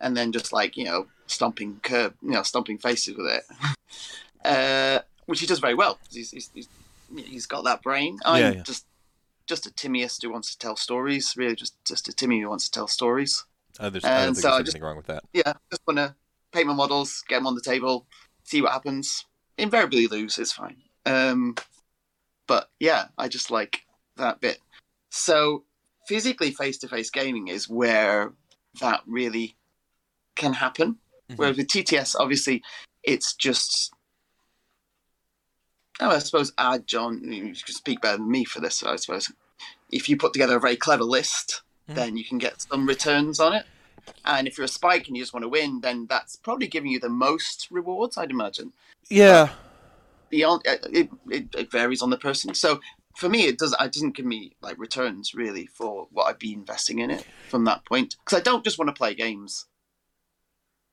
[0.01, 3.43] and then just like you know stomping curb, you know stomping faces with it,
[4.45, 5.99] uh, which he does very well.
[6.11, 6.67] He's he's, he's,
[7.15, 8.17] he's got that brain.
[8.25, 8.63] I'm Yeah, yeah.
[8.63, 8.85] just
[9.45, 11.35] just a Timmyist who wants to tell stories.
[11.37, 13.45] Really, just just a Timmy who wants to tell stories.
[13.79, 15.23] Uh, there's, I don't And think so there's I anything wrong with that.
[15.33, 16.15] Yeah, just want to
[16.51, 18.07] paint my models, get them on the table,
[18.43, 19.25] see what happens.
[19.57, 20.77] Invariably lose, it's fine.
[21.05, 21.55] Um,
[22.47, 23.81] but yeah, I just like
[24.17, 24.59] that bit.
[25.09, 25.63] So
[26.07, 28.33] physically, face-to-face gaming is where
[28.79, 29.55] that really
[30.35, 30.97] can happen.
[31.29, 31.37] Mhm.
[31.37, 32.63] Whereas with TTS, obviously,
[33.03, 33.93] it's just.
[35.99, 37.31] Oh, I suppose add John.
[37.31, 38.83] You can speak better than me for this.
[38.83, 39.31] I suppose
[39.91, 43.53] if you put together a very clever list, Then you can get some returns on
[43.53, 43.65] it.
[44.23, 46.91] And if you're a spike and you just want to win, then that's probably giving
[46.91, 48.73] you the most rewards, I'd imagine.
[49.09, 49.49] Yeah.
[50.29, 52.53] Beyond it, it, it varies on the person.
[52.53, 52.79] So
[53.15, 53.73] for me, it does.
[53.79, 57.65] It doesn't give me like returns really for what I'd be investing in it from
[57.65, 59.65] that point because I don't just want to play games.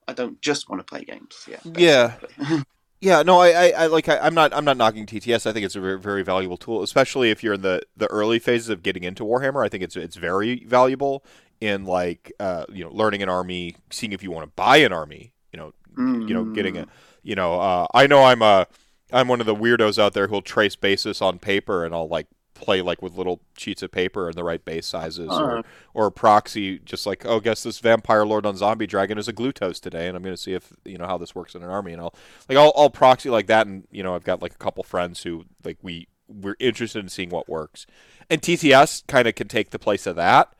[0.07, 1.47] I don't just want to play games.
[1.47, 1.59] Yeah.
[1.65, 2.15] Yeah.
[2.21, 2.45] basically.
[2.49, 2.63] Yeah,
[3.23, 4.07] no, I, I, I like.
[4.07, 4.53] I, I'm not.
[4.53, 5.45] I'm not knocking TTS.
[5.45, 8.39] I think it's a very, very valuable tool, especially if you're in the, the early
[8.39, 9.65] phases of getting into Warhammer.
[9.65, 11.25] I think it's it's very valuable
[11.59, 14.93] in like uh, you know learning an army, seeing if you want to buy an
[14.93, 15.33] army.
[15.51, 16.87] You know, you know, getting a.
[17.23, 18.67] You know, uh, I know I'm a.
[19.11, 22.27] I'm one of the weirdos out there who'll trace basis on paper, and I'll like
[22.63, 25.63] play like with little sheets of paper and the right base sizes, or Uh.
[25.93, 29.79] or proxy, just like oh, guess this vampire lord on zombie dragon is a glutos
[29.81, 31.91] today, and I'm going to see if you know how this works in an army,
[31.91, 32.15] and I'll
[32.47, 35.23] like I'll, I'll proxy like that and you know i've got like a couple friends
[35.23, 37.85] who like we we're interested in seeing what works
[38.29, 40.53] and tts kind of can take the place of that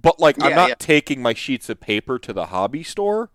[0.00, 0.74] but like i'm not yeah.
[0.78, 3.30] taking my sheets of paper to the hobby store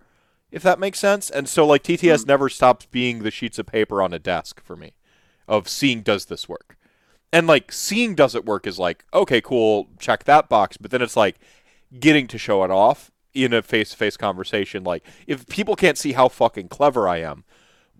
[0.51, 4.01] if that makes sense and so like tts never stops being the sheets of paper
[4.01, 4.93] on a desk for me
[5.47, 6.77] of seeing does this work
[7.31, 10.77] and like seeing does it work is like okay cool check that box.
[10.77, 11.39] But then it's like
[11.99, 14.83] getting to show it off in a face-to-face conversation.
[14.83, 17.43] Like if people can't see how fucking clever i am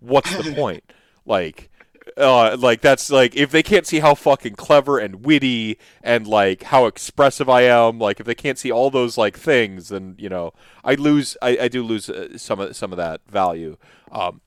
[0.00, 0.84] what's the point?
[1.26, 1.70] Like
[2.16, 6.64] uh like that's like if they can't see how fucking clever and witty and like
[6.64, 10.28] how expressive i am like if they can't see all those like things then you
[10.28, 10.52] know
[10.82, 13.76] i lose i, I do lose uh, some of some of that value.
[14.10, 14.40] Um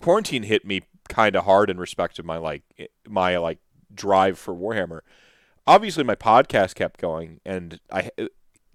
[0.00, 2.62] quarantine hit me kind of hard in respect to my like
[3.06, 3.58] my like
[3.94, 5.00] drive for warhammer.
[5.66, 8.10] Obviously my podcast kept going and i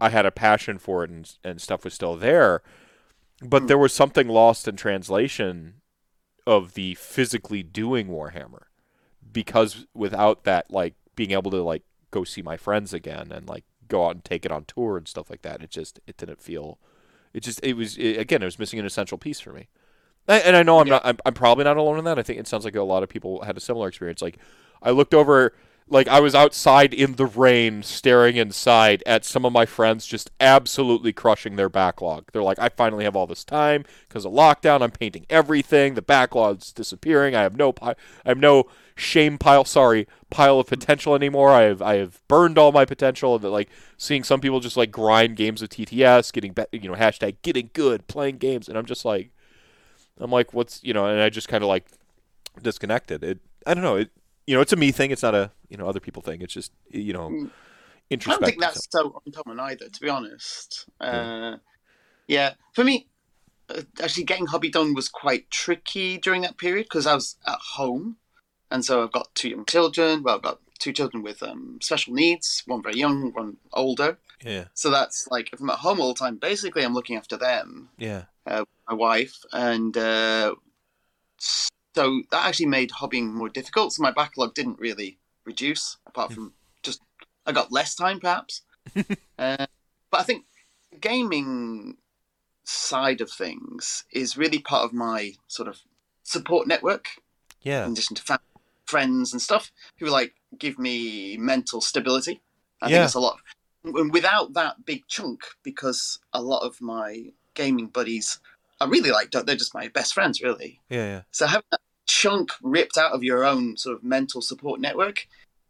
[0.02, 2.64] i had a passion for it and and stuff was still there
[3.44, 5.76] but there was something lost in translation
[6.48, 8.64] of the physically doing warhammer
[9.32, 13.66] because without that like being able to like go see my friends again and like
[13.88, 16.42] go out and take it on tour and stuff like that it just it didn't
[16.42, 16.80] feel
[17.34, 19.68] it just it was it, again it was missing an essential piece for me.
[20.28, 20.94] And and I know I'm Yeah.
[20.94, 22.18] not I'm, I'm probably not alone in that.
[22.18, 24.22] I think it sounds like a lot of people had a similar experience.
[24.22, 24.38] Like
[24.82, 25.54] I looked over
[25.92, 30.30] like I was outside in the rain staring inside at some of my friends just
[30.40, 32.26] absolutely crushing their backlog.
[32.32, 34.82] They're like I finally have all this time because of lockdown.
[34.82, 35.96] I'm painting everything.
[35.96, 37.36] The backlog's disappearing.
[37.36, 37.96] I have no pi-
[38.26, 38.66] I have no
[38.96, 41.50] shame pile sorry pile of potential anymore.
[41.50, 44.92] I have I have burned all my potential and like seeing some people just like
[44.92, 48.86] grind games of TTS, getting be- you know hashtag getting good, playing games and I'm
[48.86, 49.32] just like
[50.20, 51.88] I'm like what's you know and I just kind of like
[52.62, 53.24] disconnected.
[53.24, 53.96] It I don't know.
[53.96, 54.12] It
[54.50, 55.12] you know, it's a me thing.
[55.12, 56.42] It's not a you know other people thing.
[56.42, 57.52] It's just you know Mm.
[58.12, 60.88] I don't think that's so uncommon either, to be honest.
[61.00, 61.58] Uh,
[62.28, 63.06] yeah, for me,
[63.70, 67.60] uh, actually getting hobby done was quite tricky during that period because I was at
[67.60, 68.18] home,
[68.72, 70.24] and so I've got two young children.
[70.24, 74.18] Well, I've got two children with um, special needs, one very young, one older.
[74.44, 77.38] yeah, So that's like if I'm at home all the time, basically I'm looking after
[77.38, 80.56] them, yeah, my wife, and uh,
[81.96, 83.94] so that actually made hobbying more difficult.
[83.94, 86.54] So my backlog didn't really reduce, apart from
[86.84, 87.02] just
[87.46, 88.62] I got less time, perhaps.
[89.40, 89.66] uh,
[90.12, 90.46] but I think
[91.00, 91.98] gaming
[92.64, 95.80] side of things is really part of my sort of
[96.24, 97.08] support network,
[97.62, 98.44] yeah, in addition to family,
[98.86, 102.42] friends and stuff, who like give me mental stability.
[102.82, 102.96] I Yeah.
[102.96, 103.40] think that's a lot.
[103.84, 108.40] And without that big chunk, because a lot of my gaming buddies,
[108.82, 110.80] I really like, they're just my best friends, really.
[110.90, 111.22] yeah, yeah.
[111.32, 115.28] So having that chunk ripped out of your own sort of mental support network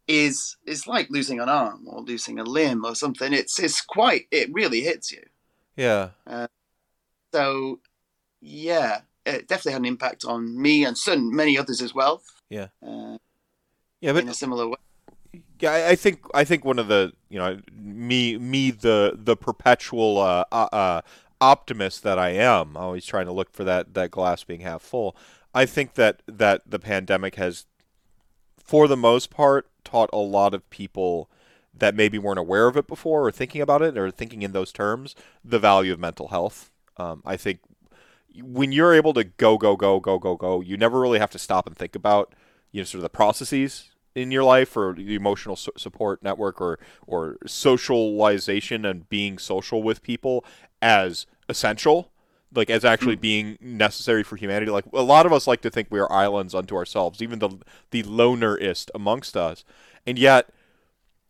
[0.08, 3.32] is is like losing an arm or losing a limb or something.
[3.32, 5.22] It's it's quite it really hits you.
[5.76, 6.10] Yeah,
[7.32, 7.80] So
[8.40, 12.22] yeah, it definitely had an impact on me and certain many others as well.
[12.48, 12.68] Yeah.
[12.86, 13.18] uh,
[14.00, 14.76] yeah, but in a similar way.
[15.60, 19.36] yeah, I, I think I think one of the you know me me the the
[19.36, 21.00] perpetual uh, uh, uh,
[21.40, 25.16] optimist that I am, always trying to look for that that glass being half full.
[25.54, 27.66] I think that that the pandemic has,
[28.62, 31.30] for the most part, taught a lot of people
[31.72, 34.72] that maybe weren't aware of it before or thinking about it or thinking in those
[34.72, 35.14] terms
[35.44, 36.70] the value of mental health.
[36.96, 37.60] Um, I think
[38.42, 41.38] when you're able to go go go go go go, you never really have to
[41.38, 42.34] stop and think about
[42.70, 46.78] you know sort of the processes in your life or the emotional support network or
[47.06, 50.44] or socialization and being social with people
[50.82, 52.10] as essential
[52.54, 53.20] like as actually hmm.
[53.20, 54.70] being necessary for humanity.
[54.70, 57.50] Like a lot of us like to think we are islands unto ourselves even the
[57.90, 59.64] the lonerist amongst us.
[60.06, 60.50] And yet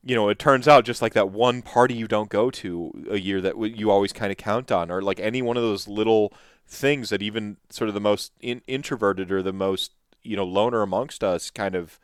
[0.02, 3.18] you know it turns out just like that one party you don't go to a
[3.18, 5.86] year that w- you always kind of count on or like any one of those
[5.86, 6.32] little
[6.66, 10.80] things that even sort of the most in- introverted or the most you know loner
[10.80, 11.98] amongst us kind of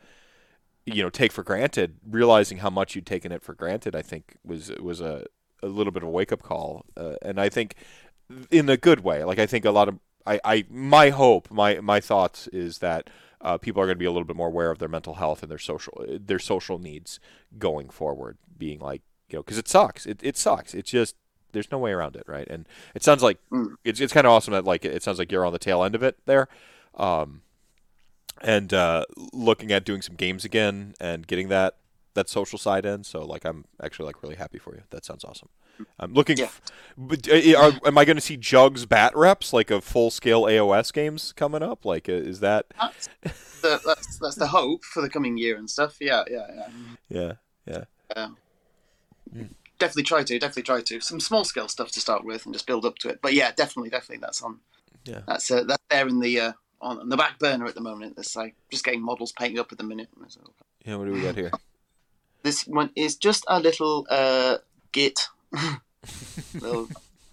[0.84, 1.96] you know take for granted.
[2.06, 5.24] Realizing how much you'd taken it for granted i think was was a
[5.62, 7.74] a little bit of a wake up call, uh, and I think
[8.50, 9.24] in a good way.
[9.24, 13.08] Like I think a lot of I, I my hope, my my thoughts is that
[13.40, 15.42] uh, people are going to be a little bit more aware of their mental health
[15.42, 17.20] and their social their social needs
[17.58, 18.38] going forward.
[18.58, 20.06] Being like you know, because it sucks.
[20.06, 20.74] It it sucks.
[20.74, 21.14] It's just
[21.52, 22.46] there's no way around it, right?
[22.48, 23.74] And it sounds like Mm.
[23.84, 25.94] it's it's kind of awesome that like it sounds like you're on the tail end
[25.94, 26.48] of it there.
[26.94, 27.42] Um,
[28.42, 31.76] and uh, looking at doing some games again and getting that
[32.16, 33.04] that social side in.
[33.04, 34.82] So like I'm actually like really happy for you.
[34.90, 35.48] That sounds awesome.
[35.98, 36.38] I'm looking.
[36.38, 36.44] Yeah.
[36.44, 36.60] F-
[36.96, 40.42] but uh, are, am I going to see Jugs bat reps like of full scale
[40.42, 41.84] AOS games coming up?
[41.84, 42.66] Like uh, is that?
[42.78, 43.08] That's
[43.62, 45.96] the, that's that's the hope for the coming year and stuff.
[46.00, 46.68] Yeah, yeah, yeah.
[47.08, 47.32] Yeah.
[48.14, 48.28] Yeah.
[49.78, 50.38] Definitely try to.
[50.38, 51.00] Definitely try to.
[51.00, 53.20] Some small scale stuff to start with and just build up to it.
[53.22, 54.60] But yeah, definitely, definitely, that's on.
[55.04, 55.20] Yeah.
[55.26, 58.14] That's uh, that's there in the uh, on, on the back burner at the moment.
[58.16, 60.08] It's like just getting models painted up at the minute.
[60.84, 60.96] Yeah.
[60.96, 61.50] What do we got here?
[62.46, 64.58] This one is just a little uh
[64.92, 65.28] git.
[66.54, 66.88] little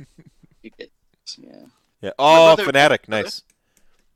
[0.63, 0.91] you get
[1.37, 1.65] yeah.
[2.01, 2.11] Yeah.
[2.19, 3.07] Oh, brother- Fanatic.
[3.07, 3.43] Nice.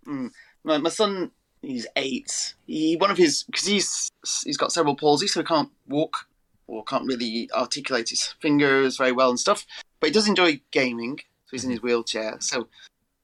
[0.05, 2.55] My, my son, he's eight.
[2.65, 4.09] He one of his because he's
[4.43, 6.27] he's got cerebral palsy, so he can't walk
[6.67, 9.65] or can't really articulate his fingers very well and stuff.
[9.99, 12.37] But he does enjoy gaming, so he's in his wheelchair.
[12.39, 12.67] So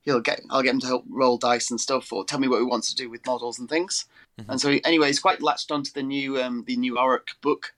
[0.01, 2.59] he'll get I'll get him to help roll dice and stuff, or tell me what
[2.59, 4.05] he wants to do with models and things.
[4.39, 4.45] Mhm.
[4.49, 7.73] And so he, anyway, he's quite latched onto the new um, the new Orruk book.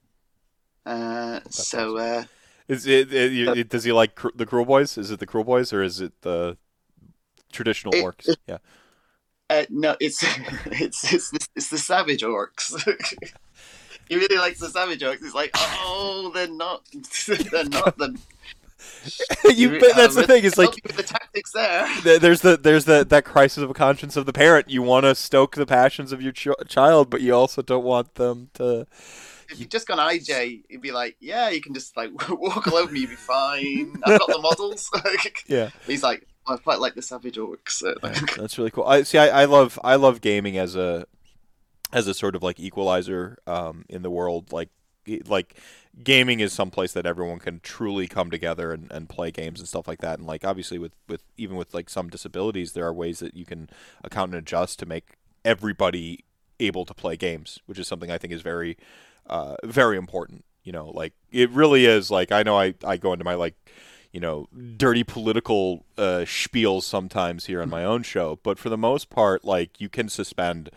[0.85, 2.23] Uh, so uh,
[2.67, 4.97] Is it, it, you- it- does he like cr- the Kruleboyz?
[4.97, 6.57] Is it the Kruleboyz or is it the
[7.51, 8.35] traditional It- orcs?
[8.47, 8.57] Yeah.
[9.49, 10.23] Uh, no, it's
[10.65, 12.73] it's it's the, it's the savage orcs.
[14.09, 15.19] he really likes the savage orcs.
[15.21, 16.83] He's like, oh, they're not,
[17.51, 18.17] they're not the.
[19.45, 20.43] you, but that's the uh, thing.
[20.43, 22.19] Is like you the tactics there.
[22.19, 24.69] there's the there's the that crisis of conscience of the parent.
[24.69, 28.15] You want to stoke the passions of your ch- child, but you also don't want
[28.15, 28.87] them to.
[29.49, 32.75] If you'd just gone IJ, he'd be like, yeah, you can just like walk all
[32.75, 34.01] over me, you'll be fine.
[34.03, 34.89] I've got the models.
[35.47, 35.69] Yeah.
[35.85, 37.69] He's like, I quite like the savage orcs.
[37.69, 38.85] So, Yeah, that's really cool.
[38.85, 39.17] I see.
[39.17, 41.05] I, I love I love gaming as a
[41.93, 44.51] as a sort of like equalizer um, in the world.
[44.51, 44.69] Like
[45.27, 45.55] like
[46.03, 49.87] gaming is someplace that everyone can truly come together and, and play games and stuff
[49.87, 50.19] like that.
[50.19, 53.45] And like obviously with with even with like some disabilities, there are ways that you
[53.45, 53.69] can
[54.03, 56.23] account and adjust to make everybody
[56.59, 58.77] able to play games, which is something I think is very
[59.27, 60.45] uh, very important.
[60.63, 62.11] You know, like it really is.
[62.11, 63.55] Like I know I I go into my like
[64.11, 64.47] you know,
[64.77, 69.43] dirty political uh, spiels sometimes here on my own show, but for the most part,
[69.43, 70.69] like you can suspend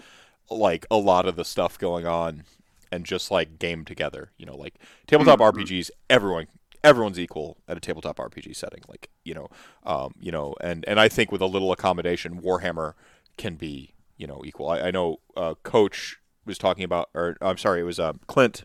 [0.51, 2.43] like a lot of the stuff going on
[2.91, 4.33] and just like game together.
[4.39, 4.75] You know, like
[5.07, 5.53] tabletop Mhm.
[5.53, 6.47] RPGs, everyone
[6.85, 8.83] everyone's equal at a tabletop RPG setting.
[8.89, 9.49] Like you know,
[9.85, 12.95] um, you know, and and I think with a little accommodation, Warhammer
[13.37, 14.69] can be you know equal.
[14.69, 18.65] I, I know uh, Coach was talking about, or I'm sorry, it was uh, Clint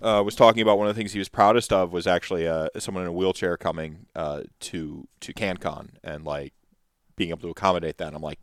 [0.00, 2.68] uh, was talking about one of the things he was proudest of was actually uh,
[2.78, 6.54] someone in a wheelchair coming uh, to to CanCon and like
[7.16, 8.14] being able to accommodate that.
[8.14, 8.38] I'm like,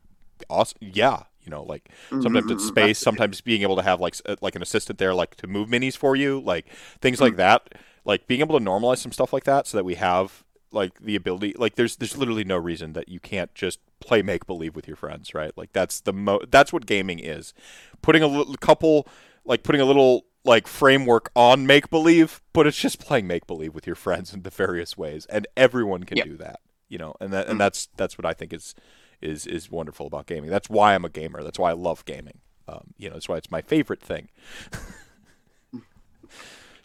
[0.49, 2.67] awesome, yeah, you know, like mm-hmm, sometimes it's Mhm.
[2.67, 5.95] space, sometimes being able to have like like an assistant there, like to move minis
[5.95, 6.65] for you, like
[7.01, 7.23] things mm-hmm.
[7.25, 10.43] like that, like being able to normalize some stuff like that, so that we have
[10.71, 14.45] like the ability, like there's there's literally no reason that you can't just play make
[14.45, 15.51] believe with your friends, right?
[15.57, 17.53] Like that's the mo that's what gaming is,
[18.01, 19.07] putting a little couple
[19.45, 23.73] like putting a little like framework on make believe, but it's just playing make believe
[23.73, 26.25] with your friends in the various ways, and everyone can Yeah.
[26.25, 26.59] do that,
[26.89, 27.59] you know, and that and mm-hmm.
[27.59, 28.75] that's that's what I think is
[29.21, 30.49] is is wonderful about gaming.
[30.49, 31.43] That's why I'm a gamer.
[31.43, 32.39] That's why I love gaming.
[32.67, 34.29] Um, you know, that's why it's my favorite thing.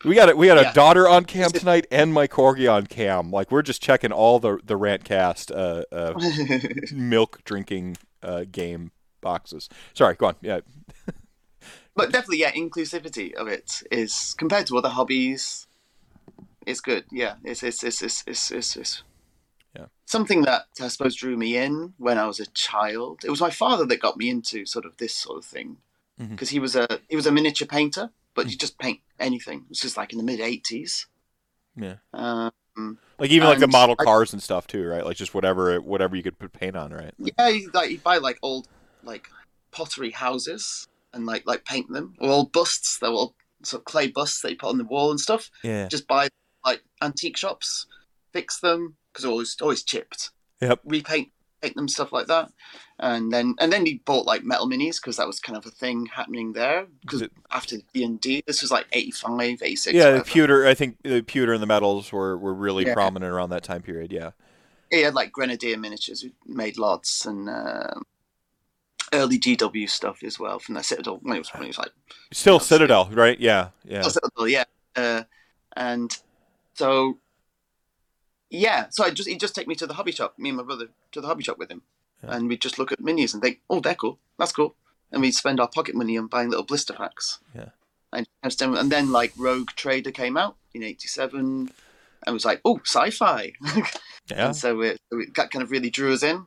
[0.05, 3.31] we got a, we got a daughter on cam tonight and my corgi on cam.
[3.31, 9.69] Like we're just checking all the the rantcast uh, uh, milk drinking uh, game boxes.
[9.95, 10.37] Sorry, go on.
[10.41, 10.61] Yeah,
[11.97, 15.67] but definitely, yeah, inclusivity of it is compared to other hobbies.
[16.65, 17.35] It's good, yeah.
[17.45, 19.03] It's it's it's it's it's, it's, it's
[19.77, 19.87] Yeah.
[20.07, 23.21] something that I suppose drew me in when I was a child.
[23.25, 25.79] It was my father that got me into sort of this sort of thing
[26.19, 29.59] because he was a he was a miniature painter, but you just paint anything.
[29.61, 31.07] It was just like in the mid '80s.
[31.77, 31.97] yeah.
[32.13, 32.53] Um,
[33.19, 35.05] Like even like the model I- cars and stuff too, right?
[35.05, 37.13] Like just whatever whatever you could put paint on, right?
[37.19, 38.69] yeah, you, like you buy like old
[39.03, 39.29] like
[39.73, 42.99] pottery houses and like like paint them or old busts.
[42.99, 43.35] They're all
[43.65, 45.51] sort of clay busts that you put on the wall and stuff.
[45.65, 45.89] Yeah.
[45.89, 46.29] just buy
[46.65, 47.87] like antique shops,
[48.33, 50.31] fix them because always always chipped.
[50.61, 50.81] Yep.
[50.85, 51.31] Repaint,
[51.61, 52.51] paint them stuff like that,
[52.99, 55.71] and then and then he bought like metal minis because that was kind of a
[55.71, 56.87] thing happening there.
[57.01, 59.95] Because after D and D, this was like 85, 86.
[59.95, 60.67] Yeah, the pewter.
[60.67, 62.95] I think the pewter and the metals were, were really Yeah.
[62.95, 64.13] prominent around that time period.
[64.13, 64.31] Yeah.
[64.91, 67.49] he had like Grenadier miniatures made lots and.
[67.49, 68.03] um
[69.15, 71.91] Early GW stuff as well from that Citadel when it was when it was like
[72.33, 72.67] Still Yes.
[72.67, 73.39] Citadel, right?
[73.39, 73.69] Yeah.
[73.85, 74.01] Yeah.
[74.01, 74.65] Citadel, yeah.
[74.97, 75.25] Uh,
[75.77, 76.17] and
[76.73, 77.19] so
[78.53, 80.65] yeah, so I just he'd just take me to the hobby shop, me and my
[80.65, 81.83] brother to the hobby shop with him,
[82.23, 82.37] Yeah.
[82.37, 84.75] and we'd just look at minis and think, oh, they're cool, that's cool,
[85.11, 87.39] and we'd spend our pocket money on buying little blister packs.
[87.55, 87.71] Yeah.
[88.13, 91.71] And, and then like Rogue Trader came out in '87,
[92.27, 93.53] and was like, oh, sci-fi,
[94.31, 94.47] Yeah.
[94.47, 96.47] and so it, it got- kind of really drew us in.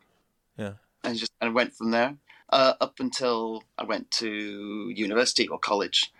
[0.57, 0.73] Yeah.
[1.03, 2.15] and just kind of went from there
[2.51, 6.13] uh, up until I went to university or college,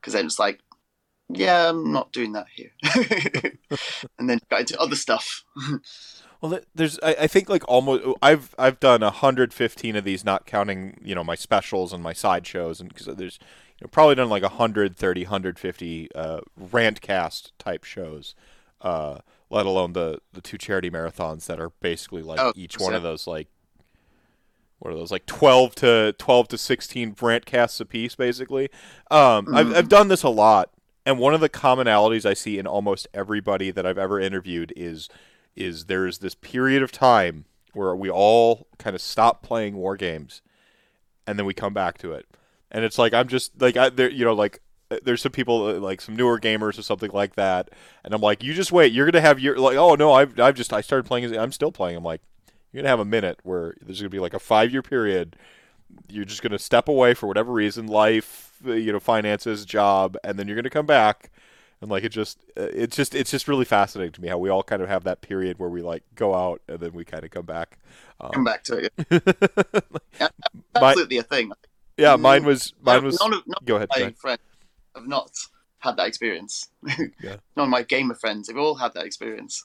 [0.00, 0.60] because then it's like,
[1.34, 2.72] yeah, I'm not doing that here,
[4.18, 5.44] and then got into other stuff.
[6.42, 10.98] Well, there's I, I think like almost I've I've done 115 of these, not counting
[11.04, 13.38] you know my specials and my side shows, and because there's
[13.78, 18.34] you know, probably done like 130, 150 uh, rantcast type shows,
[18.80, 19.18] uh,
[19.50, 23.02] let alone the the two charity marathons that are basically like Oh, each one of
[23.02, 23.48] those like
[24.78, 28.70] what are those like 12 to 12 to 16 rantcasts a piece basically.
[29.10, 29.74] Um, I've Mhm.
[29.76, 30.70] I've done this a lot,
[31.06, 35.08] and one of the commonalities I see in almost everybody that I've ever interviewed is
[35.56, 40.42] is there's this period of time where we all kind of stop playing war games
[41.26, 42.26] and then we come back to it.
[42.70, 44.60] And it's like i'm just like I, there you know like
[44.92, 47.70] uh, there's some people uh, like some newer gamers or something like that
[48.04, 50.54] and i'm like you just wait you're gonna have your like oh no i've, I've
[50.54, 51.96] just i started playing i'm still playing.
[51.96, 52.20] I'm like
[52.70, 55.34] you're gonna have a minute where there's gonna be like a five year period
[56.08, 60.46] you're just gonna step away for whatever reason life you know finances job and then
[60.46, 61.30] you're gonna come back
[61.80, 64.48] and like it just uh, it's just it's just really fascinating to me how we
[64.50, 67.24] all kind of have that period where we like go out and then we kind
[67.24, 67.78] of come back
[68.20, 68.92] Come um, back to it.
[70.74, 71.52] my, Absolutely a thing.
[71.96, 74.40] yeah mine was mine was none of, none go ahead, my friends
[74.94, 75.30] have not
[75.78, 76.68] had that experience.
[77.22, 77.36] Yeah.
[77.56, 79.64] None of my gamer friends have all had that experience.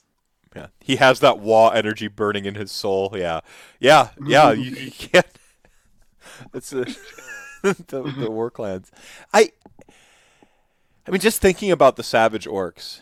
[0.54, 3.40] yeah he has that raw energy burning in his soul yeah
[3.78, 5.26] yeah yeah you, you can't
[6.54, 6.86] it's a,
[7.88, 8.90] the, the war clans
[9.32, 9.50] i
[11.06, 13.00] i mean just thinking about the savage orcs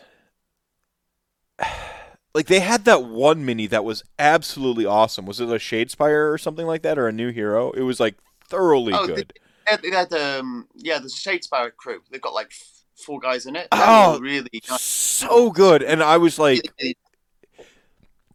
[2.33, 6.37] like they had that one mini that was absolutely awesome was it a shadespire or
[6.37, 8.15] something like that or a new hero it was like
[8.47, 9.33] thoroughly Oh, good
[9.67, 11.99] They they had um, yeah, a Shadespire crew.
[12.11, 12.53] They've got like
[12.95, 13.67] four guys in it.
[13.71, 14.81] Oh, really nice.
[14.83, 16.61] so good and i was like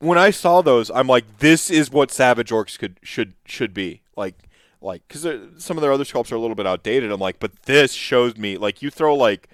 [0.00, 4.02] when I saw those, I'm like, this is what Savage Orcs could should should be
[4.16, 4.34] like,
[4.80, 5.26] like because
[5.62, 7.10] some of their other sculpts are a little bit outdated.
[7.12, 9.48] I'm like, but this shows me like you throw like,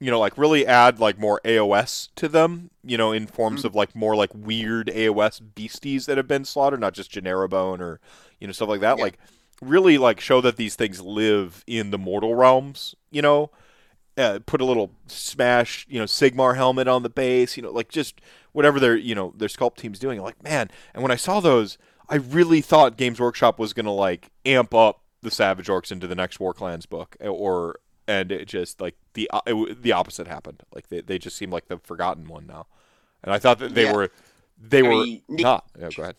[0.00, 3.66] you know, like really add like more AOS to them, you know, in forms Mm.
[3.66, 8.00] of like more like weird AOS beasties that have been slaughtered, not just Generabone or
[8.40, 8.98] you know stuff like that.
[8.98, 9.04] Yeah.
[9.04, 9.18] Like
[9.62, 13.50] really like show that these things live in the mortal realms, you know.
[14.16, 17.88] Uh, put a little smash, you know, Sigmar helmet on the base, you know, like
[17.88, 18.20] just
[18.52, 20.18] whatever their you know their sculpt team's doing.
[20.20, 23.92] I'm like, man, and when I saw those, I really thought Games Workshop was gonna
[23.94, 27.76] like amp up the Savage Orcs into the next War Clans book, eh, or
[28.06, 30.62] and it just like the uh, it, the opposite happened.
[30.74, 32.66] Like they, they just seem like the forgotten one now,
[33.22, 33.94] and I thought that they Yeah.
[33.94, 34.10] were
[34.60, 35.42] they were Very neat.
[35.42, 35.64] not.
[35.78, 36.16] Yeah, go ahead.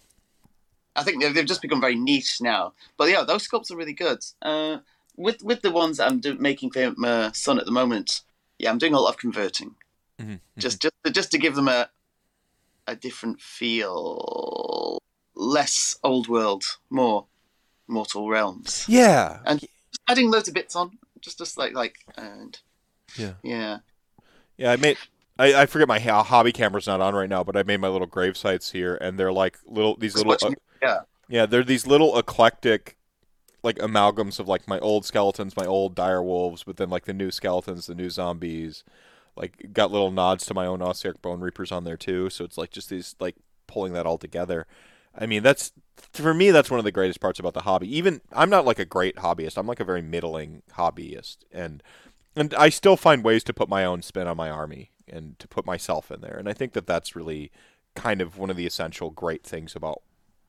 [0.97, 2.73] I think they've, just become very niche now.
[2.97, 4.23] But yeah, those sculpts are really good.
[4.41, 4.77] Uh,
[5.17, 8.21] with with the ones I'm do- making for my son at the moment,
[8.59, 9.75] yeah, I'm doing a lot of converting,
[10.19, 11.89] Mhm, just just to, just to give them a
[12.87, 14.55] a different feel,
[15.35, 17.25] less old world, more
[17.87, 18.85] mortal realms.
[18.87, 19.63] Yeah, And-
[20.07, 22.59] Adding loads of bits on, just just like like and
[23.17, 23.33] Yeah.
[23.41, 23.79] yeah.
[24.57, 24.97] Yeah, I made.
[25.39, 28.05] I, I forget my hobby camera's not on right now, but I made my little
[28.07, 30.29] grave sites here, and they're like little these little.
[30.29, 30.99] Watching- uh, yeah.
[31.27, 32.97] Yeah, they're these little eclectic,
[33.63, 37.13] like amalgams of like my old skeletons, my old dire wolves, but then like the
[37.13, 38.83] new skeletons, the new zombies.
[39.35, 42.29] Like got little nods to my own Ossiarch Bone Reapers on there too.
[42.29, 43.35] So it's like just these like
[43.65, 44.67] pulling that all together.
[45.17, 45.71] I mean, that's
[46.13, 46.51] for me.
[46.51, 47.95] That's one of the greatest parts about the hobby.
[47.95, 49.57] Even I'm not like a great hobbyist.
[49.57, 51.81] I'm like a very middling hobbyist, and
[52.35, 55.47] and I still find ways to put my own spin on my army and to
[55.47, 56.35] put myself in there.
[56.37, 57.51] And I think that that's really
[57.95, 60.01] kind of one of the essential great things about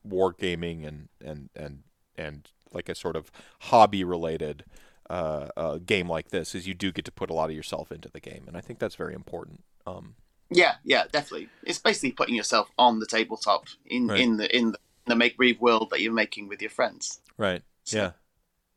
[0.07, 1.83] wargaming and and and
[2.17, 3.31] and like a sort of
[3.61, 4.65] hobby related
[5.09, 7.91] uh, uh, game like this is you do get to put a lot of yourself
[7.91, 9.63] into the game, and I think that's very important.
[9.85, 10.15] Um,
[10.49, 11.49] Yeah, yeah, definitely.
[11.63, 14.19] It's basically putting yourself on the tabletop in Right.
[14.21, 17.21] in the in the, the make believe world that you're making with your friends.
[17.37, 17.63] right.
[17.83, 18.11] So- Yeah.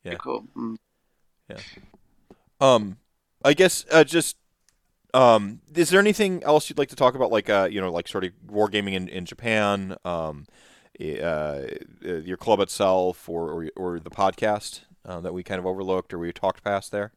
[0.03, 0.15] Yeah.
[0.15, 0.47] Cool.
[0.55, 0.77] Mm.
[2.59, 2.97] Um,
[3.43, 4.37] I guess uh, just
[5.13, 8.07] um, is there anything else you'd like to talk about, like uh, you know, like
[8.07, 10.45] sort of wargaming in in Japan, um,
[10.99, 11.67] uh, uh,
[12.01, 16.19] your club itself, or or, or the podcast uh, that we kind of overlooked or
[16.19, 17.11] we talked past there?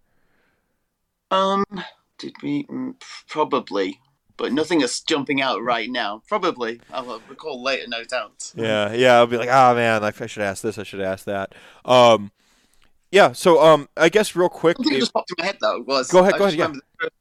[1.31, 1.64] Um,
[2.18, 2.94] did we mm,
[3.28, 4.01] probably,
[4.36, 6.23] but nothing is jumping out right now.
[6.28, 8.52] Probably, I'll recall later, no doubt.
[8.56, 9.15] Yeah, yeah.
[9.15, 11.55] I'll be like, oh man, I, I should ask this, I should ask that.
[11.85, 12.32] Um,
[13.11, 13.32] yeah.
[13.32, 14.77] So, um, I guess real quick.
[14.77, 16.66] Something that just popped in my head though was Go ahead, I go ahead, yeah.
[16.69, 17.12] The first,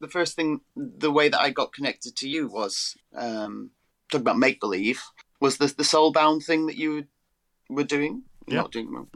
[0.00, 3.70] the first thing, the way that I got connected to you was um,
[4.10, 5.02] talking about make believe,
[5.40, 7.06] was this the Soulbound thing that you
[7.68, 8.22] were doing?
[8.50, 8.56] Yeah.
[8.62, 9.06] Not doing.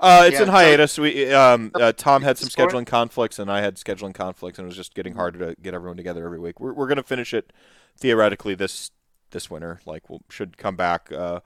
[0.00, 0.98] Uh, it's Yeah, in so- hiatus.
[0.98, 4.68] We um, uh, Tom had some scheduling conflicts, and I had scheduling conflicts, and it
[4.68, 4.98] was just Mm-hmm.
[4.98, 6.60] getting harder to get everyone together every week.
[6.60, 7.52] We're, we're gonna finish it
[7.96, 8.90] theoretically this
[9.30, 9.80] this winter.
[9.84, 11.12] Like, we should come back.
[11.12, 11.40] Uh,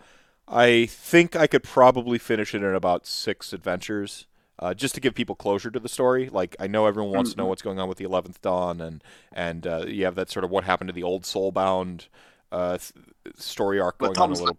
[0.48, 4.26] I think I could probably finish it in about six adventures,
[4.58, 6.28] uh, just to give people closure to the story.
[6.28, 7.48] Like, I know everyone wants to know Mhm.
[7.48, 9.02] what's going on with the Eleventh Dawn, and
[9.32, 12.06] and uh, you have that sort of what happened to the old Soulbound
[12.52, 12.92] uh, th-
[13.36, 14.58] story arc going on a little.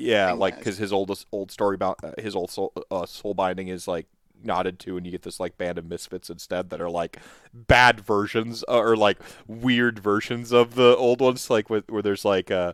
[0.00, 3.68] Yeah, like because his oldest old story about uh, his old soul uh, soul binding
[3.68, 4.06] is like
[4.42, 7.18] nodded to, and you get this like band of misfits instead that are like
[7.52, 12.24] bad versions uh, or like weird versions of the old ones, like with, where there's
[12.24, 12.72] like uh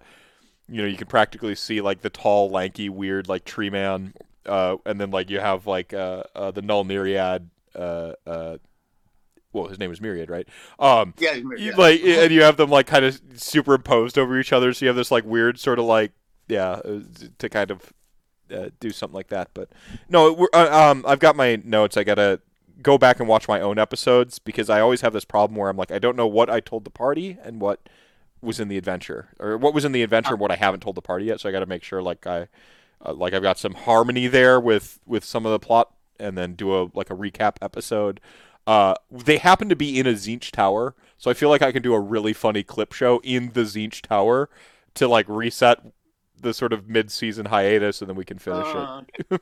[0.68, 4.14] you know you can practically see like the tall, lanky, weird like tree man,
[4.46, 7.50] uh, and then like you have like uh, uh the null myriad.
[7.74, 8.56] Uh, uh,
[9.52, 10.46] well, his name is Myriad, right?
[10.78, 11.76] Um, Yeah, you, yeah.
[11.76, 14.96] like and you have them like kind of superimposed over each other so you have
[14.96, 16.12] this like weird sort of like
[16.48, 17.00] yeah uh,
[17.38, 17.92] to kind of
[18.54, 19.68] uh, do something like that but
[20.08, 21.96] no uh, um i've got my notes.
[21.96, 22.40] I gotta
[22.82, 25.76] go back and watch my own episodes because i always have this problem where i'm
[25.76, 27.88] like i don't know what i told the party and what
[28.42, 30.94] was in the adventure or what was in the adventure and what i haven't told
[30.94, 31.40] the party yet.
[31.40, 32.48] So i gotta make sure like i
[33.04, 36.54] uh, like i've got some harmony there with with some of the plot and then
[36.54, 38.20] do a like a recap episode.
[38.66, 41.82] Uh, they happen to be in a Tzeentch tower, so I feel like I can
[41.82, 44.50] do a really funny clip show in the Tzeentch tower
[44.94, 45.80] to like reset
[46.40, 49.40] the sort of mid-season hiatus, and then we can finish Uh, it.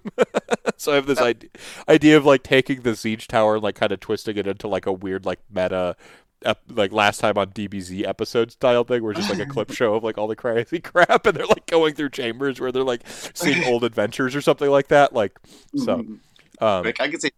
[0.76, 1.50] so I have this idea,
[1.88, 4.86] idea of like taking the siege tower and like kind of twisting it into like
[4.86, 5.96] a weird like meta.
[6.44, 9.72] Ep- like last time on DBZ episode style thing, where it's just like a clip
[9.72, 12.82] show of like all the crazy crap, and they're like going through chambers where they're
[12.84, 15.14] like seeing old adventures or something like that.
[15.14, 15.38] Like,
[15.74, 16.18] so mm,
[16.60, 17.30] um, quick, I can see.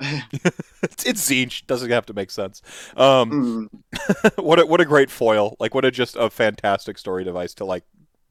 [0.00, 2.62] it's, it's Tzeentch, doesn't have to make sense.
[2.96, 3.68] Um,
[4.12, 5.56] Mm, what a, what a great foil!
[5.58, 7.82] Like what a just a fantastic story device to like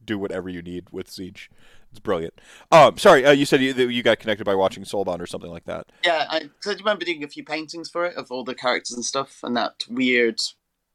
[0.06, 1.50] do whatever you need with Siege.
[1.92, 2.40] It's brilliant.
[2.72, 5.66] Um, sorry, uh, you said you, you got connected by watching Soulbound or something like
[5.66, 5.88] that.
[6.04, 8.96] yeah, I so do remember doing a few paintings for it of all the characters
[8.96, 10.40] and stuff, and that weird,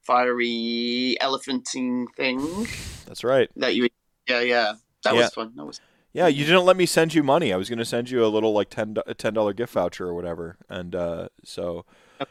[0.02, 2.66] fiery elephanting thing
[3.06, 3.48] That's right.
[3.56, 3.88] that you.
[4.28, 4.72] Yeah, yeah,
[5.04, 5.20] that Yeah.
[5.22, 5.52] was fun.
[5.56, 5.80] That was.
[6.12, 7.52] Yeah, you didn't let me send you money.
[7.52, 10.06] I was going to send you a little like ten a ten dollar gift voucher
[10.08, 11.84] or whatever, and uh, so
[12.18, 12.24] Uh,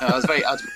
[0.00, 0.44] I was very.
[0.46, 0.66] I was,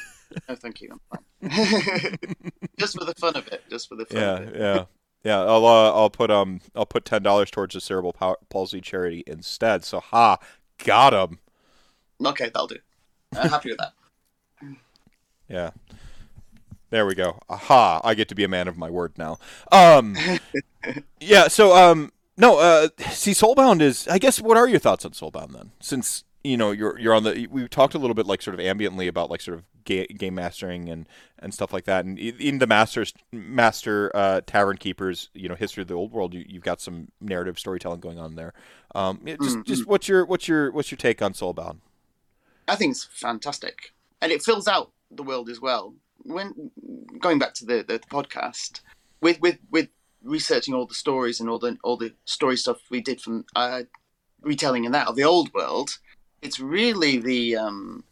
[0.48, 0.90] no, thank you.
[0.90, 1.20] I'm
[1.50, 2.16] fine.
[2.78, 3.62] just for the fun of it.
[3.70, 4.16] Just for the fun.
[4.20, 4.56] yeah, Of it.
[4.60, 4.84] yeah,
[5.26, 5.40] yeah.
[5.40, 8.14] I'll uh, I'll put um I'll put ten dollars towards the cerebral
[8.48, 9.84] palsy charity instead.
[9.84, 10.38] So ha,
[10.84, 11.40] got him.
[12.24, 12.78] Okay, that'll do.
[13.36, 13.92] I'm happy with that.
[15.48, 15.70] Yeah.
[16.90, 17.38] There we go.
[17.48, 18.00] Aha!
[18.02, 19.38] I get to be a man of my word now.
[19.70, 20.16] Um,
[21.20, 21.46] yeah.
[21.46, 22.58] So, um, no.
[22.58, 24.08] Uh, see, Soulbound is.
[24.08, 24.40] I guess.
[24.40, 25.70] What are your thoughts on Soulbound then?
[25.78, 27.46] Since you know you're you're on the.
[27.50, 30.34] We talked a little bit like sort of ambiently about like sort of ga- game
[30.36, 31.08] mastering and
[31.38, 32.04] and stuff like that.
[32.04, 36.34] And in the masters master uh, tavern keepers, you know, history of the old world,
[36.34, 38.52] you, you've got some narrative storytelling going on there.
[38.94, 39.64] Um, just Mhm.
[39.64, 41.78] just what's your what's your what's your take on Soulbound?
[42.68, 45.94] I think it's fantastic, and it fills out the world as well.
[46.22, 46.70] When
[47.20, 48.80] going back to the, the podcast,
[49.20, 49.88] with with with
[50.22, 53.82] researching all the stories and all the all the story stuff we did from uh,
[54.42, 55.98] retelling in that of the old world,
[56.42, 58.04] it's really the um,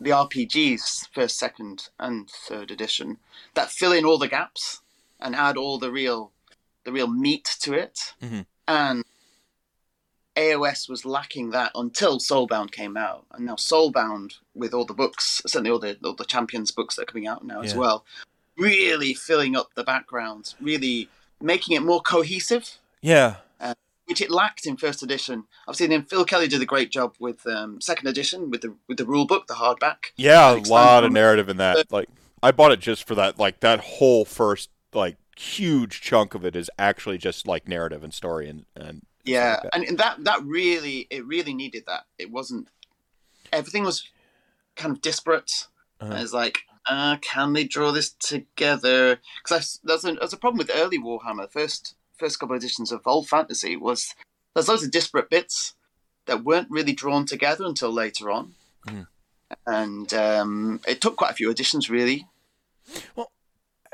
[0.00, 3.18] the RPGs first, second, and third edition
[3.54, 4.80] that fill in all the gaps
[5.20, 6.32] and add all the real
[6.84, 8.14] the real meat to it.
[8.22, 8.46] Mhm.
[8.66, 9.04] And
[10.36, 15.42] AOS was lacking that until Soulbound came out, and now Soulbound with all the books,
[15.46, 18.04] certainly all the all the Champions books that are coming out now as well,
[18.56, 21.08] really filling up the backgrounds, really
[21.40, 23.36] making it more cohesive, Yeah.
[24.10, 25.44] Which it lacked in first edition.
[25.66, 28.74] I've seen then Phil Kelly did a great job with um, second edition with the
[28.88, 30.06] with the rule book, the hardback.
[30.16, 31.90] Yeah, a lot of narrative in that.
[31.90, 32.08] Like,
[32.42, 33.38] I bought it just for that.
[33.38, 38.12] Like that whole first like huge chunk of it is actually just like narrative and
[38.12, 39.74] story and and Yeah, like that.
[39.74, 42.02] and, and that that really it really needed that.
[42.18, 42.68] It wasn't
[43.52, 44.08] everything was
[44.76, 45.68] kind of disparate.
[46.00, 46.14] Uh-huh.
[46.16, 49.20] It's like, uh, can they draw this together?
[49.44, 51.50] Because that's a, that's a problem with early Warhammer.
[51.50, 54.14] First first couple of editions of Old Fantasy was
[54.54, 55.74] there's loads of disparate bits
[56.26, 58.54] that weren't really drawn together until later on,
[58.86, 59.06] Mhm.
[59.66, 62.28] and um, it took quite a few editions really.
[63.16, 63.32] Well-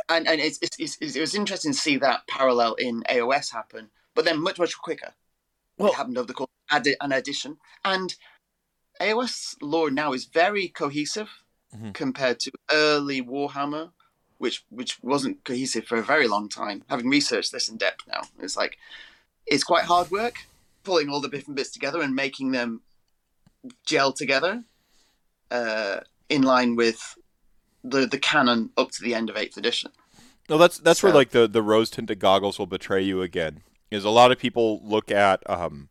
[0.09, 3.91] and and it's, it's, it's, it was interesting to see that parallel in AOS happen,
[4.15, 5.15] but then much much quicker.
[5.79, 8.15] Well- it happened over the course of an edition, and
[9.01, 11.29] AOS lore now is very cohesive
[11.75, 11.93] Mhm.
[11.95, 13.93] compared to early Warhammer,
[14.39, 16.83] which which wasn't cohesive for a very long time.
[16.89, 18.79] Having researched this in depth now, it's like
[19.47, 20.47] it's quite hard work
[20.85, 22.81] pulling all the different bits together and making them
[23.85, 24.63] gel together
[25.51, 27.19] uh, in line with
[27.85, 29.91] the the canon up to the end of eighth edition.
[30.49, 33.63] No, that's that's where like the the rose tinted goggles will betray you again.
[33.91, 35.89] Is a lot of people look at um,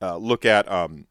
[0.00, 1.06] uh, look at um,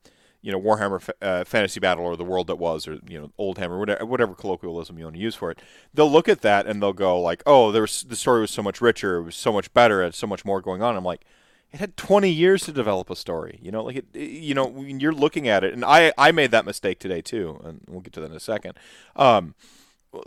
[0.47, 3.57] you know Warhammer uh, Fantasy Battle or the World That Was or you know Old
[3.57, 5.59] Hammer whatever, whatever colloquialism you want to use for it.
[5.93, 8.63] They'll look at that and they'll go like, oh, there was the story was so
[8.63, 10.95] much richer, it was so much better, it had so much more going on.
[10.95, 11.25] I'm like.
[11.69, 13.83] It had 20 years to develop a story, you know.
[13.83, 16.97] Like it- you know, when you're looking at it, and I, I made that mistake
[16.97, 18.75] today too, and we'll get to that in a second.
[19.17, 19.53] Um,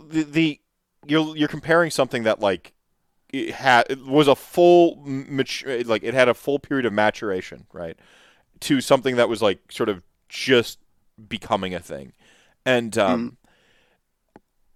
[0.07, 0.59] the, the
[1.07, 2.73] you're you're comparing something that like
[3.33, 7.65] it had it was a full mature like it had a full period of maturation
[7.73, 7.97] right
[8.59, 10.79] to something that was like sort of just
[11.29, 12.13] becoming a thing.
[12.65, 13.37] And um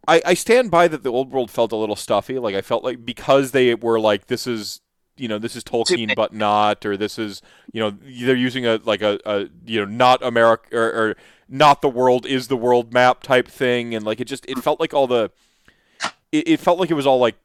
[0.07, 2.37] I, I stand by that the old world felt a little stuffy.
[2.37, 4.81] Like i felt like because they were like this is
[5.17, 7.41] you know this is tolkien but not or this is
[7.71, 11.15] you know they're using a like a, a you know not america or, or
[11.47, 13.93] not the world is the world map type thing.
[13.93, 15.31] And like it just it felt like all the
[16.31, 17.35] it, it felt like it was all like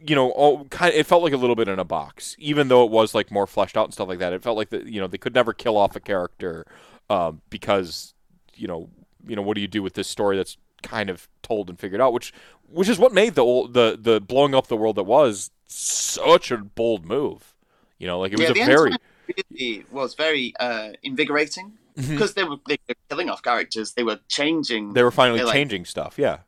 [0.00, 2.36] you know all kind of, it felt like a little bit in a box.
[2.38, 4.70] Even though it was like more fleshed out and stuff like that it felt like
[4.70, 6.66] that you know they could never kill off a character
[7.10, 8.14] um, because
[8.54, 8.88] you know
[9.26, 12.00] you know what do you do with this story that's kind of told and figured
[12.00, 12.32] out which
[12.70, 16.50] which is what made the old the the blowing up the world that was such
[16.50, 17.54] a bold move
[17.98, 18.92] you know like it was a very
[19.26, 23.94] really was very uh, invigorating because they were they were killing off characters.
[23.94, 24.92] They were changing.
[24.92, 26.38] they were finally like- changing stuff yeah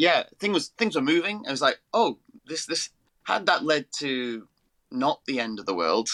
[0.00, 1.44] yeah, thing was things were moving.
[1.46, 2.88] I was like, oh, this this
[3.24, 4.48] had that led to
[4.90, 6.08] not the end of the world.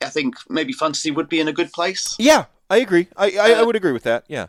[0.00, 2.16] I think maybe fantasy would be in a good place.
[2.18, 3.08] Yeah, I agree.
[3.16, 4.24] I, I, I Uh, would agree with that.
[4.28, 4.46] Yeah.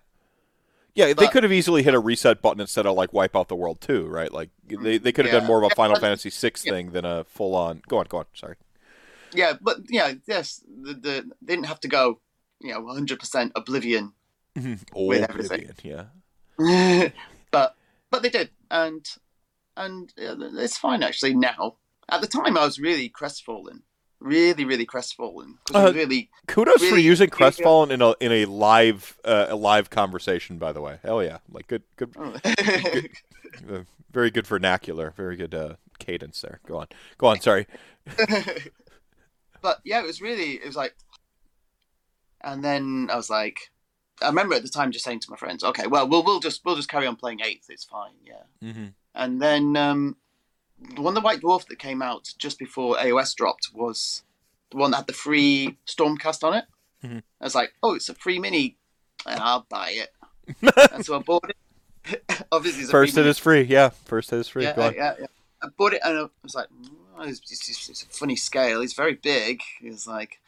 [0.96, 3.48] Yeah, they but- could have easily hit a reset button instead of like wipe out
[3.48, 4.32] the world too, right?
[4.32, 5.40] Like they, they could have Yeah.
[5.40, 6.72] done more of a Final Fantasy VI yeah.
[6.72, 7.82] thing than a full on.
[7.88, 8.26] Go on, go on.
[8.34, 8.56] Sorry.
[9.34, 12.20] Yeah, but yeah, yes, the, the they didn't have to go,
[12.62, 14.14] you know, 100% oblivion
[14.94, 15.70] Old everything.
[15.72, 16.08] Oblivion,
[16.60, 17.10] Yeah.
[17.52, 17.76] but
[18.12, 19.04] but they did, and
[19.76, 21.78] and it's fine actually now.
[22.10, 23.82] At the time, I was really crestfallen,
[24.24, 29.48] really really crestfallen Uh, really Kudos for using Crestfallen in a in a live uh,
[29.50, 30.58] a live conversation.
[30.58, 35.76] By the way, hell yeah, like good good, uh, very good vernacular, very good uh,
[36.00, 36.60] cadence there.
[36.68, 36.88] Go on,
[37.18, 37.40] go on.
[37.40, 37.68] Sorry.
[39.62, 40.96] but yeah, it was really it was like,
[42.42, 43.72] and then I was like,
[44.22, 46.66] I remember at the time just saying to my friends, okay, well we'll we'll just
[46.66, 48.44] we'll just carry on playing eighth, it's fine, yeah.
[48.70, 48.88] Mm-hmm.
[49.16, 50.18] And then um,
[50.96, 54.24] the one, the White Dwarf that came out just before AOS dropped was
[54.72, 56.66] the one that had the free Stormcast on it.
[57.04, 57.24] Mhm.
[57.42, 58.78] I was like, oh, it's a free mini,
[59.26, 60.10] and I'll buy it.
[60.94, 62.24] and so I bought it.
[62.52, 63.30] Obviously, it's a First it mini.
[63.30, 63.62] is free.
[63.62, 64.64] Yeah, first it is free.
[64.64, 65.26] Yeah, yeah, yeah.
[65.62, 66.68] I bought it, and I was like,
[67.18, 68.82] oh, it's, it's, it's- a funny scale.
[68.82, 69.62] He's very big.
[69.80, 70.40] He's like,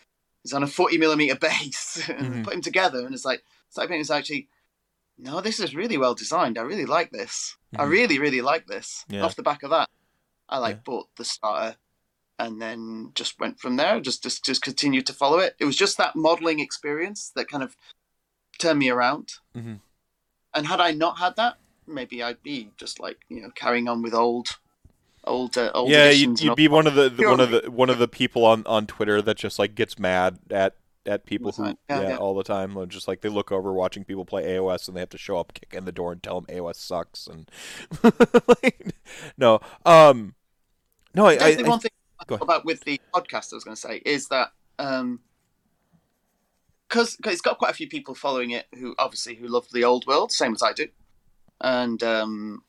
[0.44, 2.44] he's on a forty millimeter base, and Mhm.
[2.44, 4.48] put him together, and it's like, it's like it's actually.
[5.18, 6.57] No, this is really well designed.
[6.57, 7.56] I really like this.
[7.78, 7.90] I Mhm.
[7.90, 9.06] really, really like this.
[9.07, 9.24] Yeah.
[9.24, 9.90] Off the back of that,
[10.50, 10.82] I like Yeah.
[10.86, 11.78] bought the starter,
[12.38, 14.00] and then just went from there.
[14.00, 15.56] Just, just, just continued to follow it.
[15.60, 17.76] It was just that modeling experience that kind of
[18.60, 19.34] turned me around.
[19.56, 19.80] Mhm.
[20.54, 21.58] And had I not had that,
[21.88, 24.48] maybe I'd be just like you know carrying on with old,
[25.24, 25.90] old, uh, old.
[25.90, 28.46] yeah, you'd, you'd be one of the, the one of the one of the people
[28.46, 31.65] on, on Twitter that just like gets mad at at people who.
[31.65, 32.15] Yeah, yeah, yeah.
[32.18, 32.73] all the time.
[32.73, 35.38] They're Just like they look over watching people play AOS and they have to show
[35.38, 37.27] up, kick in the door, and tell them AOS sucks.
[37.27, 37.49] And
[38.48, 38.95] like,
[39.38, 40.36] no, um,
[41.14, 41.91] no, I, I, the I one thing
[42.30, 45.19] about with the podcast I was going to say is that um
[46.88, 50.06] because it's got quite a few people following it who obviously who love the old
[50.07, 50.88] world, same as I do,
[51.60, 52.64] and um,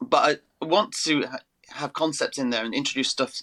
[0.00, 1.40] but I want to ha-
[1.70, 3.42] have concepts in there and introduce stuff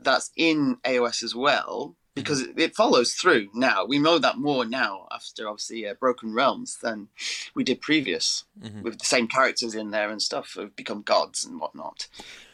[0.00, 3.84] that's in AOS as well because it, it follows through now.
[3.84, 7.08] We know that more now after obviously uh, Broken Realms than
[7.54, 8.82] we did previous Mhm.
[8.82, 12.06] with the same characters in there and stuff have become gods and whatnot.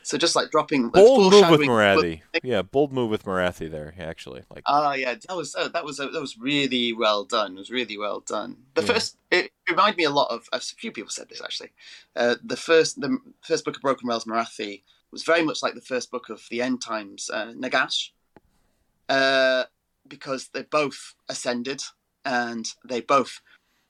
[0.02, 2.22] So just like dropping bold move with Morathi.
[2.42, 3.94] Yeah, bold move with Morathi there.
[3.98, 7.52] Actually, like Ah, yeah, that was uh, that was uh, that was really well done.
[7.56, 8.56] It was really well done.
[8.74, 8.86] The Yeah.
[8.94, 10.48] first it reminded me a lot of.
[10.52, 11.70] A few people said this actually.
[12.16, 14.82] Uh, the first the first book of Broken Realms Morathi
[15.12, 18.10] was very much like the first book of the End Times uh, Nagash,
[19.10, 19.64] uh,
[20.08, 21.82] because they both ascended
[22.24, 23.40] and they both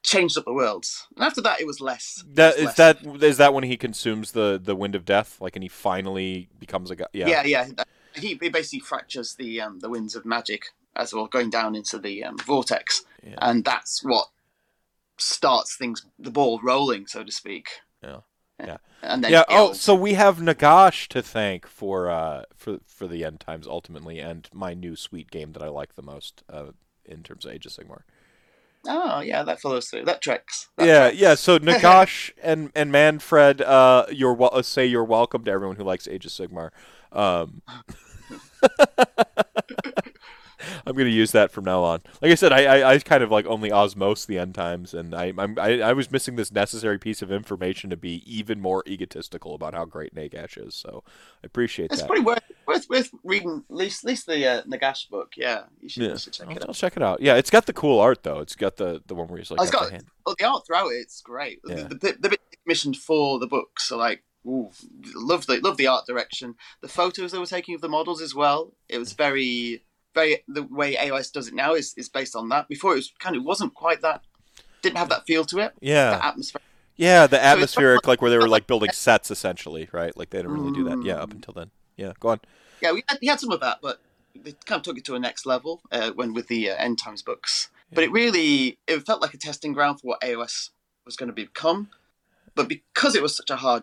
[0.02, 1.06] changed up the worlds.
[1.14, 2.24] And after that, it was less.
[2.34, 2.76] that was is less.
[2.76, 6.48] that is that when he consumes the the wind of death, like, and he finally
[6.58, 7.06] becomes a guy.
[7.12, 7.84] Yeah, yeah, yeah.
[8.16, 10.64] He, he basically fractures the um, the winds of magic
[10.96, 13.36] as well, going down into the um, vortex, Yeah.
[13.38, 14.26] and that's what
[15.18, 17.68] starts things, the ball rolling, so to speak.
[18.02, 18.20] Yeah.
[18.66, 18.76] Yeah.
[19.02, 19.44] And then yeah.
[19.48, 24.18] Oh, so we have Nagash to thank for uh for for the end times ultimately,
[24.18, 26.72] and my new sweet game that I like the most uh,
[27.06, 28.02] in terms of Age of Sigmar.
[28.86, 30.04] Oh yeah, that follows through.
[30.04, 30.68] That tracks.
[30.76, 31.16] That yeah, tracks.
[31.16, 31.34] yeah.
[31.34, 36.06] So Nagash and and Mannfred, uh, you're uh, say you're welcome to everyone who likes
[36.06, 36.70] Age of Sigmar.
[37.12, 37.62] Um,
[40.90, 42.00] I'm gonna use that from now on.
[42.20, 45.14] Like I said, I, I, I kind of like only osmose the end times, and
[45.14, 48.82] I I'm, I I was missing this necessary piece of information to be even more
[48.86, 50.74] egotistical about how great Nagash is.
[50.74, 51.04] So
[51.42, 52.04] I appreciate It's that.
[52.04, 53.64] It's pretty worth worth worth reading.
[53.70, 55.32] At least, at least the uh, Nagash book.
[55.36, 56.10] Yeah, you should, Yeah.
[56.10, 56.68] you should check I'll, it out.
[56.68, 57.22] I'll check it out.
[57.22, 58.40] Yeah, it's got the cool art though.
[58.40, 60.04] It's got the the one where he's like Oh, it's got got- the hand.
[60.26, 61.60] Oh, the art throughout it's great.
[61.66, 61.76] Yeah.
[61.76, 64.70] The, the, bit- the bit commissioned for the books are like, ooh,
[65.14, 66.54] love the love the art direction.
[66.82, 68.72] The photos they were taking of the models as well.
[68.88, 69.82] It was very,
[70.14, 72.68] very the way AOS does it now is, is based on that.
[72.68, 74.22] Before it was kind of wasn't quite that,
[74.82, 75.72] didn't have that feel to it.
[75.80, 76.60] Yeah, The atmosphere.
[76.96, 80.14] Yeah, the atmospheric, like where they were like building sets essentially, right?
[80.16, 81.02] Like they didn't really do that.
[81.02, 81.36] Yeah, up Mm.
[81.36, 81.70] until then.
[81.96, 82.40] Yeah, go on.
[82.82, 84.00] Yeah, we had, we had some of that, but
[84.34, 86.98] they kind of took it to a next level uh, when with the uh, End
[86.98, 87.68] Times books.
[87.92, 90.70] But it really it felt like a testing ground for what AOS
[91.04, 91.88] was going to become.
[92.54, 93.82] But because it was such a hard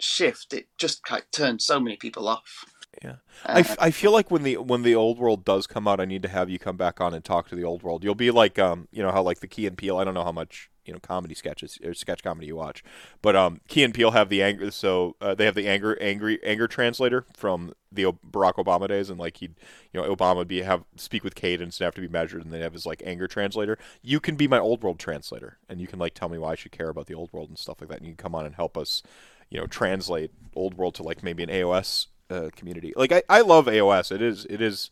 [0.00, 2.64] shift, it just kind of turned so many people off.
[3.02, 3.16] Yeah.
[3.44, 6.00] Uh, I, f- I feel like when the when the old world does come out,
[6.00, 8.02] I need to have you come back on and talk to the old world.
[8.02, 9.98] You'll be like, um, you know how like the Key and Peele.
[9.98, 12.82] I don't know how much you know comedy sketches or sketch comedy you watch,
[13.22, 14.70] but um, Key and Peele have the anger.
[14.72, 19.10] So uh, they have the anger angry anger translator from the O- Barack Obama days,
[19.10, 19.54] and like he'd
[19.92, 22.52] you know Obama would be have speak with cadence and have to be measured, and
[22.52, 23.78] they have his like anger translator.
[24.02, 26.54] You can be my old world translator, and you can like tell me why I
[26.56, 27.98] should care about the old world and stuff like that.
[27.98, 29.04] And you can come on and help us,
[29.50, 32.92] you know, translate old world to like maybe an AOS uh, community.
[32.96, 34.12] Like I, I love AOS.
[34.12, 34.90] It is it is,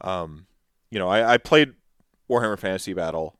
[0.00, 0.46] um,
[0.90, 1.74] you know, I, I played
[2.30, 3.36] Warhammer Fantasy Battle,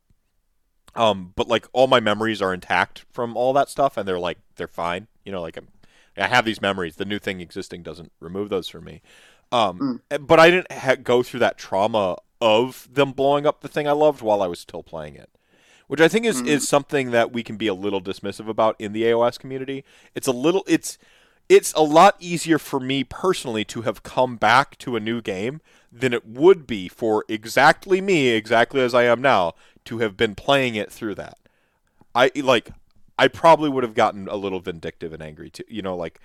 [0.95, 4.39] um, but like all my memories are intact from all that stuff, and they're like
[4.57, 5.07] they're fine.
[5.25, 5.69] You know, like I'm,
[6.17, 6.97] I have these memories.
[6.97, 9.03] The new thing existing doesn't remove those from me.
[9.51, 13.89] Um, but I didn't ha- go through that trauma of them blowing up the thing
[13.89, 15.31] I loved while I was still playing it.
[15.87, 16.49] Which I think is, Mm.
[16.49, 19.85] is something that we can be a little dismissive about in the AOS community.
[20.15, 20.99] It's a little it's
[21.49, 25.61] it's a lot easier for me personally to have come back to a new game
[25.91, 29.55] than it would be for exactly me, exactly as I am now,
[29.87, 31.39] to have been playing it through that.
[32.15, 32.71] I like
[33.19, 35.65] I probably would have gotten a little vindictive and angry too.
[35.69, 36.21] You know, like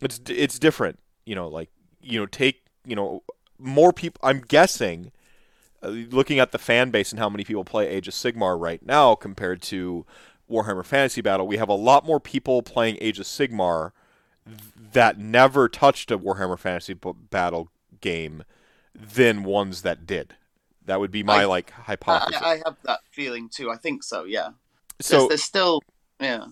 [0.00, 0.98] it's it's different.
[1.24, 1.70] You know, like
[2.00, 3.22] you know, take you know
[3.58, 4.20] more people.
[4.22, 5.10] I'm guessing,
[5.82, 8.84] uh, looking at the fan base and how many people play Age of Sigmar right
[8.84, 10.06] now compared to
[10.50, 13.92] Warhammer Fantasy Battle, we have a lot more people playing Age of Sigmar
[14.92, 18.42] that never touched a Warhammer Fantasy B- Battle game
[18.94, 20.34] than ones that did.
[20.86, 22.40] That would be my I- like hypothesis.
[22.42, 23.70] I, I have that feeling too.
[23.70, 24.24] I think so.
[24.24, 24.50] Yeah.
[25.00, 25.80] so there's, still
[26.18, 26.44] yeah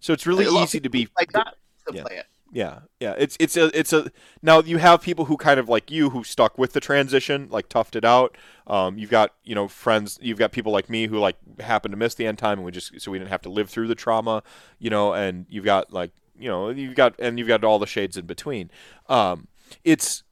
[0.00, 1.54] so it's really a lot of easy to be like that
[1.88, 2.02] to Yeah.
[2.02, 2.26] play it.
[2.52, 3.14] Yeah, yeah.
[3.16, 4.10] It's it's a it's a
[4.42, 7.68] now you have people who kind of like you who stuck with the transition, like
[7.68, 8.36] toughed it out.
[8.66, 10.18] Um, you've got you know friends.
[10.20, 12.72] You've got people like me who like happened to miss the end time, and we
[12.72, 14.42] just so we didn't have to live through the trauma.
[14.80, 17.86] You know, and you've got like you know you've got and you've got all the
[17.86, 18.70] shades in between.
[19.08, 19.48] Um,
[19.84, 20.22] it's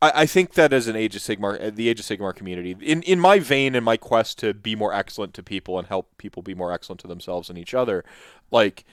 [0.00, 2.76] I, I think that as an Age of Sigmar, uh, the Age of Sigmar community,
[2.80, 6.16] in in my vein, and my quest to be more excellent to people and help
[6.18, 8.04] people be more excellent to themselves and each other,
[8.50, 8.84] like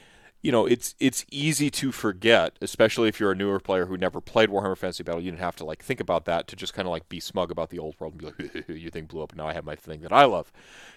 [0.41, 4.19] you know, it's it's easy to forget, especially if you're a newer player who never
[4.19, 5.21] played Warhammer Fantasy Battle.
[5.21, 7.51] You didn't have to like think about that to just kind of like be smug
[7.51, 9.65] about the old world and be like, you thing blew up, and now I have
[9.65, 10.51] my thing that I love."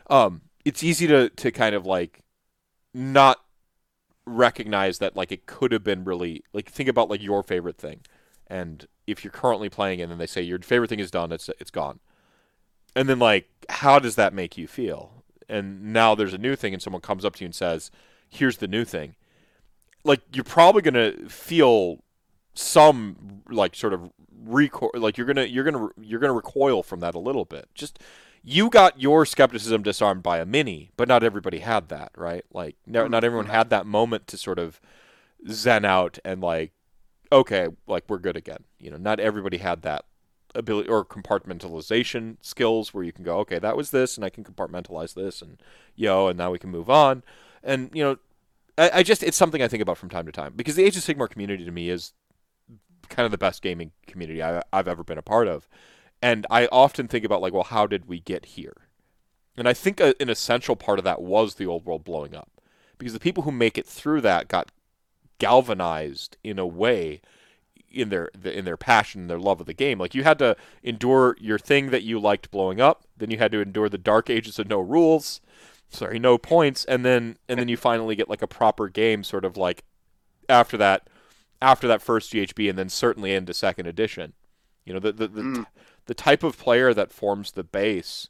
[0.09, 2.21] Um, it's easy to to kind of like
[2.95, 3.44] not
[4.27, 8.01] recognize that like it could have been really like think about like your favorite thing,
[8.47, 11.71] and if you're currently playing and they say your favorite thing is done, it's it's
[11.71, 12.01] gone,
[12.97, 15.25] and then like how does that make you feel?
[15.49, 17.91] And now there's a new thing, and someone comes up to you and says,
[18.29, 19.15] "Here's the new thing."
[20.05, 21.99] like you're probably gonna feel
[22.53, 24.11] some like sort of
[24.45, 27.99] recoil like you're gonna you're gonna you're gonna recoil from that a little bit just
[28.45, 32.45] you got your skepticism disarmed by a mini but not everybody had that right?
[32.53, 33.27] Like no, not mm-hmm.
[33.27, 34.81] everyone had that moment to sort of
[35.51, 36.73] zen out and like
[37.33, 38.97] okay like we're good again you know?
[38.97, 40.05] Not everybody had that
[40.55, 44.45] ability or compartmentalization skills where you can go okay that was this and i can
[44.45, 45.61] compartmentalize this and
[45.97, 47.23] yo and now we can move on.
[47.63, 48.19] And you know
[48.77, 50.97] I, I just it's something I think about from time to time because the Age
[50.97, 52.13] of Sigmar community to me is
[53.09, 55.69] kind of the best gaming community I, I've ever been a part of,
[56.25, 58.89] and I often think about like, well, how did we get here?
[59.59, 62.51] And I think a, an essential part of that was the old world blowing up,
[62.97, 64.73] because the people who make it through that got
[65.39, 67.21] galvanized in a way
[67.93, 69.99] in their in their passion, their love of the game.
[69.99, 73.53] Like you had to endure your thing that you liked blowing up, then you had
[73.53, 75.43] to endure the dark ages of no rules,
[75.91, 79.45] sorry, no points, and then and then you finally get like a proper game, sort
[79.45, 79.85] of like
[80.49, 81.11] after that,
[81.61, 84.33] after that first GHB, and then certainly into second edition.
[84.87, 85.67] You know, the the the, Mm.
[86.07, 88.29] The type of player that forms the base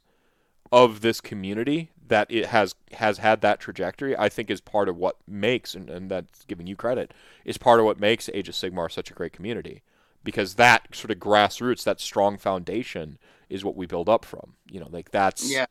[0.71, 4.97] of this community that it has has had that trajectory, I think is part of
[4.97, 8.55] what makes, and, and that's giving you credit, is part of what makes Age of
[8.55, 9.81] Sigmar such a great community.
[10.23, 13.17] Because that sort of grassroots, that strong foundation,
[13.49, 14.53] is what we build up from.
[14.69, 15.67] You know, like that's, Yeah.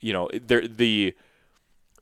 [0.00, 1.14] you know, there the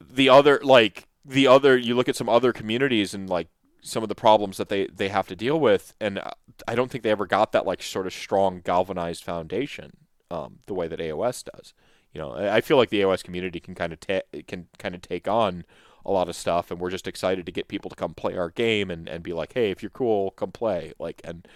[0.00, 3.48] the other like the other you look at some other communities and like
[3.82, 6.30] some of the problems that they they have to deal with, and uh,
[6.68, 9.96] I don't think they ever got that like sort of strong galvanized foundation
[10.30, 11.74] um, the way that AOS does.
[12.12, 14.94] You know, I I feel like the AOS community can kind of ta- can kind
[14.94, 15.64] of take on
[16.04, 18.50] a lot of stuff, and we're just excited to get people to come play our
[18.50, 20.92] game and, and be like, hey, if you're cool, come play.
[20.98, 21.46] Like, and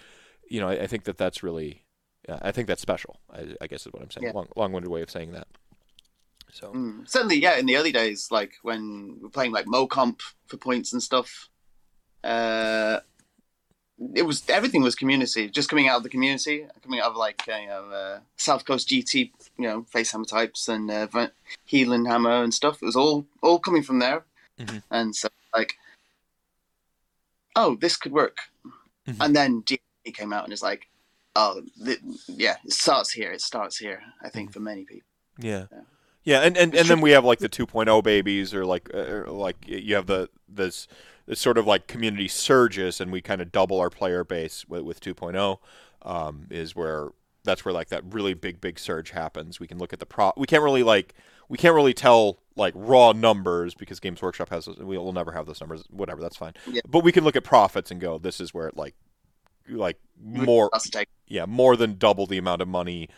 [0.47, 1.83] you know, I, I think that that's really,
[2.29, 3.19] uh, I think that's special.
[3.33, 4.27] I, I guess is what I'm saying.
[4.27, 4.33] Yeah.
[4.33, 5.47] Long, long-winded way of saying that.
[6.51, 7.09] So Mm.
[7.09, 7.57] Certainly, yeah.
[7.57, 11.49] In the early days, like when we're playing like MoComp for points and stuff,
[12.25, 12.99] uh,
[14.13, 15.49] it was everything was community.
[15.49, 18.65] Just coming out of the community, coming out of like uh, you know uh, South
[18.65, 21.31] Coast GT, you know, face hammer types and uh, Va-
[21.65, 22.81] Healing hammer and stuff.
[22.81, 24.25] It was all all coming from there,
[24.59, 24.83] Mhm.
[24.91, 25.75] and so like,
[27.55, 28.37] oh, this could work.
[29.07, 29.17] Mhm.
[29.21, 29.79] And then G
[30.13, 30.87] came out and it's like,
[31.35, 33.31] oh, th- yeah, it starts here.
[33.31, 34.01] It starts here.
[34.21, 35.07] I think for many people.
[35.39, 35.65] Yeah.
[35.71, 35.81] Yeah.
[36.27, 39.25] Yeah, and, and, and then we have like the 2.0 babies, or like uh, or
[39.29, 40.87] like you have the this
[41.25, 44.83] this sort of like community surges, and we kind of double our player base with,
[44.83, 45.57] with 2.0.
[46.01, 47.09] Um, is where
[47.43, 49.59] that's where like that really big big surge happens.
[49.59, 50.31] We can look at the pro.
[50.37, 51.15] We can't really like
[51.49, 55.45] we can't really tell like raw numbers because Games Workshop has those, we'll never have
[55.45, 55.83] those numbers.
[55.89, 56.53] Whatever, that's fine.
[56.67, 56.81] Yeah.
[56.87, 58.95] But we can look at profits and go, this is where it like
[59.69, 61.09] like more That's the take.
[61.27, 63.09] yeah, more than double the amount of money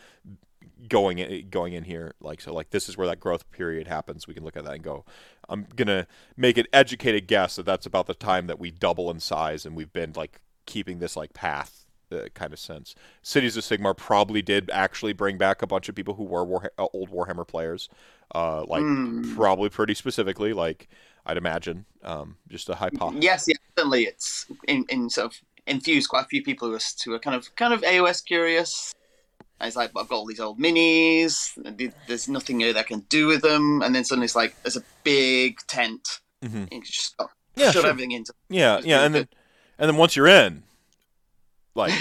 [0.88, 2.14] going in, going in here.
[2.20, 4.26] Like so, like this is where that growth period happens.
[4.26, 5.04] We can look at that and go.
[5.48, 6.06] I'm gonna
[6.36, 9.74] make an educated guess that that's about the time that we double in size, and
[9.76, 11.84] we've been like keeping this like path.
[12.10, 12.94] Uh, kind of sense.
[13.20, 16.72] Cities of Sigmar probably did actually bring back a bunch of people who were War-
[16.78, 17.90] uh, old Warhammer players,
[18.34, 19.34] uh, like Mm.
[19.36, 20.88] probably pretty specifically, like
[21.26, 23.22] I'd imagine, um, just a hypothesis.
[23.22, 26.80] Yes, yeah, certainly it's in, in sort of infused quite a few people who are,
[27.04, 28.94] who are kind of kind of AOS curious.
[29.60, 31.52] And it's like, I've got all these old minis.
[32.06, 34.76] There's nothing here that I can do with them, and then suddenly it's like there's
[34.76, 36.20] a big tent.
[36.44, 36.68] Mhm.
[36.70, 37.90] And you just stop, Yeah, shove sure.
[37.90, 38.32] everything into.
[38.48, 39.28] Yeah, It's yeah, and then
[39.78, 40.62] and then once you're in,
[41.74, 41.92] like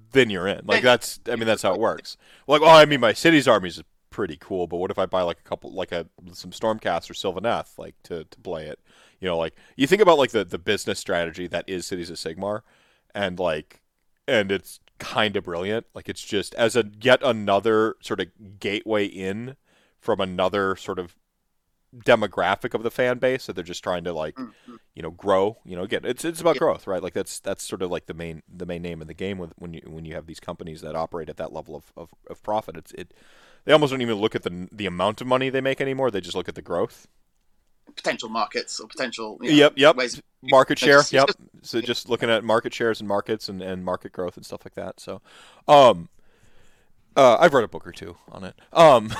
[0.12, 0.62] then you're in.
[0.66, 2.16] Like that's I mean that's how it works.
[2.46, 5.22] Like well, I mean my city's armies is pretty cool, but what if I buy
[5.22, 8.78] like a couple like a some Stormcast or Sylvaneth like to to play it?
[9.20, 12.16] You know, like you think about like the the business strategy that is Cities of
[12.16, 12.60] Sigmar,
[13.14, 13.80] and like
[14.28, 15.86] and it's kind of brilliant.
[15.94, 18.28] Like it's just as a yet another sort of
[18.60, 19.56] gateway in
[19.98, 21.16] from another sort of
[21.96, 24.52] demographic of the fan base that they're just trying to like Mhm.
[24.94, 26.60] you know grow you know again it's it's about Yeah.
[26.60, 29.14] growth right like that's that's sort of like the main the main name of the
[29.14, 31.92] game with when you when you have these companies that operate at that level of,
[31.96, 33.12] of, of profit it's it
[33.64, 36.20] they almost don't even look at the the amount of money they make anymore they
[36.20, 37.08] just look at the growth
[37.96, 39.38] potential markets or potential.
[39.42, 41.28] You know, yep yep Ways, market share just- yep
[41.62, 44.74] so just looking at market shares and markets and, and market growth and stuff like
[44.74, 45.20] that so
[45.68, 46.08] um
[47.16, 48.54] uh, I've read a book or two on it.
[48.72, 49.12] Um,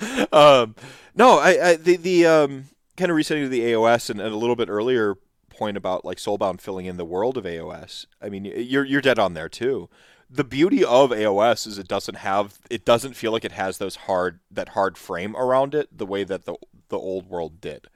[0.32, 0.74] um,
[1.14, 2.64] no, I, I the the um,
[2.96, 5.16] kind of resetting to the AOS and, and a little bit earlier
[5.48, 8.06] point about like Soulbound filling in the world of AOS.
[8.20, 9.88] I mean, you're you're dead on there too.
[10.32, 13.96] The beauty of AOS is it doesn't have it doesn't feel like it has those
[13.96, 16.54] hard that hard frame around it the way that the
[16.88, 17.88] the old world did.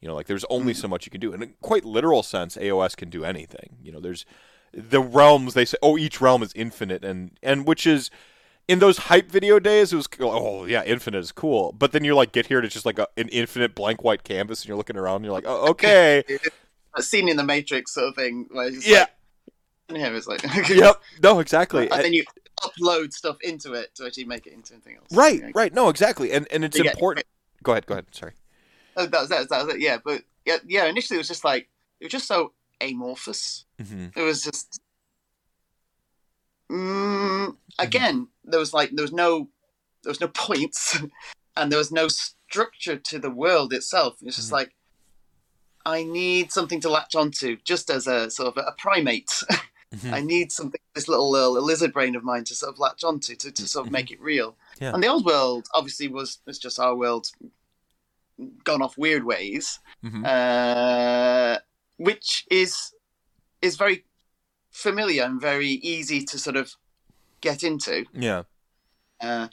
[0.00, 0.80] You know, like there's only hmm.
[0.80, 1.32] so much you can do.
[1.32, 3.78] In a quite literal sense, AOS can do anything.
[3.82, 4.26] You know, there's
[4.72, 8.10] the realms they say oh each realm is infinite and and which is
[8.66, 12.14] in those hype video days it was oh yeah infinite is cool but then you
[12.14, 14.96] like get here to just like a, an infinite blank white canvas and you're looking
[14.96, 16.22] around and you're like oh, okay
[16.96, 19.10] a scene in the Matrix sort of thing yeah like,
[19.96, 22.24] here it's like yep no exactly and then you
[22.60, 25.06] upload stuff into it to actually make it into anything else.
[25.12, 25.50] right Yeah.
[25.54, 27.24] right no exactly and and it's get- important
[27.62, 28.32] go ahead go ahead sorry
[29.00, 29.80] Oh, that was, that, was, that was it.
[29.80, 30.86] Yeah, but yeah, yeah.
[30.86, 31.68] Initially, it was just like
[32.00, 33.64] it was just so amorphous.
[33.80, 34.80] hmm It was just.
[36.68, 39.48] Mm, again, there was like there was no,
[40.02, 40.98] there was no points,
[41.56, 44.16] and there was no structure to the world itself.
[44.22, 44.52] It's just Mhm.
[44.54, 44.74] like,
[45.86, 49.30] I need something to latch onto, just as a sort of a primate.
[49.94, 50.12] Mhm.
[50.12, 53.34] I need something, this little uh, lizard brain of mine to sort of latch onto
[53.36, 54.56] to, to sort of make it real.
[54.80, 54.92] Yeah.
[54.94, 57.30] And the old world obviously was it's just our world
[58.64, 60.24] gone off weird ways, Mhm.
[60.24, 61.58] uh,
[61.96, 62.92] which is
[63.60, 64.04] is very
[64.70, 66.74] familiar and very easy to sort of
[67.40, 68.04] get into.
[68.12, 68.42] yeah
[69.20, 69.48] Uh,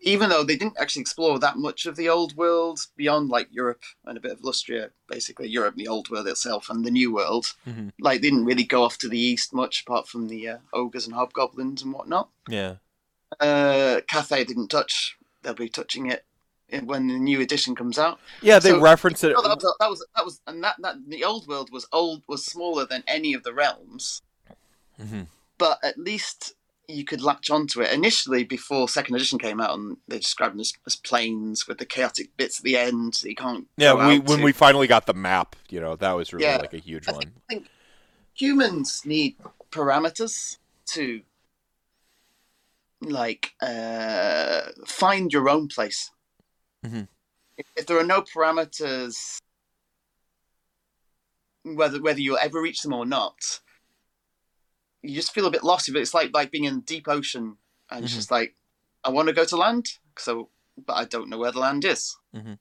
[0.00, 3.82] even though they didn't actually explore that much of the old world beyond like Europe
[4.04, 7.54] and a bit of Lustria, basically Europe, the old world itself, and the new world.
[7.66, 7.92] Mhm.
[8.00, 11.06] Like they didn't really go off to the east much, apart from the uh, ogres
[11.06, 12.28] and hobgoblins and whatnot.
[12.48, 12.76] yeah
[13.40, 15.16] uh, Cathay didn't touch.
[15.42, 16.24] They'll be touching it
[16.84, 18.18] when the new edition comes out.
[18.42, 19.32] Yeah, they So- reference it.
[19.34, 22.22] No, that, was, that was that was and that, that the old world was old
[22.26, 24.22] was smaller than any of the realms,
[25.00, 25.26] Mhm.
[25.58, 26.54] but at least
[26.88, 30.60] you could latch onto it initially before second edition came out, and they described them
[30.60, 33.68] as, as planes with the chaotic bits at the end that you can't.
[33.76, 34.44] Yeah, we when to.
[34.44, 36.56] we finally got the map, you know, that was really Yeah.
[36.56, 37.20] like a huge I one.
[37.20, 37.66] think, I think
[38.34, 39.36] humans need
[39.70, 40.56] parameters
[40.86, 41.20] to
[43.02, 46.10] like uh, find your own place.
[46.84, 47.06] Mhm.
[47.58, 49.38] If, if there are no parameters,
[51.64, 53.60] whether whether you'll ever reach them or not,
[55.02, 55.88] you just feel a bit lost.
[55.88, 57.56] If it's like like being in deep ocean
[57.90, 58.16] and it's Mhm.
[58.16, 58.54] just like,
[59.04, 59.86] I want to go to land,
[60.18, 60.50] so
[60.86, 62.16] but I don't know where the land is.
[62.34, 62.58] Mhm.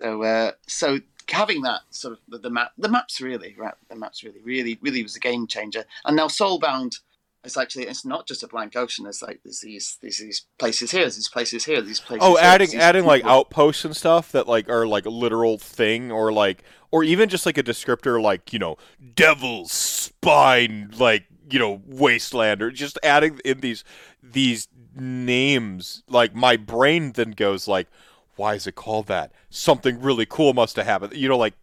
[0.00, 0.98] So uh, so
[1.30, 3.74] having that sort of the, the map, the maps really, right?
[3.88, 5.84] The maps really, really, really was a game changer.
[6.04, 6.96] And now Soulbound,
[7.44, 9.04] it's actually it's not just a blank ocean.
[9.04, 12.22] There's like there's these these these places here, there's these places here, these places.
[12.24, 16.10] Oh, here, adding adding like outposts and stuff that like are like a literal thing,
[16.12, 18.76] or like, or even just like a descriptor, like you know,
[19.14, 23.84] devil's spine, like you know, wasteland, or just adding in these
[24.22, 26.02] these names.
[26.08, 27.88] Like my brain then goes like,
[28.36, 29.32] why is it called that?
[29.50, 31.14] Something really cool must have happened.
[31.14, 31.54] You know, like.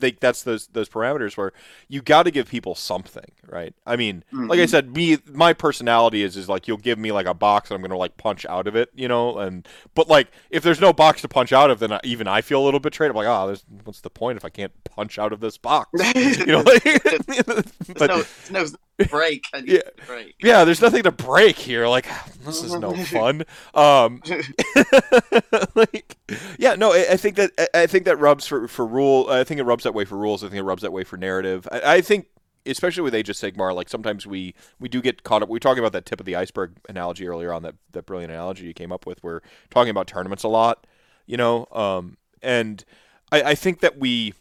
[0.00, 1.52] Like that's those those parameters where
[1.86, 3.74] you got to give people something, right?
[3.86, 4.70] I mean, like I Mhm.
[4.70, 7.82] said, me my personality is is like you'll give me like a box and I'm
[7.82, 11.20] gonna like punch out of it, you know, and but like if there's no box
[11.20, 13.10] to punch out of, then I, even I feel a little betrayed.
[13.10, 16.14] I'm like, oh, there's, what's the point if I can't punch out of this box?
[16.46, 16.82] You know, like,
[17.98, 18.64] but no, no
[19.10, 19.46] break.
[19.64, 19.80] Yeah.
[20.06, 20.36] break.
[20.42, 21.86] yeah, there's nothing to break here.
[21.86, 22.06] Like
[22.44, 23.44] this is no fun.
[23.74, 24.22] Um,
[25.74, 26.16] like,
[26.58, 29.26] yeah, no, I, I think that I, I think that rubs for for rule.
[29.28, 30.42] I think it rubs that way for rules.
[30.42, 31.68] I think it rubs that way for narrative.
[31.70, 32.26] I, I think.
[32.68, 35.48] Especially with Age of Sigmar, like sometimes we we do get caught up.
[35.48, 38.32] We were talking about that tip of the iceberg analogy earlier on that that brilliant
[38.32, 39.22] analogy you came up with.
[39.22, 39.40] We're
[39.70, 40.84] talking about tournaments a lot,
[41.26, 42.84] you know, um, and
[43.30, 44.34] I, I think that we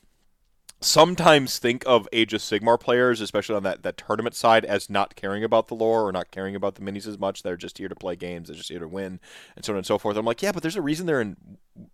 [0.81, 5.15] sometimes think of Age of Sigmar players, especially on that, that tournament side, as not
[5.15, 7.43] caring about the lore or not caring about the minis as much.
[7.43, 8.47] They're just here to play games.
[8.47, 9.19] They're just here to win,
[9.55, 10.17] and so on and so forth.
[10.17, 11.37] I'm like, yeah, but there's a reason they're in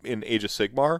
[0.03, 0.99] in Age of Sigmar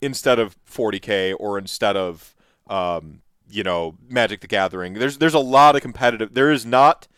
[0.00, 2.34] instead of 40k or instead of
[2.68, 4.94] um, you know Magic the Gathering.
[4.94, 6.34] There's there's a lot of competitive.
[6.34, 7.08] There is not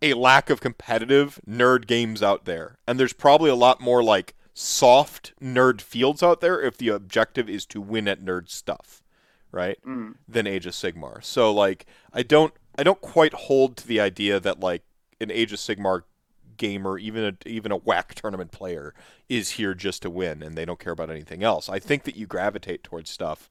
[0.00, 4.34] a lack of competitive nerd games out there, and there's probably a lot more like
[4.60, 9.04] soft nerd fields out there if the objective is to win at nerd stuff,
[9.52, 9.78] right?
[9.86, 10.16] Mm.
[10.26, 11.22] Than Age of Sigmar.
[11.22, 14.82] So like I don't I don't quite hold to the idea that like
[15.20, 16.02] an Age of Sigmar
[16.56, 18.94] gamer, even a even a whack tournament player,
[19.28, 21.68] is here just to win and they don't care about anything else.
[21.68, 23.48] I think that you gravitate towards stuff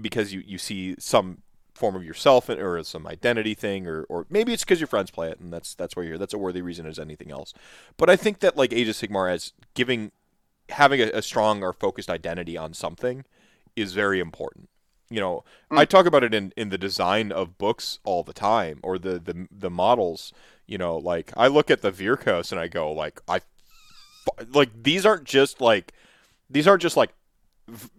[0.00, 1.42] because you, you see some
[1.74, 5.30] form of yourself or some identity thing or, or maybe it's because your friends play
[5.30, 6.18] it and that's that's where you're here.
[6.18, 7.52] that's a worthy reason as anything else.
[7.96, 10.12] But I think that like Age of Sigmar as giving
[10.70, 13.24] having a, a strong or focused identity on something
[13.76, 14.68] is very important.
[15.08, 15.78] You know, hmm.
[15.78, 19.18] I talk about it in, in the design of books all the time, or the,
[19.18, 20.32] the the models.
[20.66, 23.40] You know, like I look at the Vyrkos and I go like I,
[24.52, 25.92] like these aren't just like
[26.48, 27.10] these aren't just like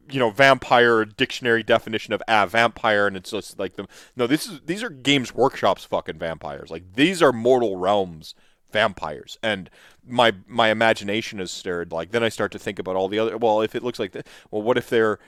[0.09, 4.45] you know vampire dictionary definition of a vampire and it's just like the no this
[4.45, 8.35] is these are games workshops fucking vampires like these are mortal realms
[8.71, 9.69] vampires and
[10.07, 13.37] my my imagination is stirred like then i start to think about all the other
[13.37, 15.19] well if it looks like that well what if they're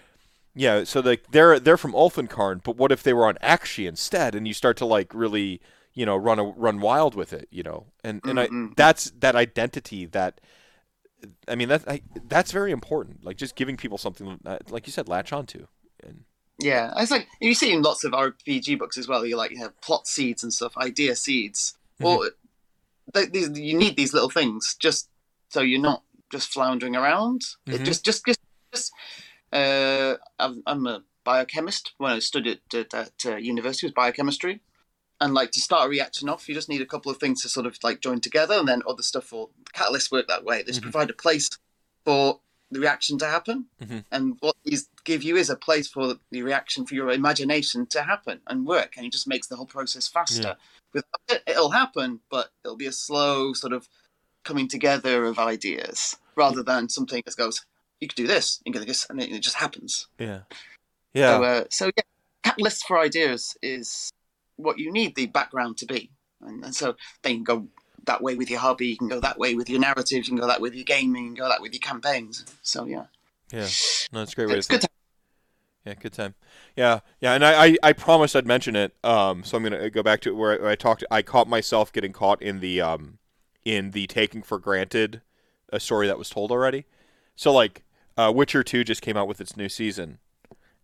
[0.55, 4.35] yeah so like they're they're from Ulfenkarn but what if they were on Aqshy instead
[4.35, 5.61] and you start to like really
[5.93, 8.75] you know run a, run wild with it you know and and I Mhm.
[8.75, 10.39] that's that identity that
[11.47, 14.93] I mean that I, that's very important like just giving people something uh, like you
[14.93, 15.67] said latch onto
[16.03, 16.25] and
[16.59, 19.25] Yeah, it's like you see in lots of RPG books as well.
[19.25, 21.75] You like you have plot seeds and stuff, idea seeds.
[21.99, 22.29] Well,
[23.13, 25.09] th- these, you need these little things just
[25.49, 27.41] so you're not just floundering around.
[27.67, 27.85] It Mhm.
[27.85, 28.39] just, just, just,
[28.73, 28.91] just.
[29.51, 31.93] Uh, I'm, I'm a biochemist.
[31.97, 34.61] When I studied at, at uh, university, was biochemistry,
[35.21, 37.49] and like to start a reaction off, you just need a couple of things to
[37.49, 40.57] sort of like join together, and then other stuff will catalysts work that way.
[40.63, 40.83] They just Mhm.
[40.91, 41.49] provide a place
[42.03, 42.39] for
[42.71, 44.03] the reaction to happen, Mhm.
[44.11, 48.01] and what these give you is a place for the reaction for your imagination to
[48.01, 50.57] happen and work, and it just makes the whole process faster.
[50.93, 53.87] Without it, it'll happen, but it'll be a slow sort of
[54.43, 57.65] coming together of ideas rather than something that goes,
[57.99, 60.07] "You could do this, you can do this," and it, just happens.
[60.19, 60.41] yeah
[61.13, 62.03] yeah So, uh, so yeah,
[62.43, 64.11] catalyst for ideas is
[64.57, 66.11] what you need the background to be,
[66.41, 67.67] and, and so then you can go
[68.05, 70.37] that way with your hobby, you can go that way with your narrative, you can
[70.37, 72.45] go that way with your gaming, you can go that way with your campaigns.
[72.61, 73.05] So yeah,
[73.51, 73.69] yeah
[74.11, 74.83] no that's a great way to it's think.
[75.85, 76.35] Yeah, good time.
[76.77, 78.93] Yeah, yeah, and I, I, I promised I'd mention it.
[79.03, 81.03] Um, so I'm gonna go back to where I, where I talked.
[81.11, 83.17] I caught myself getting caught in the um,
[83.65, 85.21] in the taking for granted
[85.71, 86.85] a story that was told already.
[87.35, 87.83] So like
[88.17, 90.19] uh, Witcher 2 just came out with its new season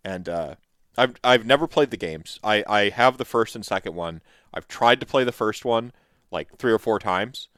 [0.04, 0.56] and uh,
[0.98, 2.40] I've I've never played the games.
[2.44, 4.22] I I have the first and second one.
[4.54, 5.92] I've tried to play the first one
[6.32, 7.50] like 3 or 4 times.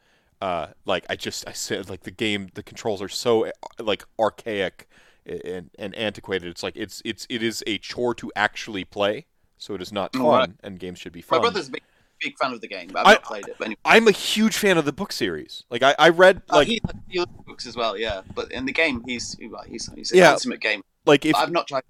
[0.42, 4.88] Uh, like I just I said like the game the controls are so like archaic
[5.26, 6.50] and, and antiquated.
[6.50, 9.26] It's like it's it's it is a chore to actually play.
[9.58, 10.50] So it is not fun, Right.
[10.64, 11.38] and games should be fun.
[11.38, 11.84] My brother's a big,
[12.20, 13.56] big fan of the game, but I've I- not played it.
[13.60, 15.64] But anyway, I'm a huge fan of the book series.
[15.70, 18.22] Like I, I read Oh, like he he likes books as well, yeah.
[18.34, 19.38] But in the game, he's
[19.70, 20.32] he's he's a Yeah.
[20.32, 20.82] ultimate game.
[21.06, 21.84] like if I've not tried.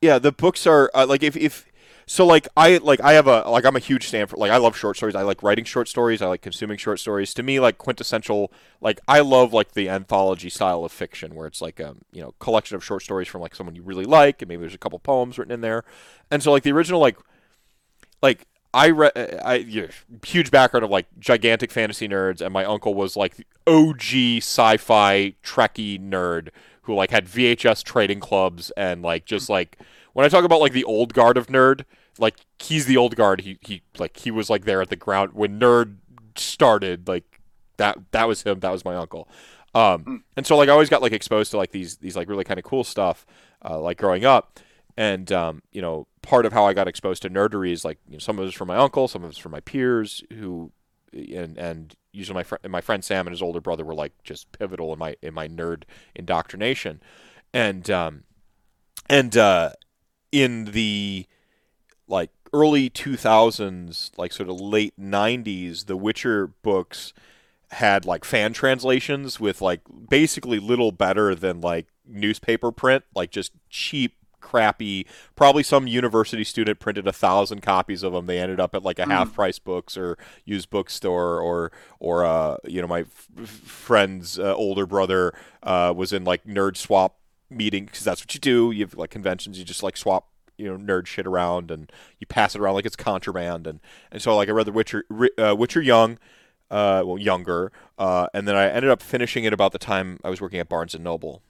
[0.00, 1.66] yeah the books are uh, like if if
[2.10, 4.56] so like I like I have a like I'm a huge fan for like I
[4.56, 5.14] love short stories.
[5.14, 6.20] I like writing short stories.
[6.20, 7.32] I like consuming short stories.
[7.34, 8.50] To me, like quintessential
[8.80, 12.34] like I love like the anthology style of fiction where it's like a you know
[12.40, 14.98] collection of short stories from like someone you really like, and maybe there's a couple
[14.98, 15.84] poems written in there.
[16.32, 17.16] And so like the original like
[18.20, 19.86] like I read uh, I yeah,
[20.26, 26.00] huge background of like gigantic fantasy nerds, and my uncle was like OG sci-fi Trekkie
[26.00, 26.48] nerd
[26.82, 29.78] who like had VHS trading clubs and like just like
[30.12, 31.84] when I talk about like the old guard of nerd,
[32.18, 33.42] like he's the old guard.
[33.42, 35.96] He he like he was like there at the ground when nerd
[36.36, 37.08] started.
[37.08, 37.40] Like
[37.76, 38.60] that that was him.
[38.60, 39.28] That was my uncle.
[39.74, 42.44] Um, and so like I always got like exposed to like these these like really
[42.44, 43.26] kind of cool stuff,
[43.64, 44.58] uh, like growing up.
[44.96, 48.14] And um, you know, part of how I got exposed to nerdery is like you
[48.14, 50.22] know, some of it was from my uncle, some of it was from my peers
[50.32, 50.72] who,
[51.12, 54.50] and and usually my friend my friend Sam and his older brother were like just
[54.52, 55.84] pivotal in my in my nerd
[56.14, 57.00] indoctrination,
[57.54, 58.24] and um,
[59.08, 59.70] and uh,
[60.32, 61.26] in the
[62.08, 67.12] like early 2000s like sort of late 90s the witcher books
[67.70, 73.52] had like fan translations with like basically little better than like newspaper print like just
[73.68, 78.74] cheap crappy probably some university student printed a thousand copies of them they ended up
[78.74, 81.70] at like a half price books or used bookstore or
[82.00, 85.32] or uh you know my f- friend's uh, older brother
[85.62, 87.19] uh was in like nerd swap
[87.50, 88.70] meeting because that's what you do.
[88.70, 89.58] You have like conventions.
[89.58, 90.28] You just like swap
[90.60, 93.80] you know nerd shit around and you pass it around like it's contraband and
[94.12, 95.04] and so like I read the Witcher
[95.38, 96.18] uh, Witcher Young
[96.70, 100.30] uh, well younger uh, and then I ended up finishing it about the time I
[100.30, 101.42] was working at Barnes and Noble.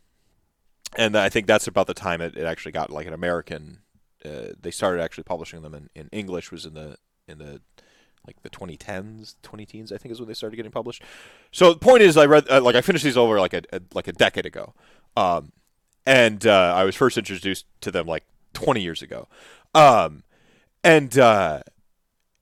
[0.97, 3.81] And I think that's about the time it, it actually got like an American
[4.25, 6.97] uh, they started actually publishing them in, in English was in the
[7.27, 7.61] in the
[8.27, 11.03] like the 2010s 20 teens I think is when they started getting published.
[11.53, 13.81] So the point is I read uh, like I finished these over like a, a
[13.93, 14.75] like a decade ago.
[15.17, 15.53] Um,
[16.11, 19.29] and uh, I was first introduced to them like 20 years ago.
[19.77, 20.25] Um,
[20.83, 21.61] and uh,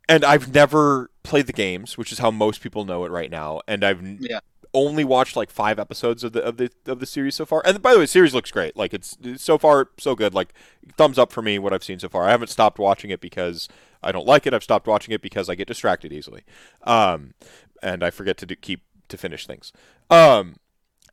[0.08, 3.60] and I've never played the games, which is how most people know it right now.
[3.68, 4.40] And I've Yeah.
[4.72, 7.60] only watched like five episodes of the of the of the series so far.
[7.66, 8.74] And by the way, the series looks great.
[8.74, 10.32] Like it's, it's so far so good.
[10.32, 10.54] Like
[10.96, 12.24] thumbs up for me what I've seen so far.
[12.24, 13.68] I haven't stopped watching it because
[14.02, 14.54] I don't like it.
[14.54, 16.44] I've stopped watching it because I get distracted easily,
[16.84, 17.34] um,
[17.82, 19.72] and I forget to do, keep to finish things.
[20.08, 20.56] Um,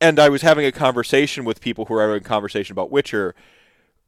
[0.01, 3.35] and I was having a conversation with people who were having a conversation about Witcher,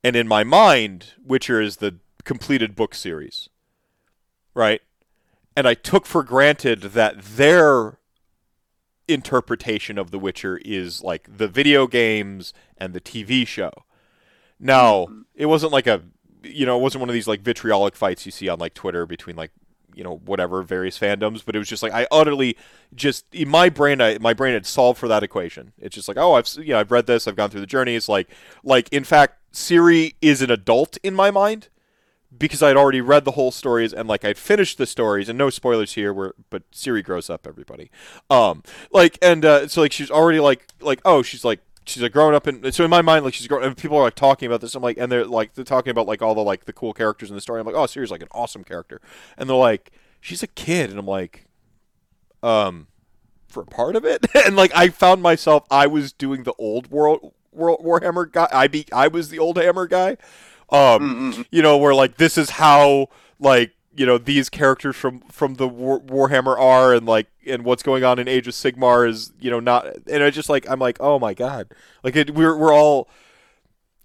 [0.04, 3.50] and in my mind, Witcher is the completed book series,
[4.54, 4.82] right?
[5.56, 7.98] And I took for granted that their
[9.08, 13.72] interpretation of The Witcher is like the video games and the TV show.
[14.60, 15.22] Now, mm-hmm.
[15.34, 16.04] it wasn't like a,
[16.44, 19.06] you know, it wasn't one of these like vitriolic fights you see on like Twitter
[19.06, 19.52] between like,
[19.98, 22.56] you know, whatever various fandoms, but it was just like I utterly
[22.94, 25.74] just in my brain, I, my brain had solved for that equation.
[25.80, 27.96] It's just like, oh, I've you know, I've read this, I've gone through the journey.
[27.96, 28.30] It's like,
[28.64, 31.70] like in fact, Ciri is an adult in my mind
[32.38, 35.50] because I'd already read the whole stories and like I'd finished the stories and no
[35.50, 37.90] spoilers here where but Ciri grows up everybody.
[38.30, 38.62] Um
[38.92, 42.36] like and uh so like she's already like like oh she's like she's like growing
[42.36, 44.62] up and so in my mind like she's growing and people are like talking about
[44.62, 46.94] this I'm like and they're like they're talking about like all the like the cool
[46.94, 47.60] characters in the story.
[47.60, 49.02] I'm like oh Ciri's like an awesome character.
[49.38, 50.90] And they're like she's a kid.
[50.90, 51.46] And I'm like
[52.44, 52.88] um
[53.48, 54.26] for part of it?
[54.46, 58.48] And like I found myself I was doing the old world World Warhammer guy.
[58.52, 60.18] I be I was the old Hammer guy.
[60.70, 61.46] Um Mm-mm.
[61.52, 63.08] you know where like this is how
[63.40, 67.82] like you know these characters from from the War- Warhammer are and like and what's
[67.82, 70.80] going on in Age of Sigmar is you know not and I just like I'm
[70.80, 71.74] like oh my god.
[72.04, 73.10] Like it, we're we're all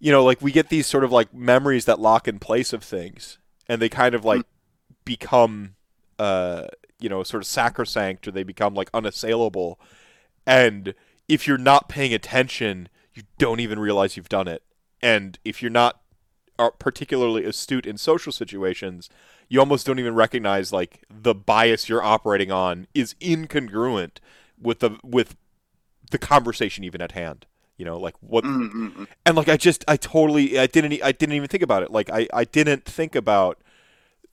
[0.01, 2.83] you know like we get these sort of like memories that lock in place of
[2.83, 3.39] things
[3.69, 4.47] and they kind of like
[5.05, 5.75] become
[6.19, 9.79] uh you know sort of sacrosanct or they become like unassailable.
[10.47, 10.95] And
[11.29, 14.63] if you're not paying attention you don't even realize you've done it.
[15.03, 16.01] And if you're not
[16.59, 19.11] are particularly astute in social situations,
[19.53, 24.13] you almost don't even recognize like the bias you're operating on is incongruent
[24.59, 25.37] with the with
[26.11, 27.45] the conversation even at hand.
[27.77, 29.07] You know, like what Mm-mm.
[29.27, 31.91] and like I just I totally I didn't I didn't even think about it.
[31.91, 33.59] Like I I didn't think about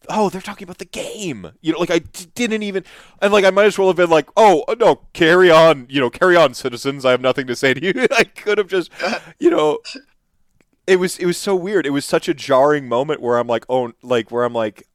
[0.08, 1.52] oh, they're talking about the game.
[1.60, 2.86] You know, like I d- didn't even,
[3.22, 5.88] and like I might as well have been like, oh, oh no, carry on.
[5.90, 7.04] You know, carry on, citizens.
[7.04, 8.08] I have nothing to say to you.
[8.18, 8.90] I could have just,
[9.40, 9.80] you know,
[10.88, 11.86] it was it was so weird.
[11.86, 14.88] It was such a jarring moment where I'm like, oh, like where I'm like,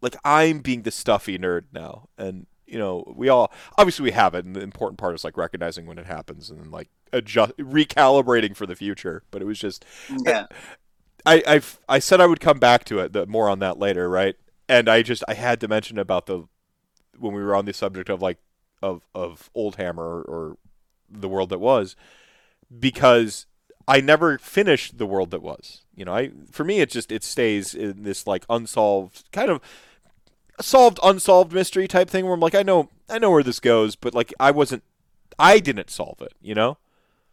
[0.00, 4.34] like I'm being the stuffy nerd now, and you know, we all obviously we have
[4.34, 7.56] it, and the important part is like recognizing when it happens and then like adjust,
[7.56, 9.22] recalibrating for the future.
[9.30, 9.84] But it was just,
[10.24, 10.46] Yeah.
[11.26, 14.08] I I I said I would come back to it, the, more on that later,
[14.08, 14.36] right?
[14.68, 16.44] And I just I had to mention about the
[17.18, 18.38] when we were on the subject of like
[18.82, 20.56] of of Old Hammer or, or
[21.10, 21.96] the world that was
[22.78, 23.46] because
[23.86, 25.82] I never finished the world that was.
[25.94, 29.60] You know, I for me it just it stays in this like unsolved kind of
[30.60, 33.96] solved unsolved mystery type thing where I'm like I know I know where this goes,
[33.96, 34.82] but like I wasn't
[35.38, 36.78] I didn't solve it, you know?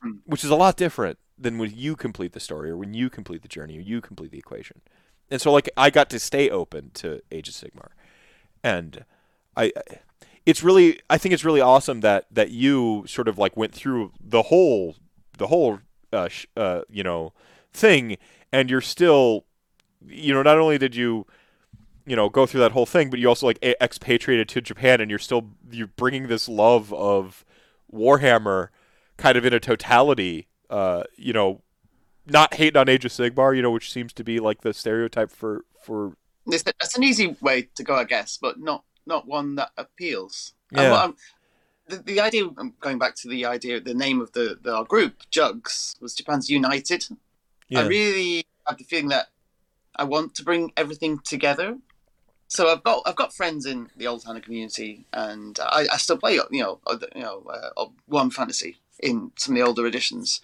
[0.03, 0.19] Mm.
[0.25, 3.41] Which is a lot different than when you complete the story or when you complete
[3.41, 4.81] the journey or you complete the equation.
[5.29, 7.89] And so like I got to stay open to Age of Sigmar.
[8.63, 9.05] And
[9.55, 9.71] I
[10.45, 14.11] it's really I think it's really awesome that that you sort of like went through
[14.19, 14.95] the whole
[15.37, 15.79] the whole
[16.13, 17.33] uh, sh- uh you know
[17.73, 18.17] thing
[18.51, 19.45] and you're still
[20.07, 21.25] you know not only did you
[22.05, 25.09] you know go through that whole thing but you also like expatriated to Japan and
[25.09, 27.43] you're still you're bringing this love of
[27.91, 28.69] Warhammer
[29.17, 31.61] kind of in a totality uh you know
[32.27, 35.31] not hating on Age of Sigmar you know which seems to be like the stereotype
[35.31, 36.17] for for
[36.47, 40.53] It's, that's an easy way to go, I guess, but not not one that appeals.
[40.71, 40.93] Yeah.
[40.93, 41.15] I'm-
[41.87, 44.85] the, the idea, I'm going back to the idea, the name of the, the our
[44.85, 47.05] group, Jugs, was Japan's United.
[47.69, 49.27] yeah I really have the feeling that
[49.95, 51.77] I want to bring everything together.
[52.47, 56.17] So I've got I've got friends in the old Hammer community, and I, I still
[56.17, 56.79] play you know
[57.15, 57.43] you know
[57.77, 60.41] uh, One Fantasy in some of the older editions.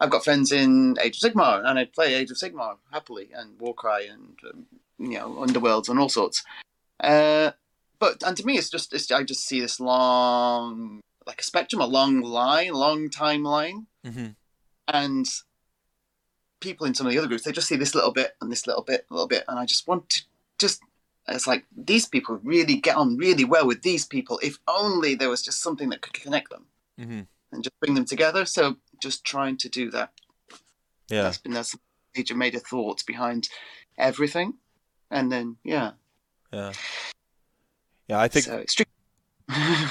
[0.00, 3.58] I've got friends in Age of Sigmar, and I play Age of Sigmar happily, and
[3.60, 4.66] Warcry, and um,
[4.98, 6.44] you know Underworlds, and all sorts.
[7.00, 7.52] Uh,
[7.98, 11.80] but and to me, it's just it's, I just see this long like a spectrum,
[11.82, 14.28] a long line, long timeline, hmm
[14.88, 15.26] and
[16.60, 18.66] people in some of the other groups they just see this little bit and this
[18.66, 20.22] little bit, a little bit, and I just want to
[20.58, 20.80] just
[21.28, 24.40] it's like these people really get on really well with these people.
[24.42, 26.66] If only there was just something that could connect them
[26.98, 27.20] hmm
[27.52, 28.44] and just bring them together.
[28.44, 30.10] So just trying to do that.
[31.08, 31.76] yeah That's been that's
[32.16, 33.48] major major thoughts behind
[33.98, 34.54] everything,
[35.10, 35.92] and then yeah,
[36.52, 36.72] yeah
[38.08, 38.64] yeah I think so.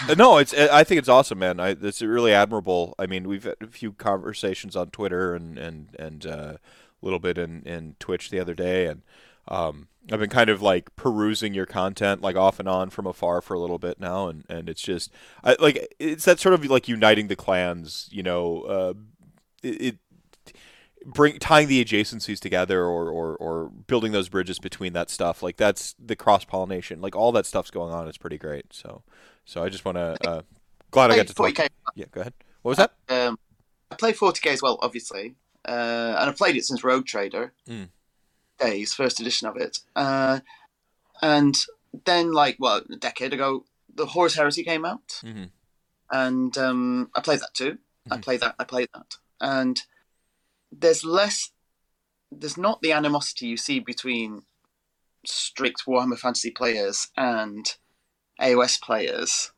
[0.09, 0.53] Uh, no, it's.
[0.53, 1.59] I think it's awesome, man.
[1.59, 2.95] I, it's really admirable.
[2.97, 6.59] I mean, we've had a few conversations on Twitter and and and uh, a
[7.01, 9.03] little bit in in Twitch the other day, and
[9.47, 13.41] um, I've been kind of like perusing your content like off and on from afar
[13.41, 15.11] for a little bit now, and and it's just
[15.43, 18.61] I, like it's that sort of like uniting the clans, you know.
[18.61, 18.93] Uh,
[19.63, 19.97] it, it
[21.05, 25.57] bring tying the adjacencies together or, or or building those bridges between that stuff like
[25.57, 29.01] that's the cross pollination like all that stuff's going on it's pretty great so
[29.43, 30.41] so I just want to uh,
[30.91, 31.69] glad I got to talk 40k.
[31.95, 33.39] yeah go ahead what was that Um,
[33.89, 35.35] I play 40k as well, obviously,
[35.68, 37.89] uh, and I've played it since Rogue Trader Mm.
[38.61, 39.79] Days, first edition of it.
[39.95, 40.39] Uh,
[41.21, 41.55] and
[42.05, 45.45] then, like, well, a decade ago, the Horus Heresy came out, mm-hmm.
[46.11, 47.77] and um, I played that too.
[48.09, 48.21] I Mhm.
[48.23, 48.55] played that.
[48.57, 49.81] I played that, and
[50.71, 51.51] there's less.
[52.31, 54.43] There's not the animosity you see between
[55.25, 57.65] strict Warhammer Fantasy players and
[58.39, 59.51] AOS players.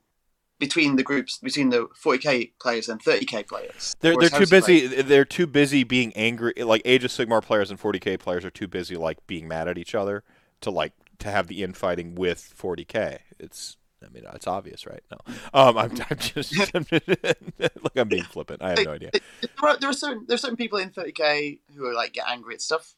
[0.64, 4.90] Between the groups, between the 40k players and 30k players, they're they're too Heresy players.
[4.90, 8.49] busy they're too busy being angry like Age of Sigmar players and 40k players are
[8.49, 10.23] too busy like being mad at each other
[10.61, 15.03] to like to have the infighting with 40k it's I mean it's obvious right?
[15.11, 15.18] No.
[15.53, 18.61] Um I'm, I'm just like I'm being flippant.
[18.61, 19.11] I have no idea.
[19.14, 22.26] There are, there are certain there are certain people in 30k who are like get
[22.30, 22.95] angry at stuff,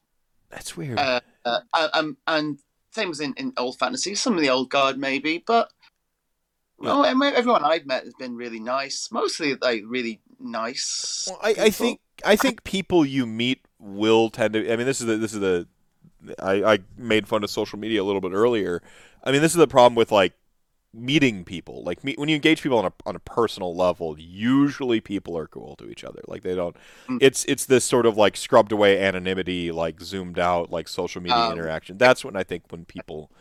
[0.49, 0.97] that's weird.
[0.97, 1.59] Uh, uh,
[1.93, 2.59] um, and
[2.91, 4.15] same as in, in old fantasy.
[4.15, 5.71] Some of the old guard maybe, but
[6.77, 9.09] well, em- everyone I've met has been really nice.
[9.11, 11.27] Mostly like really nice.
[11.29, 14.71] Well, I, I think I think people you meet will tend to.
[14.71, 15.67] I mean, this is the this is the.
[16.39, 18.81] I, I made fun of social media a little bit earlier.
[19.23, 20.33] I mean, this is the problem with like
[20.93, 21.83] meeting people.
[21.83, 25.47] Like meet, when you engage people on a on a personal level, usually people are
[25.47, 26.21] cool to each other.
[26.27, 26.75] Like they don't.
[27.07, 27.19] Mm.
[27.21, 31.37] It's it's this sort of like scrubbed away anonymity, like zoomed out, like social media
[31.37, 31.97] Um, interaction.
[31.97, 33.31] That's when I think when people.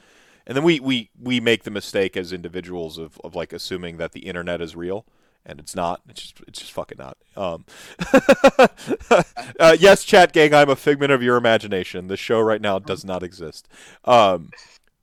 [0.47, 4.13] And then we, we, we make the mistake as individuals of, of like assuming that
[4.13, 5.07] the internet is real
[5.47, 6.01] and it's not.
[6.09, 7.17] It's just it's just fucking not.
[7.37, 7.65] Um,
[9.61, 12.09] uh, yes, chat gang, I'm a figment of your imagination.
[12.09, 13.69] The show right now does not exist.
[14.05, 14.51] Um,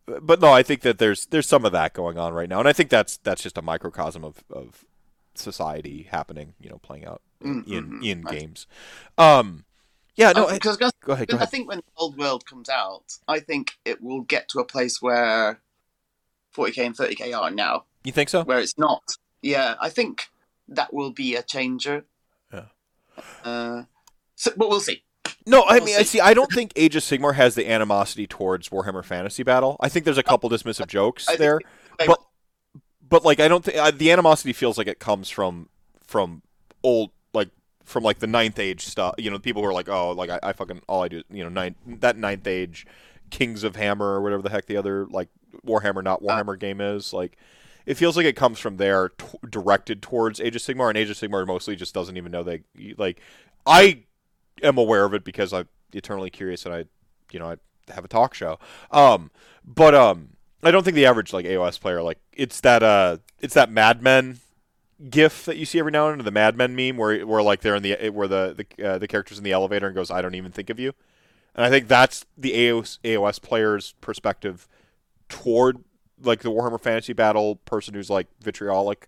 [0.05, 2.68] but no, I think that there's there's some of that going on right now, and
[2.68, 4.85] I think that's that's just a microcosm of, of
[5.35, 6.53] society happening.
[6.59, 8.31] You know, playing out in Mhm, in mhm.
[8.31, 8.68] games.
[9.18, 9.65] Um,
[10.15, 11.51] Yeah, no, Oh, I, because I was go ahead, go gonna- I ahead.
[11.51, 15.01] think when the old world comes out, I think it will get to a place
[15.01, 15.61] where
[16.55, 18.43] 40k and 30k are now, You think so?
[18.43, 19.03] where it's not.
[19.41, 20.23] Yeah, I think
[20.67, 22.05] that will be a changer.
[22.53, 22.65] Yeah.
[23.43, 23.83] Uh,
[24.35, 25.03] so, but we'll see.
[25.47, 26.03] No, I We'll mean, I see.
[26.05, 26.19] see.
[26.19, 29.75] I don't think Age of Sigmar has the animosity towards Warhammer Fantasy Battle.
[29.79, 31.59] I think there's a couple dismissive jokes I there,
[32.05, 32.19] but
[33.07, 35.69] but like I don't think the animosity feels like it comes from
[36.05, 36.43] from
[36.83, 37.09] old
[37.91, 39.15] from like the ninth age stuff.
[39.18, 41.43] You know, people who are like, oh, like I, I fucking all I do, you
[41.43, 42.85] know, ninth that ninth age
[43.30, 45.30] Kings of Hammer or whatever the heck the other like
[45.65, 47.38] Warhammer not Warhammer game is like.
[47.84, 51.09] It feels like it comes from there, t- directed towards Age of Sigmar, and Age
[51.09, 52.61] of Sigmar mostly just doesn't even know they
[52.95, 53.19] like.
[53.65, 54.03] I
[54.61, 56.85] am aware of it because I'm eternally curious and I,
[57.31, 57.55] you know, I
[57.91, 58.59] have a talk show.
[58.91, 59.31] Um,
[59.65, 60.30] but um,
[60.63, 64.03] I don't think the average like AOS player like it's that uh, it's that Mad
[64.03, 64.39] Men
[65.09, 67.61] gif that you see every now and then, the Mad Men meme where where like
[67.61, 70.21] they're in the where the the uh, the characters in the elevator and goes, I
[70.21, 70.93] don't even think of you,
[71.55, 74.67] and I think that's the AOS AOS player's perspective
[75.29, 75.83] toward
[76.21, 79.07] like the Warhammer Fantasy Battle person who's like vitriolic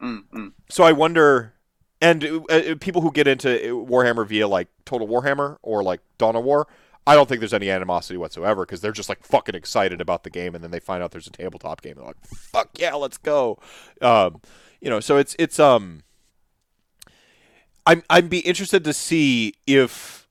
[0.00, 0.52] Mm, mm.
[0.68, 1.52] so I wonder,
[2.00, 3.48] and uh, uh, people who get into
[3.86, 6.66] Warhammer via like Total Warhammer or like Dawn of War,
[7.06, 10.30] I don't think there's any animosity whatsoever because they're just like fucking excited about the
[10.30, 12.94] game, and then they find out there's a tabletop game, and they're like, "Fuck yeah,
[12.94, 13.58] let's go!"
[14.00, 14.40] Um,
[14.80, 16.02] you know, so it's it's um,
[17.86, 20.28] I'm I'd be interested to see if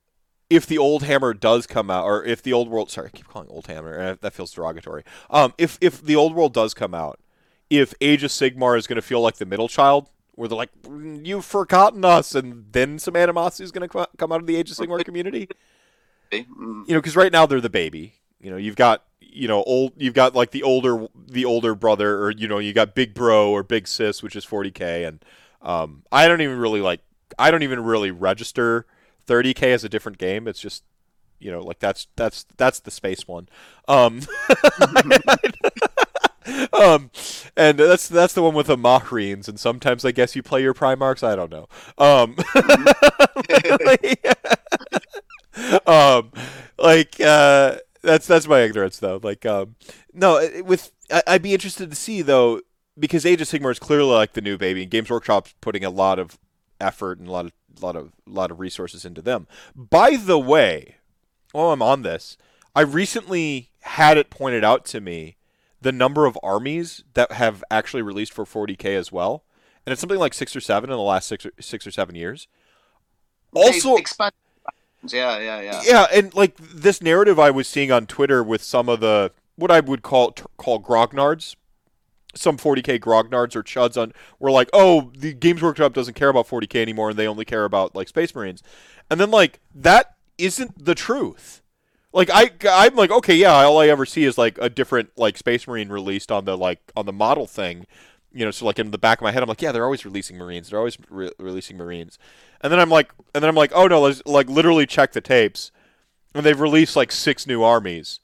[0.49, 2.89] if the old hammer does come out, or if the old world.
[2.89, 4.15] Sorry, I keep calling old hammer.
[4.15, 5.03] That feels derogatory.
[5.29, 7.19] Um, if if the old world does come out,
[7.69, 10.71] if Age of Sigmar is going to feel like the middle child, where they're like,
[10.83, 14.55] "Mm, "You've forgotten us," and then some animosity is going to come out of the
[14.55, 15.47] Age of Sigmar community.
[16.31, 16.87] Mm.
[16.87, 18.15] You know, because right now they're the baby.
[18.39, 22.23] You know, you've got you know old, you've got like the older the older brother,
[22.23, 25.23] or you know, you got Big Bro or Big Sis, which is 40k, and
[25.61, 27.01] um, I don't even really like.
[27.37, 28.85] I don't even really register
[29.27, 30.47] 30k as a different game.
[30.47, 30.83] It's just
[31.39, 33.49] you know, like that's that's that's the space one.
[33.87, 34.21] Um,
[36.73, 37.11] um,
[37.55, 40.73] and that's that's the one with the Mahrines, and sometimes I guess you play your
[40.73, 41.23] Primarchs.
[41.23, 41.67] I don't know.
[41.97, 42.35] Um,
[45.87, 46.31] um,
[46.77, 49.19] like uh, that's that's my ignorance though.
[49.21, 49.75] Like, um,
[50.13, 52.61] no, with I, I'd be interested to see though
[52.97, 55.89] because Age of Sigmar is clearly like the new baby, and Games Workshop's putting a
[55.89, 56.37] lot of
[56.79, 59.47] effort and a lot of lot of lot of resources into them.
[59.75, 60.97] By the way,
[61.51, 62.37] while I'm on this,
[62.75, 65.37] I recently had it pointed out to me
[65.81, 69.43] the number of armies that have actually released for 40k as well,
[69.85, 72.15] and it's something like six or seven in the last six or, six or seven
[72.15, 72.47] years.
[73.53, 74.35] Also, expanded.
[75.07, 75.81] Yeah, yeah, yeah.
[75.85, 79.71] yeah, and like this narrative I was seeing on Twitter with some of the what
[79.71, 81.55] I would call call grognards,
[82.35, 86.47] some 40k grognards or chuds on were like, oh, the Games Workshop doesn't care about
[86.47, 88.61] 40k anymore, and they only care about like Space Marines,
[89.09, 91.61] and then like that isn't the truth.
[92.11, 95.37] Like I, I'm like, okay, yeah, all I ever see is like a different like
[95.37, 97.85] Space Marine released on the like on the model thing,
[98.39, 98.51] you know.
[98.51, 100.69] So like in the back of my head, I'm like, yeah, they're always releasing Marines.
[100.69, 102.17] They're always re- releasing Marines.
[102.61, 105.21] And then I'm like, and then I'm like, oh no, let's like literally check the
[105.21, 105.71] tapes,
[106.33, 108.21] and they've released like six new armies,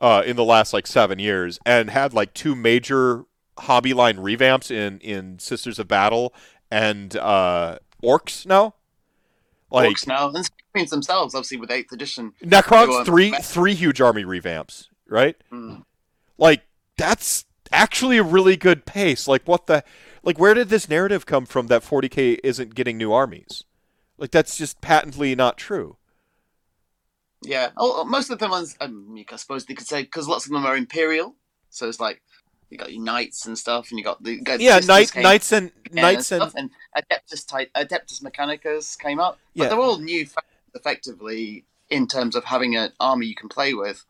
[0.00, 3.24] uh, in the last like seven years, and had like two major
[3.58, 6.34] hobby line revamps in in Sisters of Battle
[6.70, 8.74] and uh, Orcs now.
[9.70, 12.32] Like Orcs now, and Screens themselves, obviously with eighth edition.
[12.42, 15.36] Necron's three three huge army revamps, right?
[15.52, 15.84] Mm.
[16.38, 16.62] Like
[16.96, 17.44] that's
[17.74, 19.28] actually a really good pace.
[19.28, 19.84] Like what the
[20.22, 23.64] like where did this narrative come from that 40k isn't getting new armies?
[24.18, 25.96] Like that's just patently not true.
[27.42, 30.52] Yeah, oh, most of the ones, um, I suppose they could say, because lots of
[30.52, 31.36] them are imperial.
[31.70, 32.22] So it's like
[32.70, 36.32] you got your knights and stuff, and you got the Yeah, knight, knights and knights
[36.32, 39.68] and, and and Adeptus type Adeptus Mechanicus came up, but Yeah.
[39.68, 40.26] they're all new,
[40.74, 44.04] effectively in terms of having an army you can play with.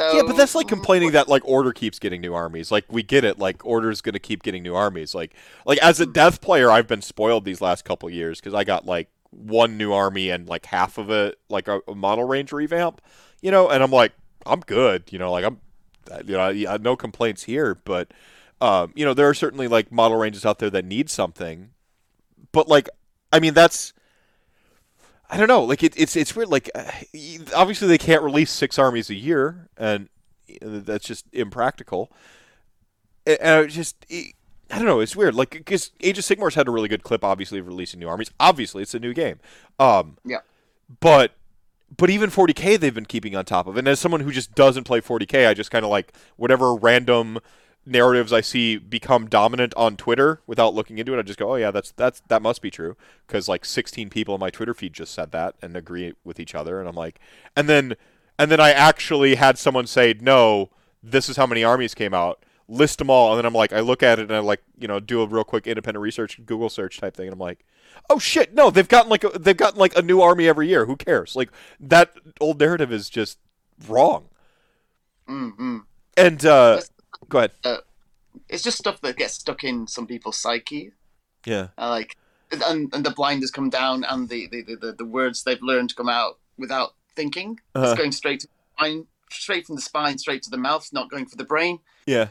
[0.00, 2.70] So yeah, but that's like complaining that like Order keeps getting new armies.
[2.70, 3.38] Like we get it.
[3.38, 5.14] Like Order's gonna keep getting new armies.
[5.14, 5.34] Like
[5.66, 8.86] like as a Death player, I've been spoiled these last couple years because I got
[8.86, 13.02] like one new army and like half of it like a, a model range revamp.
[13.42, 14.12] You know, and I'm like
[14.46, 15.04] I'm good.
[15.12, 15.60] You know, like I'm
[16.24, 17.74] you know I, I, no complaints here.
[17.74, 18.10] But
[18.62, 21.70] um, you know there are certainly like model ranges out there that need something.
[22.52, 22.88] But like
[23.32, 23.92] I mean that's.
[25.30, 25.62] I don't know.
[25.62, 26.48] Like it, it's it's weird.
[26.48, 26.90] Like uh,
[27.54, 30.08] obviously they can't release six armies a year, and
[30.60, 32.10] that's just impractical.
[33.24, 34.34] And it just it,
[34.70, 35.00] I don't know.
[35.00, 35.36] It's weird.
[35.36, 38.30] Like because Age of Sigmar's had a really good clip, obviously, of releasing new armies.
[38.40, 39.38] Obviously, it's a new game.
[39.78, 40.38] Um, Yeah.
[40.98, 41.32] But
[41.96, 43.76] but even 40k they've been keeping on top of.
[43.76, 47.38] And as someone who just doesn't play 40k, I just kind of like whatever random
[47.90, 51.18] narratives I see become dominant on Twitter without looking into it.
[51.18, 52.96] I just go, oh yeah, that's that's that must be true
[53.26, 56.54] because like 16 people in my Twitter feed just said that and agree with each
[56.54, 57.18] other, and I'm like,
[57.56, 57.96] and then
[58.38, 60.70] and then I actually had someone say, no,
[61.02, 62.44] this is how many armies came out.
[62.68, 64.86] List them all, and then I'm like, I look at it and I like, you
[64.86, 67.64] know, do a real quick independent research, Google search type thing, and I'm like,
[68.08, 70.86] oh shit, no, they've gotten like a, they've gotten like a new army every year.
[70.86, 71.34] Who cares?
[71.34, 71.50] Like
[71.80, 73.38] that old narrative is just
[73.88, 74.28] wrong.
[75.28, 75.78] Mm-hmm.
[76.16, 76.80] And uh,
[77.30, 77.52] go ahead.
[78.48, 80.92] It's just stuff that gets stuck in some people's psyche.
[81.46, 81.68] Yeah.
[81.78, 82.16] Uh, like,
[82.52, 86.08] and, and the blinders come down, and the, the, the, the words they've learned come
[86.08, 87.58] out without thinking.
[87.74, 87.86] Uh-huh.
[87.90, 91.10] It's going straight to the spine, straight from the spine, straight to the mouth, not
[91.10, 91.78] going for the brain.
[92.06, 92.28] Yeah.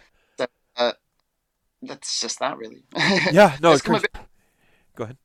[1.81, 2.84] That's just that, really.
[3.31, 3.57] Yeah.
[3.61, 3.71] No.
[3.71, 4.15] It's bit-
[4.95, 5.17] Go ahead.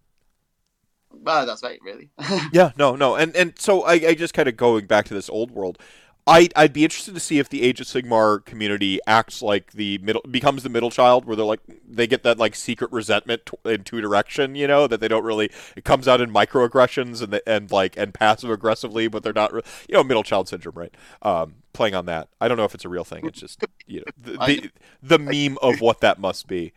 [1.11, 2.11] well, that's right, really.
[2.53, 5.29] Yeah, no, no, and and so I, I just kind of going back to this
[5.29, 5.79] old world.
[6.27, 9.99] I I'd be interested to see if the Age of Sigmar community acts like the
[9.99, 13.71] middle becomes the middle child, where they're like they get that like secret resentment t-
[13.71, 17.33] in two direction, you know, that they don't really it comes out in microaggressions and
[17.33, 20.77] the, and like and passive aggressively, but they're not, re- you know, middle child syndrome,
[20.77, 20.95] right?
[21.21, 22.29] Um, playing on that.
[22.41, 23.27] I don't know if it's a real thing.
[23.27, 24.71] It's just you know the
[25.03, 26.73] the, the meme of what that must be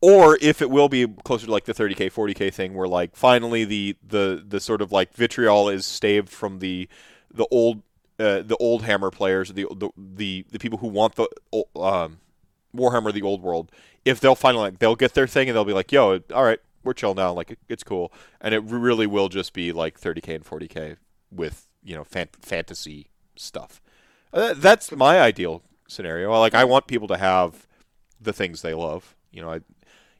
[0.00, 3.64] or if it will be closer to like the 30k 40k thing where like finally
[3.64, 6.88] the the the sort of like vitriol is staved from the
[7.32, 7.82] the old
[8.20, 11.28] uh, the old hammer players the, the the the people who want the
[11.76, 12.18] um
[12.76, 13.72] warhammer the old world
[14.04, 16.60] if they'll finally like they'll get their thing and they'll be like yo all right
[16.82, 18.12] we're chill now like it, it's cool.
[18.40, 20.96] And it really will just be like 30k and 40k
[21.30, 23.80] with you know fan- fantasy stuff.
[24.32, 26.30] Uh, that's my ideal scenario.
[26.38, 27.66] Like i want people to have
[28.20, 29.14] the things they love.
[29.30, 29.60] You know i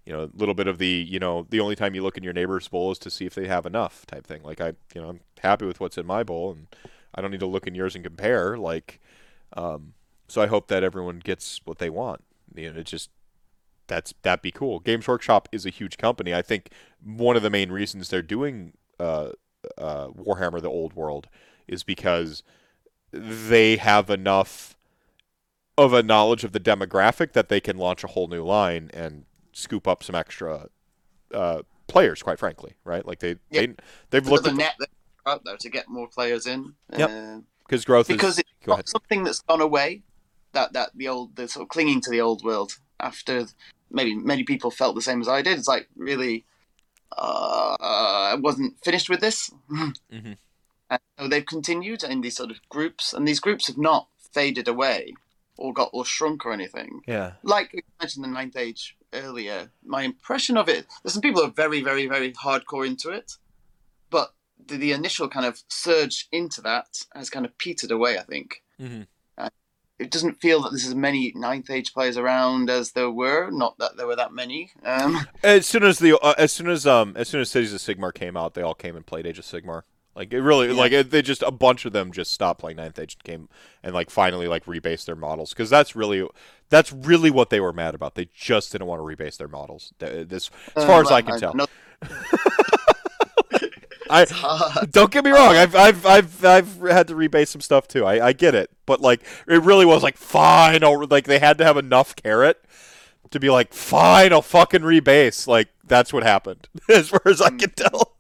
[0.07, 2.25] you know, a little bit of the, you know, the only time you look in
[2.25, 4.43] your neighbor's bowl is to see if they have enough type thing.
[4.43, 6.67] Like I, you know, I'm happy with what's in my bowl, and
[7.15, 8.57] I don't need to look in yours and compare.
[8.57, 9.01] Like,
[9.57, 9.95] um,
[10.29, 12.23] so I hope that everyone gets what they want.
[12.55, 13.11] You know, it's just
[13.87, 14.79] that's that'd be cool.
[14.79, 16.35] Games Workshop is a huge company.
[16.35, 16.71] I think
[17.03, 19.31] one of the main reasons they're doing uh,
[19.77, 21.29] uh, Warhammer: The Old World
[21.67, 22.43] is because
[23.13, 24.77] they have enough
[25.77, 29.25] of a knowledge of the demographic that they can launch a whole new line and
[29.53, 30.69] scoop up some extra
[31.35, 32.23] uh, players.
[32.23, 33.05] Quite frankly, right?
[33.05, 33.63] Like they Yeah.
[33.63, 33.75] they
[34.11, 34.75] they've the, looked the at net
[35.27, 36.75] out there to get more players in.
[36.97, 37.11] Yep.
[37.11, 40.03] Uh, because growth because is it's not something that's gone away.
[40.53, 43.47] That that the old the sort of clinging to the old world after
[43.91, 45.59] maybe many people felt the same as I did.
[45.59, 46.45] It's like really,
[47.17, 49.51] uh, I wasn't finished with this.
[49.73, 50.33] mm-hmm.
[50.91, 54.67] And so they've continued in these sort of groups, and these groups have not faded
[54.69, 55.15] away
[55.57, 57.03] or got or shrunk or anything.
[57.07, 57.33] Yeah.
[57.43, 61.49] Like we mentioned the Ninth Age earlier, my impression of it, there's some people who
[61.49, 63.37] are very, very, very hardcore into it,
[64.67, 68.63] the, the initial kind of surge into that has kind of petered away, I think.
[68.81, 69.07] Mhm.
[69.39, 69.49] Uh,
[69.99, 73.79] it doesn't feel that there's as many Ninth Age players around as there were, not
[73.79, 74.71] that there were that many.
[74.85, 77.81] Um, As soon as the uh, as soon as um as soon as Cities of
[77.81, 79.83] Sigmar came out, they all came and played Age of Sigmar.
[80.17, 80.75] Like it really Yeah.
[80.75, 83.49] like it, they just a bunch of them just stopped playing Ninth Age and came
[83.83, 86.27] and like finally like rebased their models because that's really
[86.69, 88.15] that's really what they were mad about.
[88.17, 89.93] They just didn't want to rebase their models.
[89.99, 91.55] This as far as I can tell.
[91.55, 91.67] know
[94.11, 95.57] I don't get me wrong.
[95.57, 98.05] I've I've I've I've had to rebase some stuff too.
[98.05, 100.83] I, I get it, but like it really was like fine.
[100.85, 102.65] I'll, like they had to have enough carrot
[103.31, 104.33] to be like fine.
[104.33, 105.47] I'll fucking rebase.
[105.47, 108.17] Like that's what happened as far as I can tell.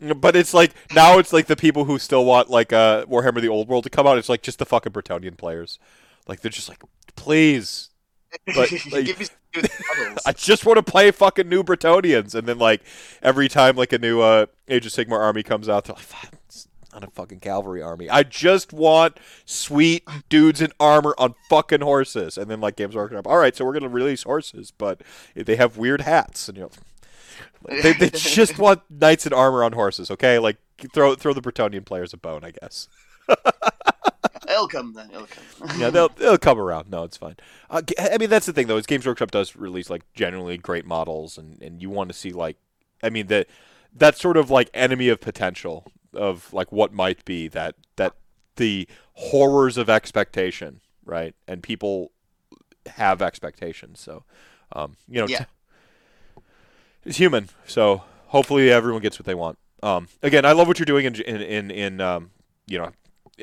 [0.16, 3.48] but it's like now it's like the people who still want like uh Warhammer the
[3.48, 4.18] Old World to come out.
[4.18, 5.78] It's like just the fucking Bretonnian players.
[6.26, 6.82] Like they're just like
[7.16, 7.87] please.
[8.46, 8.56] But,
[8.92, 10.18] like- Give me some good models.
[10.26, 12.82] I just want to play fucking new Bretonnians, and then like
[13.22, 16.32] every time like a new uh, Age of Sigmar army comes out, they're like, "Fuck,
[16.46, 18.10] it's not a fucking cavalry army.
[18.10, 23.26] I just want sweet dudes in armor on fucking horses." And then like Games Workshop,
[23.26, 25.00] all right, so we're gonna release horses, but
[25.34, 26.70] they have weird hats, and you know,
[27.82, 30.10] they, they just want knights in armor on horses.
[30.10, 30.58] Okay, like
[30.92, 32.88] throw throw the Bretonnian players a bone, I guess.
[34.58, 35.10] It'll come then.
[35.10, 35.78] It'll come.
[35.80, 36.90] Yeah, they'll they'll come around.
[36.90, 37.36] No, it's fine.
[37.70, 38.76] Uh, I mean, that's the thing though.
[38.76, 42.30] Is Games Workshop does release like genuinely great models, and, and you want to see
[42.32, 42.56] like,
[43.02, 43.46] I mean that
[43.94, 48.14] that sort of like enemy of potential of like what might be that that
[48.56, 51.34] the horrors of expectation, right?
[51.46, 52.10] And people
[52.86, 54.24] have expectations, so
[54.72, 55.38] um, you know, Yeah.
[55.38, 55.44] t-
[57.04, 57.48] it's human.
[57.66, 59.58] So hopefully everyone gets what they want.
[59.82, 62.30] Um, again, I love what you're doing in in in, in um,
[62.66, 62.90] you know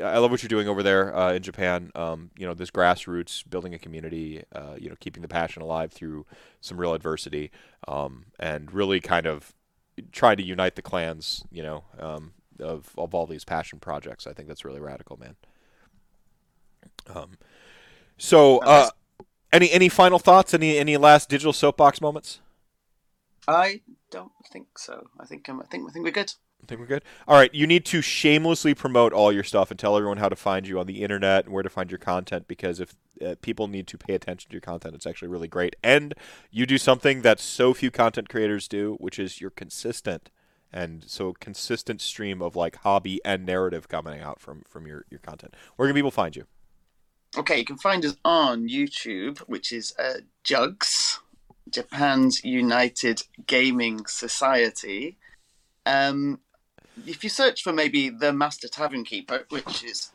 [0.04, 1.92] I love what you're doing over there uh, in Japan.
[1.96, 5.92] Um, you know, this grassroots, building a community, uh, you know, keeping the passion alive
[5.94, 6.26] through
[6.62, 7.52] some real adversity,
[7.88, 9.54] um, and really kind of
[10.12, 11.44] trying to unite the clans.
[11.52, 14.28] You know, um, of of all these passion projects.
[14.28, 15.36] I think that's really radical, man.
[17.14, 17.38] Um,
[18.18, 18.90] So, uh,
[19.54, 20.54] any any final thoughts?
[20.54, 22.40] Any any last digital soapbox moments?
[23.48, 23.82] I
[24.12, 25.08] don't think so.
[25.20, 26.34] I think um, I think I think we're good.
[26.66, 27.04] I think we're good.
[27.28, 30.36] All right, you need to shamelessly promote all your stuff and tell everyone how to
[30.36, 33.68] find you on the internet and where to find your content because if uh, people
[33.68, 35.76] need to pay attention to your content, it's actually really great.
[35.84, 36.16] And
[36.50, 40.32] you do something that so few content creators do, which is you're consistent.
[40.74, 45.20] And so consistent stream of like hobby and narrative coming out from from your your
[45.20, 45.54] content.
[45.76, 46.46] Where can people find you?
[47.38, 51.20] Okay, you can find us on YouTube, which is uh, Jugs,
[51.70, 55.18] Japan's United Gaming Society.
[55.86, 56.40] Um,
[57.06, 60.12] if you search for maybe the Master Tavern Keeper, which is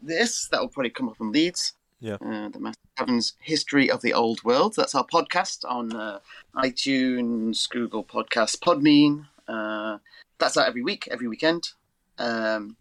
[0.00, 1.74] this, that will probably come up on Leeds.
[2.00, 2.14] Yeah.
[2.14, 4.74] Uh, the Master Tavern's History of the Old World.
[4.76, 6.20] That's our podcast on uh,
[6.56, 9.26] iTunes, Google Podcasts, Podbean.
[9.48, 9.98] Uh,
[10.38, 11.70] that's out every week, every weekend.
[12.18, 12.76] Um,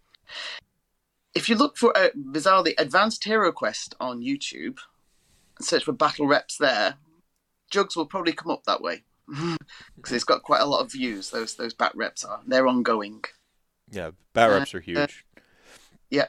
[1.34, 4.78] if you look for uh, bizarrely Advanced Hero Quest on YouTube
[5.58, 6.96] and search for battle reps there,
[7.70, 9.04] Jugs will probably come up that way
[9.96, 11.30] because it's got quite a lot of views.
[11.30, 13.24] Those those bat reps are they're ongoing.
[13.90, 15.26] Yeah, bat reps are huge.
[16.10, 16.28] Yeah,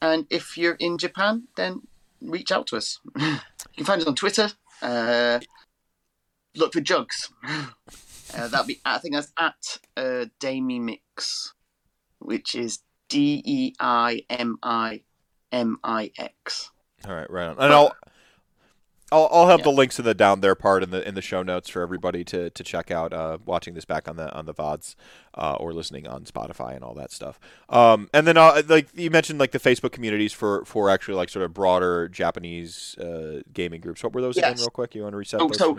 [0.00, 1.82] and if you're in Japan, then
[2.20, 3.00] reach out to us.
[3.16, 3.38] you
[3.76, 4.50] can find us on Twitter.
[4.82, 5.40] Uh,
[6.54, 7.30] look for Jugs.
[8.36, 11.54] Uh, that'll be I think that's at uh, Damie Mix,
[12.18, 15.02] which is D E I M I
[15.52, 16.70] M I X.
[17.06, 17.56] All right, right on.
[17.58, 17.94] And I'll
[19.12, 19.64] I'll, I'll have Yeah.
[19.64, 22.24] the links in the down there part in the in the show notes for everybody
[22.24, 24.96] to, to check out uh, watching this back on the on the vods
[25.34, 27.38] uh, or listening on Spotify and all that stuff.
[27.68, 31.28] Um, and then uh, like you mentioned like the Facebook communities for for actually like
[31.28, 34.02] sort of broader Japanese uh, gaming groups.
[34.02, 34.94] What were those again, real quick?
[34.94, 35.58] You want to reset Oh, those?
[35.58, 35.78] so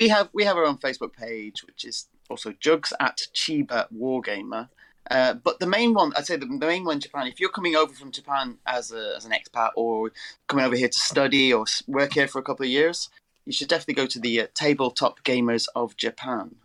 [0.00, 4.68] we have we have our own Facebook page, which is also Jugs at Chiba Wargamer.
[5.10, 7.26] Uh, but the main one, I'd say the, main one Japan.
[7.26, 10.12] If you're coming over from Japan as a, as an expat or
[10.48, 13.08] coming over here to study or work here for a couple of years,
[13.46, 16.56] you should definitely go to the uh, Tabletop Gamers of Japan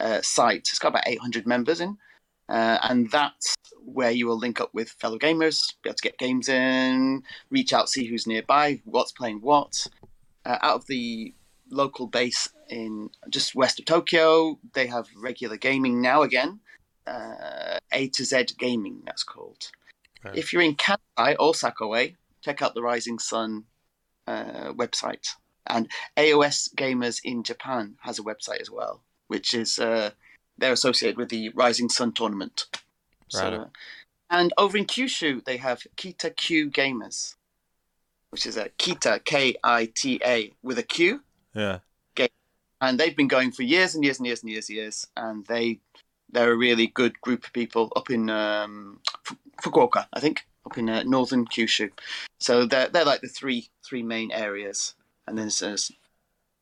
[0.00, 0.68] uh, site.
[0.70, 1.98] It's got about 800 members in,
[2.48, 6.18] uh, and that's where you will link up with fellow gamers, be able to get
[6.18, 9.86] games in, reach out, see who's nearby, what's playing what.
[10.44, 11.34] Uh, out of the
[11.70, 14.58] local base in just west of Tokyo.
[14.74, 16.60] They have regular gaming now again.
[17.08, 19.70] Uh, A to Z Gaming, that's called.
[20.34, 23.64] If you're in Kansai, Osaka way, check out the Rising Sun
[24.26, 25.28] uh, website.
[25.66, 30.10] And AOS Gamers in Japan has a website as well, which is uh,
[30.56, 32.66] they're associated with the Rising Sun tournament.
[33.34, 33.54] Right.
[33.54, 33.66] uh,
[34.30, 37.36] and over in Kyushu, they have Kita Q Gamers,
[38.30, 41.22] which is a Kita K I T A with a Q
[41.54, 41.78] yeah,
[42.14, 42.28] Game.
[42.80, 45.46] and they've been going for years and years and years and years and years, and
[45.46, 45.80] they
[46.30, 49.00] they're a really good group of people up in um,
[49.62, 51.90] Fukuoka, I think, up in uh, northern Kyushu.
[52.38, 54.94] So they're they're like the three three main areas,
[55.26, 55.92] and then there's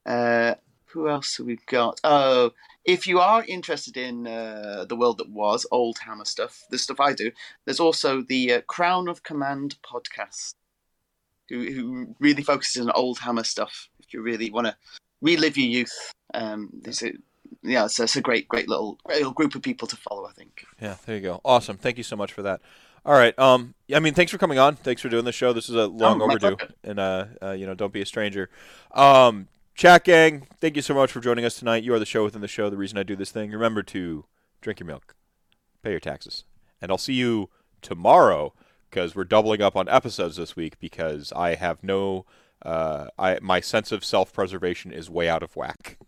[0.07, 0.55] uh,
[0.86, 2.01] who else have we got?
[2.05, 2.53] Oh,
[2.85, 7.01] if you are interested in uh, the world that was old Hammer stuff, the stuff
[7.01, 7.33] I do,
[7.65, 10.55] there's also the uh, Crown of Command podcast,
[11.49, 13.89] who who really focuses on old Hammer stuff.
[13.99, 14.77] If you really want to
[15.20, 16.12] relive your youth.
[16.35, 17.12] Um, there's a,
[17.62, 20.26] yeah, so it's a great, great little, great little group of people to follow.
[20.26, 20.65] I think.
[20.81, 20.97] yeah.
[21.05, 21.41] There you go.
[21.44, 21.76] Awesome.
[21.76, 22.60] Thank you so much for that.
[23.05, 23.39] All right.
[23.39, 23.75] Um.
[23.94, 24.76] I mean, thanks for coming on.
[24.76, 25.52] Thanks for doing the show.
[25.52, 28.50] This is a long Oh, overdue, and uh, uh, you know, don't be a stranger.
[28.92, 31.84] Um, chat gang, thank you so much for joining us tonight.
[31.84, 32.68] You are the show within the show.
[32.68, 33.50] The reason I do this thing.
[33.52, 34.25] Remember to
[34.60, 35.15] drink your milk,
[35.83, 36.44] pay your taxes,
[36.83, 37.49] and I'll see you
[37.81, 38.52] tomorrow
[38.91, 42.25] because we're doubling up on episodes this week because I have no.
[42.62, 45.99] Uh, I my sense of self preservation is way out of whack.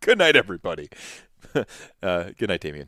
[0.00, 0.88] Good night, everybody.
[2.02, 2.86] uh, good night, Damien.